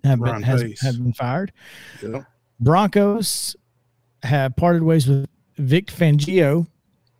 have 0.03 0.19
been 0.19 0.41
has, 0.43 0.79
have 0.81 0.97
been 0.97 1.13
fired. 1.13 1.51
Yeah. 2.01 2.23
Broncos 2.59 3.55
have 4.23 4.55
parted 4.55 4.83
ways 4.83 5.07
with 5.07 5.27
Vic 5.57 5.87
Fangio, 5.87 6.67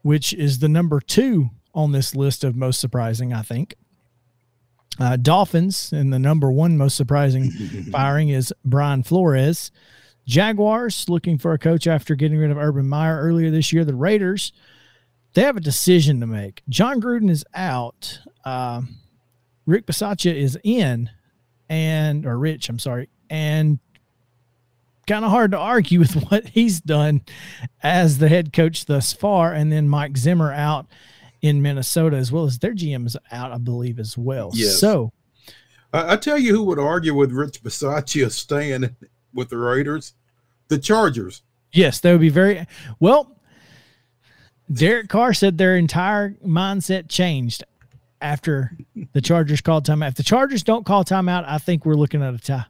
which 0.02 0.34
is 0.34 0.60
the 0.60 0.70
number 0.70 1.00
two 1.00 1.50
on 1.74 1.92
this 1.92 2.16
list 2.16 2.44
of 2.44 2.56
most 2.56 2.80
surprising, 2.80 3.34
I 3.34 3.42
think. 3.42 3.76
Uh, 5.00 5.18
Dolphins, 5.18 5.92
and 5.92 6.14
the 6.14 6.20
number 6.20 6.52
one 6.52 6.78
most 6.78 6.96
surprising 6.96 7.50
firing 7.92 8.30
is 8.30 8.54
Brian 8.64 9.04
Flores. 9.04 9.72
Jaguars 10.26 11.10
looking 11.10 11.38
for 11.38 11.52
a 11.54 11.60
coach 11.60 11.88
after 11.88 12.16
getting 12.16 12.38
rid 12.38 12.52
of 12.52 12.58
Urban 12.58 12.88
Meyer 12.88 13.20
earlier 13.20 13.50
this 13.50 13.74
year. 13.74 13.84
The 13.84 13.96
Raiders, 13.96 14.54
they 15.34 15.42
have 15.42 15.58
a 15.58 15.62
decision 15.62 16.20
to 16.20 16.28
make. 16.28 16.62
Jon 16.70 17.02
Gruden 17.02 17.30
is 17.30 17.44
out. 17.54 18.20
Uh, 18.46 18.84
Rick 19.66 19.86
Bisaccia 19.88 20.34
is 20.34 20.58
in, 20.64 21.10
and 21.70 22.26
or 22.26 22.38
Rich, 22.38 22.70
I'm 22.70 22.80
sorry, 22.80 23.10
and 23.30 23.80
kind 25.08 25.26
of 25.26 25.32
hard 25.32 25.52
to 25.52 25.58
argue 25.58 26.00
with 26.00 26.14
what 26.30 26.48
he's 26.50 26.82
done 26.82 27.22
as 27.82 28.18
the 28.18 28.30
head 28.30 28.54
coach 28.54 28.86
thus 28.86 29.14
far. 29.14 29.54
And 29.54 29.72
then 29.72 29.90
Mike 29.90 30.18
Zimmer 30.18 30.52
out 30.52 30.88
in 31.42 31.62
Minnesota 31.62 32.18
as 32.18 32.32
well 32.32 32.46
as 32.46 32.60
their 32.60 32.74
GM 32.74 33.06
is 33.06 33.18
out, 33.32 33.52
I 33.52 33.58
believe, 33.58 34.00
as 34.00 34.18
well. 34.18 34.52
Yes. 34.54 34.80
So 34.80 35.12
I, 35.94 36.14
I 36.14 36.18
tell 36.18 36.38
you 36.38 36.54
who 36.54 36.64
would 36.64 36.80
argue 36.80 37.14
with 37.14 37.32
Rich 37.32 37.64
Bisaccia 37.64 38.32
staying 38.32 38.96
with 39.34 39.50
the 39.50 39.58
Raiders? 39.58 40.14
The 40.70 40.80
Chargers. 40.80 41.44
Yes, 41.72 42.00
they 42.00 42.12
would 42.12 42.22
be 42.22 42.30
very 42.30 42.66
well. 43.00 43.36
Derek 44.72 45.10
Carr 45.10 45.34
said 45.34 45.58
their 45.58 45.76
entire 45.76 46.32
mindset 46.46 47.10
changed 47.10 47.64
after 48.24 48.76
the 49.12 49.22
Chargers 49.22 49.62
called 49.62 49.86
timeout. 49.86 50.10
If 50.10 50.16
the 50.16 50.24
Chargers 50.24 50.64
don't 50.64 50.86
call 50.86 51.04
timeout, 51.04 51.46
I 51.48 51.58
think 51.58 51.86
we're 51.86 51.96
looking 51.96 52.24
at 52.24 52.34
a 52.34 52.38
tie. 52.40 52.66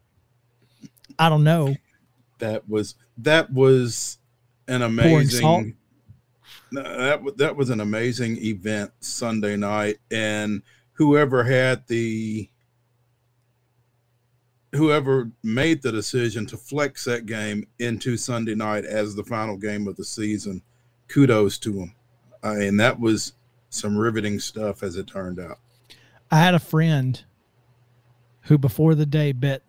I 1.18 1.30
don't 1.30 1.44
know. 1.44 1.76
That 2.40 2.68
was 2.68 2.96
that 3.20 3.54
was 3.54 4.18
an 4.68 4.82
amazing 4.82 5.76
that 6.72 7.38
that 7.38 7.56
was 7.56 7.70
an 7.70 7.80
amazing 7.80 8.38
event 8.38 8.92
Sunday 9.00 9.56
night, 9.56 9.98
and 10.12 10.64
whoever 10.94 11.44
had 11.44 11.88
the 11.88 12.50
whoever 14.74 15.30
made 15.44 15.84
the 15.84 15.92
decision 15.92 16.48
to 16.48 16.58
flex 16.58 17.06
that 17.06 17.28
game 17.28 17.68
into 17.78 18.18
Sunday 18.18 18.56
night 18.56 18.86
as 18.86 19.16
the 19.16 19.24
final 19.24 19.56
game 19.56 19.88
of 19.88 19.96
the 19.96 20.04
season, 20.04 20.64
kudos 21.08 21.60
to 21.60 21.72
them. 21.72 21.96
Uh, 22.44 22.56
and 22.58 22.80
that 22.80 23.00
was 23.00 23.34
some 23.74 23.98
riveting 23.98 24.40
stuff 24.40 24.84
as 24.84 24.96
it 24.96 25.08
turned 25.08 25.40
out. 25.40 25.60
I 26.32 26.38
had 26.38 26.56
a 26.56 26.60
friend 26.60 27.22
who 28.44 28.58
before 28.58 28.96
the 28.96 29.06
day 29.06 29.32
bet 29.32 29.64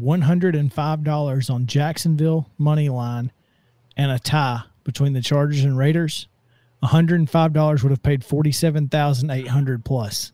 $105 0.00 1.50
on 1.50 1.66
Jacksonville 1.66 2.50
money 2.58 2.88
line 2.88 3.32
and 3.96 4.10
a 4.10 4.18
tie 4.18 4.62
between 4.84 5.12
the 5.12 5.22
Chargers 5.22 5.64
and 5.64 5.76
Raiders. 5.76 6.28
$105 6.82 7.82
would 7.82 7.90
have 7.90 8.02
paid 8.02 8.24
47,800 8.24 9.84
plus. 9.84 10.32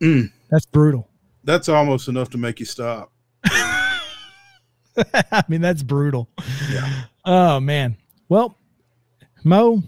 Mm. 0.00 0.30
That's 0.50 0.66
brutal. 0.66 1.08
That's 1.44 1.68
almost 1.68 2.08
enough 2.08 2.30
to 2.30 2.38
make 2.38 2.60
you 2.60 2.66
stop. 2.66 3.10
I 3.44 5.44
mean, 5.48 5.60
that's 5.60 5.82
brutal. 5.82 6.28
Yeah. 6.70 7.04
Oh 7.24 7.60
man. 7.60 7.96
Well, 8.28 8.56
Mo, 9.44 9.82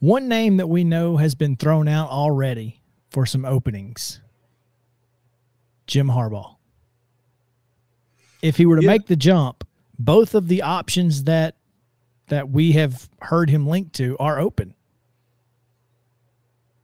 one 0.00 0.28
name 0.28 0.56
that 0.56 0.68
we 0.68 0.84
know 0.84 1.16
has 1.16 1.34
been 1.34 1.56
thrown 1.56 1.88
out 1.88 2.10
already 2.10 2.80
for 3.10 3.26
some 3.26 3.44
openings. 3.44 4.20
Jim 5.86 6.08
Harbaugh. 6.08 6.56
If 8.42 8.56
he 8.56 8.66
were 8.66 8.76
to 8.76 8.82
Yeah. 8.82 8.88
make 8.90 9.06
the 9.06 9.16
jump, 9.16 9.66
both 9.98 10.34
of 10.34 10.48
the 10.48 10.62
options 10.62 11.24
that 11.24 11.54
that 12.28 12.50
we 12.50 12.72
have 12.72 13.08
heard 13.22 13.48
him 13.48 13.66
linked 13.66 13.94
to 13.94 14.14
are 14.18 14.38
open. 14.38 14.74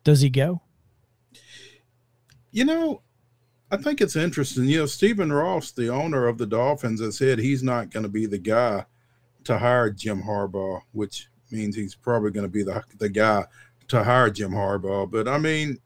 Does 0.03 0.23
he 0.23 0.31
go? 0.31 0.63
You 2.51 2.65
know, 2.65 3.03
I 3.71 3.77
think 3.77 4.01
it's 4.01 4.17
interesting. 4.17 4.65
You 4.65 4.79
know, 4.79 4.87
Stephen 4.87 5.31
Ross, 5.31 5.71
the 5.71 5.91
owner 5.91 6.27
of 6.27 6.39
the 6.39 6.47
Dolphins, 6.47 7.03
has 7.03 7.19
said 7.19 7.39
he's 7.39 7.63
not 7.63 7.91
going 7.91 8.05
to 8.05 8.09
be 8.09 8.25
the 8.25 8.39
guy 8.39 8.87
to 9.45 9.59
hire 9.59 9.91
Jim 9.91 10.23
Harbaugh, 10.23 10.83
which 10.93 11.29
means 11.51 11.77
he's 11.77 11.95
probably 11.95 12.31
going 12.31 12.47
to 12.47 12.53
be 12.53 12.63
the 12.63 12.83
the 12.99 13.09
guy 13.09 13.45
to 13.89 14.03
hire 14.03 14.31
Jim 14.31 14.53
Harbaugh. 14.53 15.11
But 15.11 15.29
I 15.29 15.39
mean, 15.39 15.79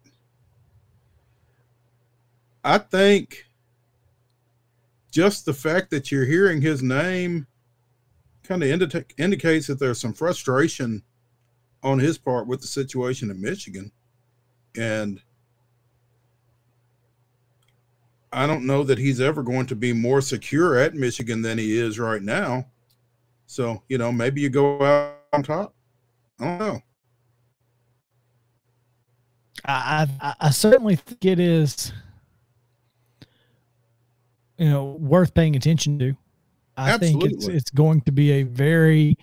I 2.64 2.78
think 2.78 3.46
just 5.10 5.44
the 5.44 5.54
fact 5.54 5.90
that 5.90 6.10
you're 6.10 6.24
hearing 6.24 6.60
his 6.60 6.82
name 6.82 7.46
kind 8.42 8.62
of 8.62 8.68
indica- 8.68 9.04
indicates 9.18 9.66
that 9.66 9.78
there's 9.78 10.00
some 10.00 10.12
frustration 10.12 11.02
on 11.82 11.98
his 11.98 12.18
part 12.18 12.46
with 12.46 12.60
the 12.60 12.66
situation 12.66 13.30
in 13.30 13.40
Michigan. 13.40 13.92
And 14.76 15.20
I 18.32 18.46
don't 18.46 18.66
know 18.66 18.84
that 18.84 18.98
he's 18.98 19.20
ever 19.20 19.42
going 19.42 19.66
to 19.66 19.76
be 19.76 19.92
more 19.92 20.20
secure 20.20 20.78
at 20.78 20.94
Michigan 20.94 21.42
than 21.42 21.58
he 21.58 21.78
is 21.78 21.98
right 21.98 22.22
now. 22.22 22.66
So, 23.50 23.82
you 23.88 23.96
know, 23.96 24.12
maybe 24.12 24.42
you 24.42 24.50
go 24.50 24.80
out 24.82 25.16
on 25.32 25.42
top. 25.42 25.74
I 26.38 26.44
don't 26.44 26.58
know. 26.58 26.80
I, 29.64 30.06
I 30.20 30.34
I 30.40 30.50
certainly 30.50 30.96
think 30.96 31.24
it 31.24 31.40
is, 31.40 31.92
you 34.58 34.68
know, 34.68 34.96
worth 35.00 35.32
paying 35.34 35.56
attention 35.56 35.98
to. 35.98 36.14
I 36.76 36.96
think 36.98 37.24
it's 37.24 37.48
it's 37.48 37.70
going 37.70 38.02
to 38.02 38.12
be 38.12 38.32
a 38.32 38.42
very 38.44 39.16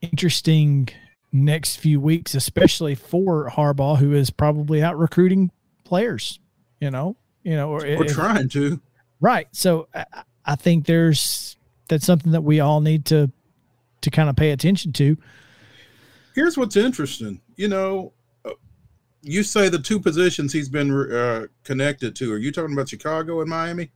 interesting 0.00 0.88
next 1.30 1.76
few 1.76 2.00
weeks, 2.00 2.34
especially 2.34 2.94
for 2.94 3.48
Harbaugh, 3.50 3.98
who 3.98 4.12
is 4.12 4.30
probably 4.30 4.82
out 4.82 4.98
recruiting 4.98 5.50
players. 5.84 6.40
You 6.80 6.90
know, 6.90 7.16
you 7.42 7.54
know, 7.56 7.70
or 7.70 7.78
We're 7.80 8.04
if- 8.06 8.12
trying 8.12 8.48
to. 8.50 8.80
right. 9.20 9.46
So 9.52 9.88
I, 9.94 10.04
I 10.44 10.56
think 10.56 10.86
there's 10.86 11.56
that's 11.88 12.06
something 12.06 12.32
that 12.32 12.42
we 12.42 12.60
all 12.60 12.80
need 12.80 13.04
to 13.06 13.30
to 14.02 14.10
kind 14.10 14.28
of 14.28 14.36
pay 14.36 14.50
attention 14.50 14.92
to. 14.92 15.16
Here's 16.34 16.58
what's 16.58 16.76
interesting. 16.76 17.40
You 17.56 17.68
know, 17.68 18.12
uh, 18.44 18.50
you 19.22 19.42
say 19.42 19.68
the 19.68 19.78
two 19.78 19.98
positions 20.00 20.52
he's 20.52 20.68
been 20.68 20.90
uh, 21.12 21.46
connected 21.62 22.14
to. 22.16 22.32
Are 22.32 22.38
you 22.38 22.52
talking 22.52 22.72
about 22.74 22.88
Chicago 22.88 23.40
and 23.40 23.48
Miami? 23.48 23.90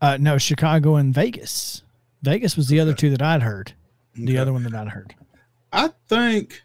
Uh, 0.00 0.16
no, 0.20 0.38
Chicago 0.38 0.96
and 0.96 1.12
Vegas. 1.14 1.82
Vegas 2.22 2.56
was 2.56 2.68
the 2.68 2.80
other 2.80 2.94
two 2.94 3.10
that 3.10 3.20
I'd 3.22 3.42
heard. 3.42 3.72
The 4.14 4.32
Okay. 4.32 4.36
other 4.38 4.52
one 4.52 4.62
that 4.62 4.74
I'd 4.74 4.88
heard. 4.88 5.14
I 5.72 5.90
think 6.08 6.62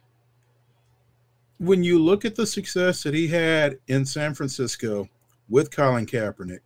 when 1.57 1.83
you 1.83 1.99
look 1.99 2.23
at 2.25 2.35
the 2.35 2.45
success 2.47 3.03
that 3.03 3.13
he 3.13 3.27
had 3.27 3.77
in 3.87 4.05
San 4.05 4.33
Francisco 4.33 5.09
with 5.49 5.71
Colin 5.71 6.05
Kaepernick, 6.05 6.61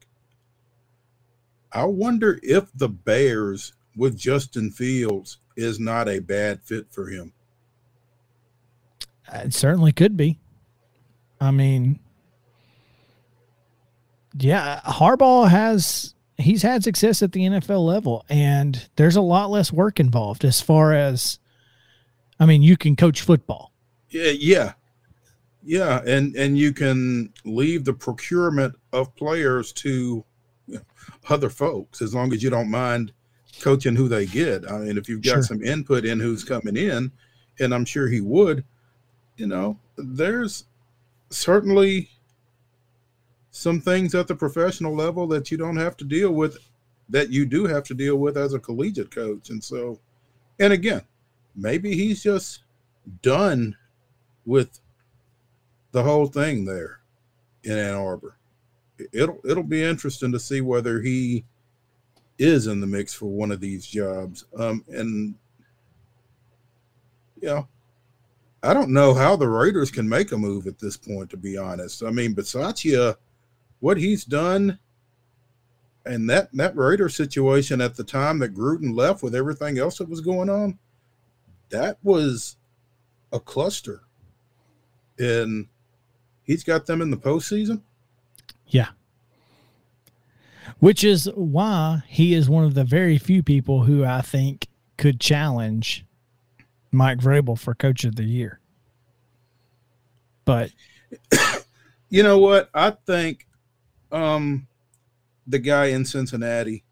I 1.71 1.85
wonder 1.85 2.39
if 2.43 2.65
the 2.75 2.87
Bears 2.89 3.73
with 3.95 4.17
Justin 4.17 4.71
Fields 4.71 5.37
is 5.55 5.79
not 5.79 6.09
a 6.09 6.19
bad 6.19 6.61
fit 6.63 6.87
for 6.91 7.07
him. 7.07 7.33
It 9.33 9.53
certainly 9.53 9.91
could 9.91 10.15
be. 10.17 10.39
I 11.39 11.51
mean, 11.51 11.99
yeah, 14.37 14.81
Harbaugh 14.85 15.49
has 15.49 16.13
he's 16.37 16.61
had 16.61 16.83
success 16.83 17.23
at 17.23 17.31
the 17.31 17.41
NFL 17.41 17.85
level, 17.85 18.25
and 18.29 18.87
there's 18.95 19.15
a 19.15 19.21
lot 19.21 19.49
less 19.49 19.71
work 19.71 19.99
involved 19.99 20.45
as 20.45 20.61
far 20.61 20.93
as 20.93 21.39
I 22.39 22.45
mean, 22.45 22.61
you 22.61 22.77
can 22.77 22.95
coach 22.95 23.21
football. 23.21 23.71
Yeah, 24.09 24.31
yeah, 24.31 24.73
yeah, 25.63 26.01
and 26.05 26.35
and 26.35 26.57
you 26.57 26.73
can 26.73 27.33
leave 27.43 27.85
the 27.85 27.93
procurement 27.93 28.75
of 28.93 29.15
players 29.15 29.71
to 29.73 30.23
you 30.67 30.75
know, 30.75 30.81
other 31.29 31.49
folks 31.49 32.01
as 32.01 32.13
long 32.13 32.33
as 32.33 32.43
you 32.43 32.49
don't 32.49 32.69
mind 32.69 33.11
coaching 33.61 33.95
who 33.95 34.07
they 34.07 34.25
get. 34.25 34.69
I 34.69 34.79
mean, 34.79 34.97
if 34.97 35.07
you've 35.09 35.21
got 35.23 35.33
Sure. 35.33 35.43
some 35.43 35.63
input 35.63 36.05
in 36.05 36.19
who's 36.19 36.43
coming 36.43 36.77
in, 36.77 37.11
and 37.59 37.73
I'm 37.73 37.85
sure 37.85 38.07
he 38.07 38.21
would, 38.21 38.63
you 39.37 39.47
know, 39.47 39.79
there's 39.97 40.65
certainly 41.29 42.09
some 43.51 43.79
things 43.79 44.13
at 44.13 44.27
the 44.27 44.35
professional 44.35 44.93
level 44.93 45.27
that 45.27 45.49
you 45.49 45.57
don't 45.57 45.77
have 45.77 45.95
to 45.97 46.03
deal 46.05 46.31
with 46.31 46.57
that 47.07 47.29
you 47.29 47.45
do 47.45 47.65
have 47.65 47.83
to 47.83 47.93
deal 47.93 48.17
with 48.17 48.35
as 48.35 48.53
a 48.53 48.59
collegiate 48.59 49.11
coach. 49.11 49.49
And 49.49 49.63
so, 49.63 49.99
and 50.59 50.73
again, 50.73 51.01
maybe 51.55 51.95
he's 51.95 52.23
just 52.23 52.63
done 53.21 53.75
with 54.45 54.79
the 55.91 56.03
whole 56.03 56.25
thing 56.27 56.65
there 56.65 56.99
in 57.63 57.77
Ann 57.77 57.95
Arbor. 57.95 58.37
It'll 59.13 59.39
it'll 59.45 59.63
be 59.63 59.83
interesting 59.83 60.31
to 60.31 60.39
see 60.39 60.61
whether 60.61 61.01
he 61.01 61.45
is 62.37 62.67
in 62.67 62.81
the 62.81 62.87
mix 62.87 63.13
for 63.13 63.27
one 63.27 63.51
of 63.51 63.59
these 63.59 63.85
jobs. 63.85 64.45
Um, 64.57 64.83
and 64.89 65.35
you 67.41 67.47
know, 67.47 67.67
I 68.63 68.73
don't 68.73 68.89
know 68.89 69.13
how 69.13 69.35
the 69.35 69.47
Raiders 69.47 69.91
can 69.91 70.07
make 70.09 70.31
a 70.31 70.37
move 70.37 70.67
at 70.67 70.79
this 70.79 70.97
point. 70.97 71.29
To 71.29 71.37
be 71.37 71.57
honest, 71.57 72.03
I 72.03 72.09
mean, 72.09 72.35
Bisaccia, 72.35 73.15
what 73.79 73.97
he's 73.97 74.25
done, 74.25 74.79
and 76.05 76.29
that 76.29 76.49
that 76.53 76.75
Raider 76.75 77.09
situation 77.09 77.81
at 77.81 77.95
the 77.95 78.03
time 78.03 78.39
that 78.39 78.55
Gruden 78.55 78.95
left 78.95 79.23
with 79.23 79.35
everything 79.35 79.77
else 79.77 79.97
that 79.97 80.09
was 80.09 80.21
going 80.21 80.49
on, 80.49 80.79
that 81.69 81.97
was 82.03 82.57
a 83.31 83.39
cluster, 83.39 84.01
and 85.19 85.67
he's 86.43 86.63
got 86.63 86.85
them 86.85 87.01
in 87.01 87.11
the 87.11 87.17
postseason. 87.17 87.81
Yeah. 88.67 88.89
Which 90.79 91.03
is 91.03 91.29
why 91.35 92.03
he 92.07 92.33
is 92.33 92.49
one 92.49 92.63
of 92.63 92.73
the 92.73 92.83
very 92.83 93.17
few 93.17 93.43
people 93.43 93.83
who 93.83 94.03
I 94.03 94.21
think 94.21 94.67
could 94.97 95.19
challenge 95.19 96.05
Mike 96.91 97.19
Vrabel 97.19 97.57
for 97.57 97.75
coach 97.75 98.03
of 98.03 98.15
the 98.15 98.23
year. 98.23 98.59
But 100.45 100.71
You 102.09 102.23
know 102.23 102.37
what? 102.37 102.69
I 102.73 102.91
think 102.91 103.45
um 104.11 104.67
the 105.47 105.59
guy 105.59 105.87
in 105.87 106.05
Cincinnati, 106.05 106.83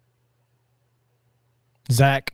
Zach, 1.92 2.34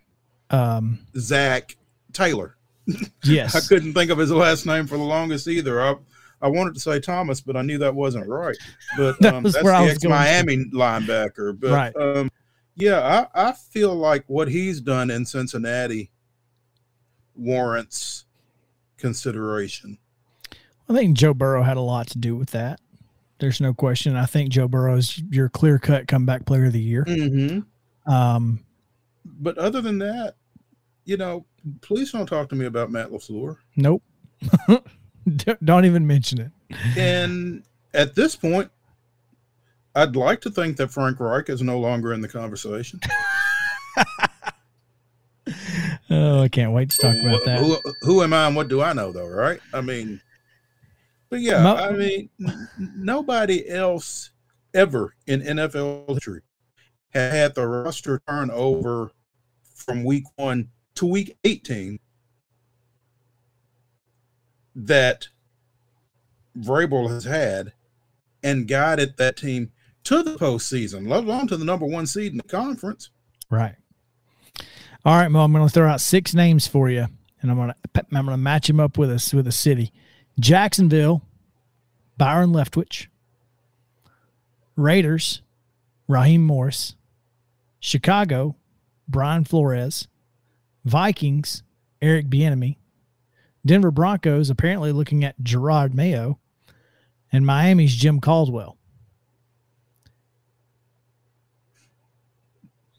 um, 0.50 1.00
Zac 1.18 1.78
Taylor. 2.14 2.56
yes, 3.24 3.56
I 3.56 3.60
couldn't 3.68 3.94
think 3.94 4.10
of 4.12 4.18
his 4.18 4.32
last 4.32 4.66
name 4.66 4.88
for 4.88 4.98
the 4.98 5.04
longest 5.04 5.48
either. 5.48 5.80
I 5.82 5.96
I 6.42 6.48
wanted 6.48 6.74
to 6.76 6.80
say 6.80 7.00
Thomas, 7.00 7.42
but 7.42 7.56
I 7.58 7.62
knew 7.62 7.78
that 7.80 7.94
wasn't 7.94 8.28
right. 8.28 8.56
But 8.98 9.24
um, 9.34 9.44
that's 9.44 9.62
the 9.62 9.88
ex 9.92 10.04
Miami 10.04 10.66
linebacker. 10.74 11.60
But 11.60 11.72
Right. 11.72 11.96
um, 11.96 12.30
yeah, 12.76 13.28
I, 13.36 13.50
I 13.50 13.52
feel 13.54 13.94
like 13.96 14.24
what 14.28 14.48
he's 14.48 14.80
done 14.82 15.10
in 15.12 15.26
Cincinnati 15.26 16.12
warrants 17.36 18.26
consideration. 18.98 19.98
I 20.90 20.94
think 20.94 21.18
Joe 21.18 21.34
Burrow 21.34 21.64
had 21.64 21.78
a 21.78 21.82
lot 21.82 22.08
to 22.08 22.18
do 22.18 22.36
with 22.36 22.52
that. 22.52 22.80
There's 23.40 23.62
no 23.62 23.74
question. 23.74 24.16
I 24.16 24.26
think 24.26 24.50
Joe 24.50 24.68
Burrow 24.68 24.96
is 24.98 25.18
your 25.30 25.50
clear 25.50 25.80
cut 25.80 26.08
comeback 26.08 26.46
player 26.46 26.66
of 26.66 26.74
the 26.74 26.82
year. 26.82 27.06
Mm-hmm. 27.06 28.12
Um, 28.12 28.66
But 29.24 29.58
other 29.58 29.82
than 29.82 30.00
that, 30.00 30.36
you 31.06 31.16
know, 31.18 31.46
please 31.82 32.12
don't 32.12 32.26
talk 32.28 32.50
to 32.50 32.56
me 32.56 32.66
about 32.66 32.92
Matt 32.92 33.10
LaFleur. 33.12 33.58
nope. 33.76 34.04
Don't- 35.64 35.86
even 35.86 36.06
mention 36.08 36.40
it. 36.42 36.52
And 36.98 37.64
at 37.94 38.16
this 38.16 38.36
point, 38.36 38.70
I'd 39.96 40.16
like 40.16 40.42
to 40.42 40.50
think 40.52 40.78
that 40.78 40.92
Frank 40.92 41.20
Reich 41.20 41.50
is 41.50 41.62
no 41.62 41.80
longer 41.80 42.14
in 42.14 42.22
the 42.22 42.28
conversation. 42.28 43.00
Oh, 46.12 46.42
I 46.42 46.48
can't 46.48 46.72
wait 46.74 46.90
to 46.92 46.98
talk 46.98 47.16
about 47.24 47.46
that. 47.46 47.60
Who, 47.60 47.78
who 48.02 48.24
am 48.24 48.34
I 48.34 48.48
and 48.48 48.56
what 48.56 48.68
do 48.68 48.82
I 48.82 48.94
know, 48.94 49.12
though, 49.12 49.28
right? 49.28 49.60
I 49.74 49.82
mean, 49.82 50.20
but 51.30 51.40
yeah, 51.40 51.62
Mo- 51.62 51.76
I 51.76 51.92
mean, 51.92 52.30
n- 52.44 52.68
nobody 52.96 53.70
else 53.70 54.32
ever 54.74 55.14
in 55.28 55.42
NFL 55.42 56.08
history 56.10 56.42
had 57.10 57.32
had 57.34 57.56
the 57.56 57.68
roster 57.68 58.22
turn 58.28 58.50
over 58.50 59.12
from 59.76 60.04
week 60.04 60.24
one 60.36 60.70
to 60.96 61.06
week 61.06 61.38
18 61.44 62.00
that 64.86 65.28
Vrabel 66.58 67.10
has 67.10 67.26
had 67.26 67.74
and 68.44 68.68
guided 68.68 69.18
that 69.18 69.38
team 69.38 69.72
to 70.06 70.24
the 70.24 70.36
postseason, 70.36 71.08
let 71.08 71.24
alone 71.24 71.48
to 71.48 71.58
the 71.58 71.66
number 71.66 71.86
one 71.86 72.08
seed 72.08 72.32
in 72.32 72.38
the 72.38 72.44
conference. 72.44 73.10
Right. 73.50 73.76
All 75.06 75.16
right, 75.16 75.30
Mo. 75.30 75.44
I'm 75.44 75.52
going 75.52 75.66
to 75.66 75.74
throw 75.74 75.88
out 75.88 76.02
six 76.02 76.34
names 76.34 76.68
for 76.68 76.90
you, 76.90 77.08
and 77.42 77.52
I'm 77.52 77.58
going 77.58 77.70
to 77.70 78.06
I'm 78.12 78.26
going 78.26 78.34
to 78.34 78.38
match 78.38 78.68
them 78.68 78.80
up 78.80 78.98
with 78.98 79.10
us 79.10 79.34
with 79.34 79.48
a 79.48 79.52
city: 79.52 79.92
Jacksonville, 80.40 81.24
Byron 82.18 82.52
Leftwich, 82.52 83.08
Raiders, 84.76 85.42
Raheem 86.08 86.46
Morris, 86.46 86.96
Chicago, 87.80 88.56
Brian 89.08 89.46
Flores, 89.46 90.08
Vikings, 90.86 91.64
Eric 92.02 92.28
Bieniemy, 92.28 92.78
Denver 93.70 93.92
Broncos 93.92 94.50
apparently 94.50 94.92
looking 94.92 95.24
at 95.24 95.40
Jerod 95.44 95.94
Mayo, 95.94 96.40
and 97.32 97.46
Miami's 97.46 97.96
Jim 97.96 98.20
Caldwell. 98.20 98.80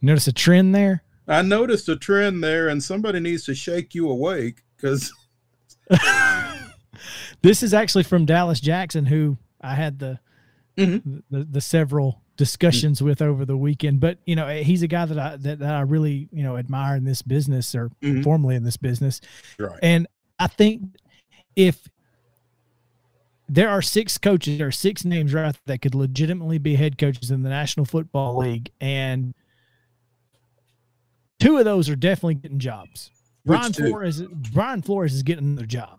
Notice 0.01 0.29
a 0.29 0.33
trend 0.33 0.73
there. 0.73 1.03
I 1.27 1.43
noticed 1.43 1.89
a 1.89 1.97
trend 1.97 2.45
there, 2.45 2.69
and 2.69 2.81
somebody 2.85 3.19
needs 3.19 3.45
to 3.47 3.55
shake 3.57 3.97
you 3.97 4.09
awake 4.09 4.63
because 4.77 5.13
This 7.43 7.65
is 7.65 7.75
actually 7.75 8.05
from 8.05 8.25
Dallas 8.25 8.61
Jackson, 8.61 9.07
who 9.07 9.39
I 9.61 9.75
had 9.75 9.99
the 9.99 10.21
Mhm. 10.79 11.25
the, 11.33 11.43
the 11.43 11.61
several 11.61 12.23
discussions 12.37 13.03
with 13.03 13.21
over 13.21 13.45
the 13.45 13.57
weekend. 13.57 13.99
But 13.99 14.19
you 14.25 14.37
know, 14.37 14.47
he's 14.63 14.83
a 14.83 14.87
guy 14.87 15.05
that 15.05 15.19
I 15.19 15.37
that, 15.37 15.59
that 15.59 15.75
I 15.75 15.81
really 15.81 16.29
you 16.31 16.45
know 16.45 16.57
admire 16.57 16.95
in 16.95 17.03
this 17.03 17.23
business 17.23 17.75
or 17.75 17.91
Mhm. 18.01 18.23
formerly 18.23 18.55
in 18.55 18.63
this 18.63 18.77
business. 18.77 19.21
right. 19.59 19.77
And 19.83 20.07
I 20.41 20.47
think 20.49 20.83
if 21.55 21.87
there 23.49 23.69
are 23.69 23.83
six 23.83 24.17
coaches, 24.19 24.59
there 24.59 24.69
are 24.69 24.73
six 24.73 25.05
names 25.05 25.33
right 25.35 25.55
that 25.67 25.83
could 25.83 25.95
legitimately 25.95 26.59
be 26.59 26.75
head 26.77 26.97
coaches 26.99 27.31
in 27.31 27.43
the 27.43 27.49
National 27.51 27.85
Football 27.87 28.39
League, 28.39 28.71
and 28.81 29.35
two 31.39 31.59
of 31.59 31.65
those 31.65 31.89
are 31.89 31.97
definitely 31.97 32.35
getting 32.37 32.59
jobs. 32.59 33.11
Which 33.45 33.59
Brian 33.59 33.73
two? 33.73 33.89
Flores, 33.89 34.23
Brian 34.53 34.83
Flores 34.83 35.15
is 35.15 35.23
getting 35.23 35.45
another 35.45 35.67
job 35.67 35.99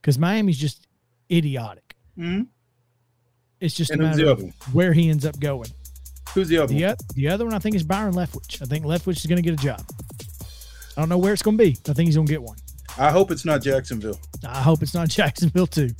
because 0.00 0.18
Miami's 0.18 0.58
just 0.58 0.86
idiotic. 1.30 1.94
Mhm. 2.18 2.46
It's 3.60 3.74
just 3.74 3.90
And 3.90 4.00
a 4.00 4.04
matter 4.04 4.28
of 4.28 4.42
where 4.74 4.92
he 4.92 5.08
ends 5.08 5.24
up 5.24 5.38
going. 5.40 5.70
Who's 6.34 6.48
the 6.48 6.58
other 6.58 6.72
The, 6.74 6.84
one? 6.84 6.96
the 7.14 7.28
other 7.28 7.44
one 7.44 7.54
I 7.54 7.58
think 7.58 7.74
is 7.76 7.82
Byron 7.82 8.14
Leftwich. 8.14 8.60
I 8.62 8.66
think 8.66 8.84
Leftwich 8.84 9.16
is 9.18 9.26
going 9.26 9.36
to 9.36 9.42
get 9.42 9.54
a 9.54 9.62
job. 9.62 9.82
I 10.96 11.00
don't 11.00 11.08
know 11.08 11.18
where 11.18 11.32
it's 11.32 11.42
going 11.42 11.56
to 11.58 11.64
be. 11.64 11.76
I 11.88 11.92
think 11.92 12.06
he's 12.08 12.16
going 12.16 12.26
to 12.26 12.32
get 12.32 12.42
one. 12.42 12.56
I 12.98 13.10
hope 13.10 13.30
it's 13.30 13.44
not 13.44 13.62
Jacksonville. 13.62 14.20
I 14.46 14.60
hope 14.60 14.82
it's 14.82 14.94
not 14.94 15.08
Jacksonville 15.10 15.66
too, 15.66 15.90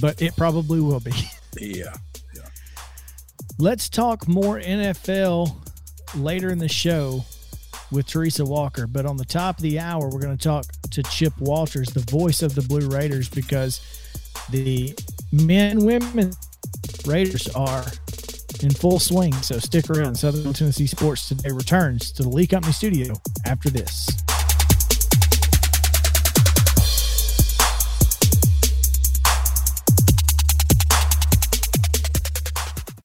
but 0.00 0.20
it 0.22 0.36
probably 0.36 0.80
will 0.80 1.00
be. 1.00 1.12
Yeah. 1.60 1.92
yeah. 2.34 2.46
Let's 3.58 3.90
talk 3.90 4.26
more 4.26 4.58
NFL 4.58 5.54
later 6.16 6.48
in 6.48 6.56
the 6.56 6.68
show 6.68 7.26
with 7.90 8.06
Teresa 8.06 8.42
Walker. 8.42 8.86
But 8.86 9.04
on 9.04 9.18
the 9.18 9.24
top 9.26 9.58
of 9.58 9.62
the 9.62 9.78
hour, 9.78 10.08
we're 10.08 10.18
going 10.18 10.36
to 10.36 10.42
talk 10.42 10.64
to 10.92 11.02
Chip 11.02 11.38
Walters, 11.38 11.88
the 11.88 12.10
voice 12.10 12.40
of 12.40 12.54
the 12.54 12.62
Blue 12.62 12.88
Raiders, 12.88 13.28
because 13.28 13.82
the 14.48 14.94
men 15.30 15.84
women 15.84 16.32
Raiders 17.06 17.48
are 17.48 17.84
in 18.62 18.70
full 18.70 18.98
swing. 18.98 19.32
So 19.34 19.58
stick 19.58 19.90
around. 19.90 20.14
Southern 20.14 20.52
Tennessee 20.52 20.86
Sports 20.86 21.28
Today 21.28 21.50
returns 21.50 22.12
to 22.12 22.22
the 22.22 22.28
Lee 22.28 22.46
Company 22.46 22.72
studio 22.72 23.14
after 23.44 23.70
this. 23.70 24.08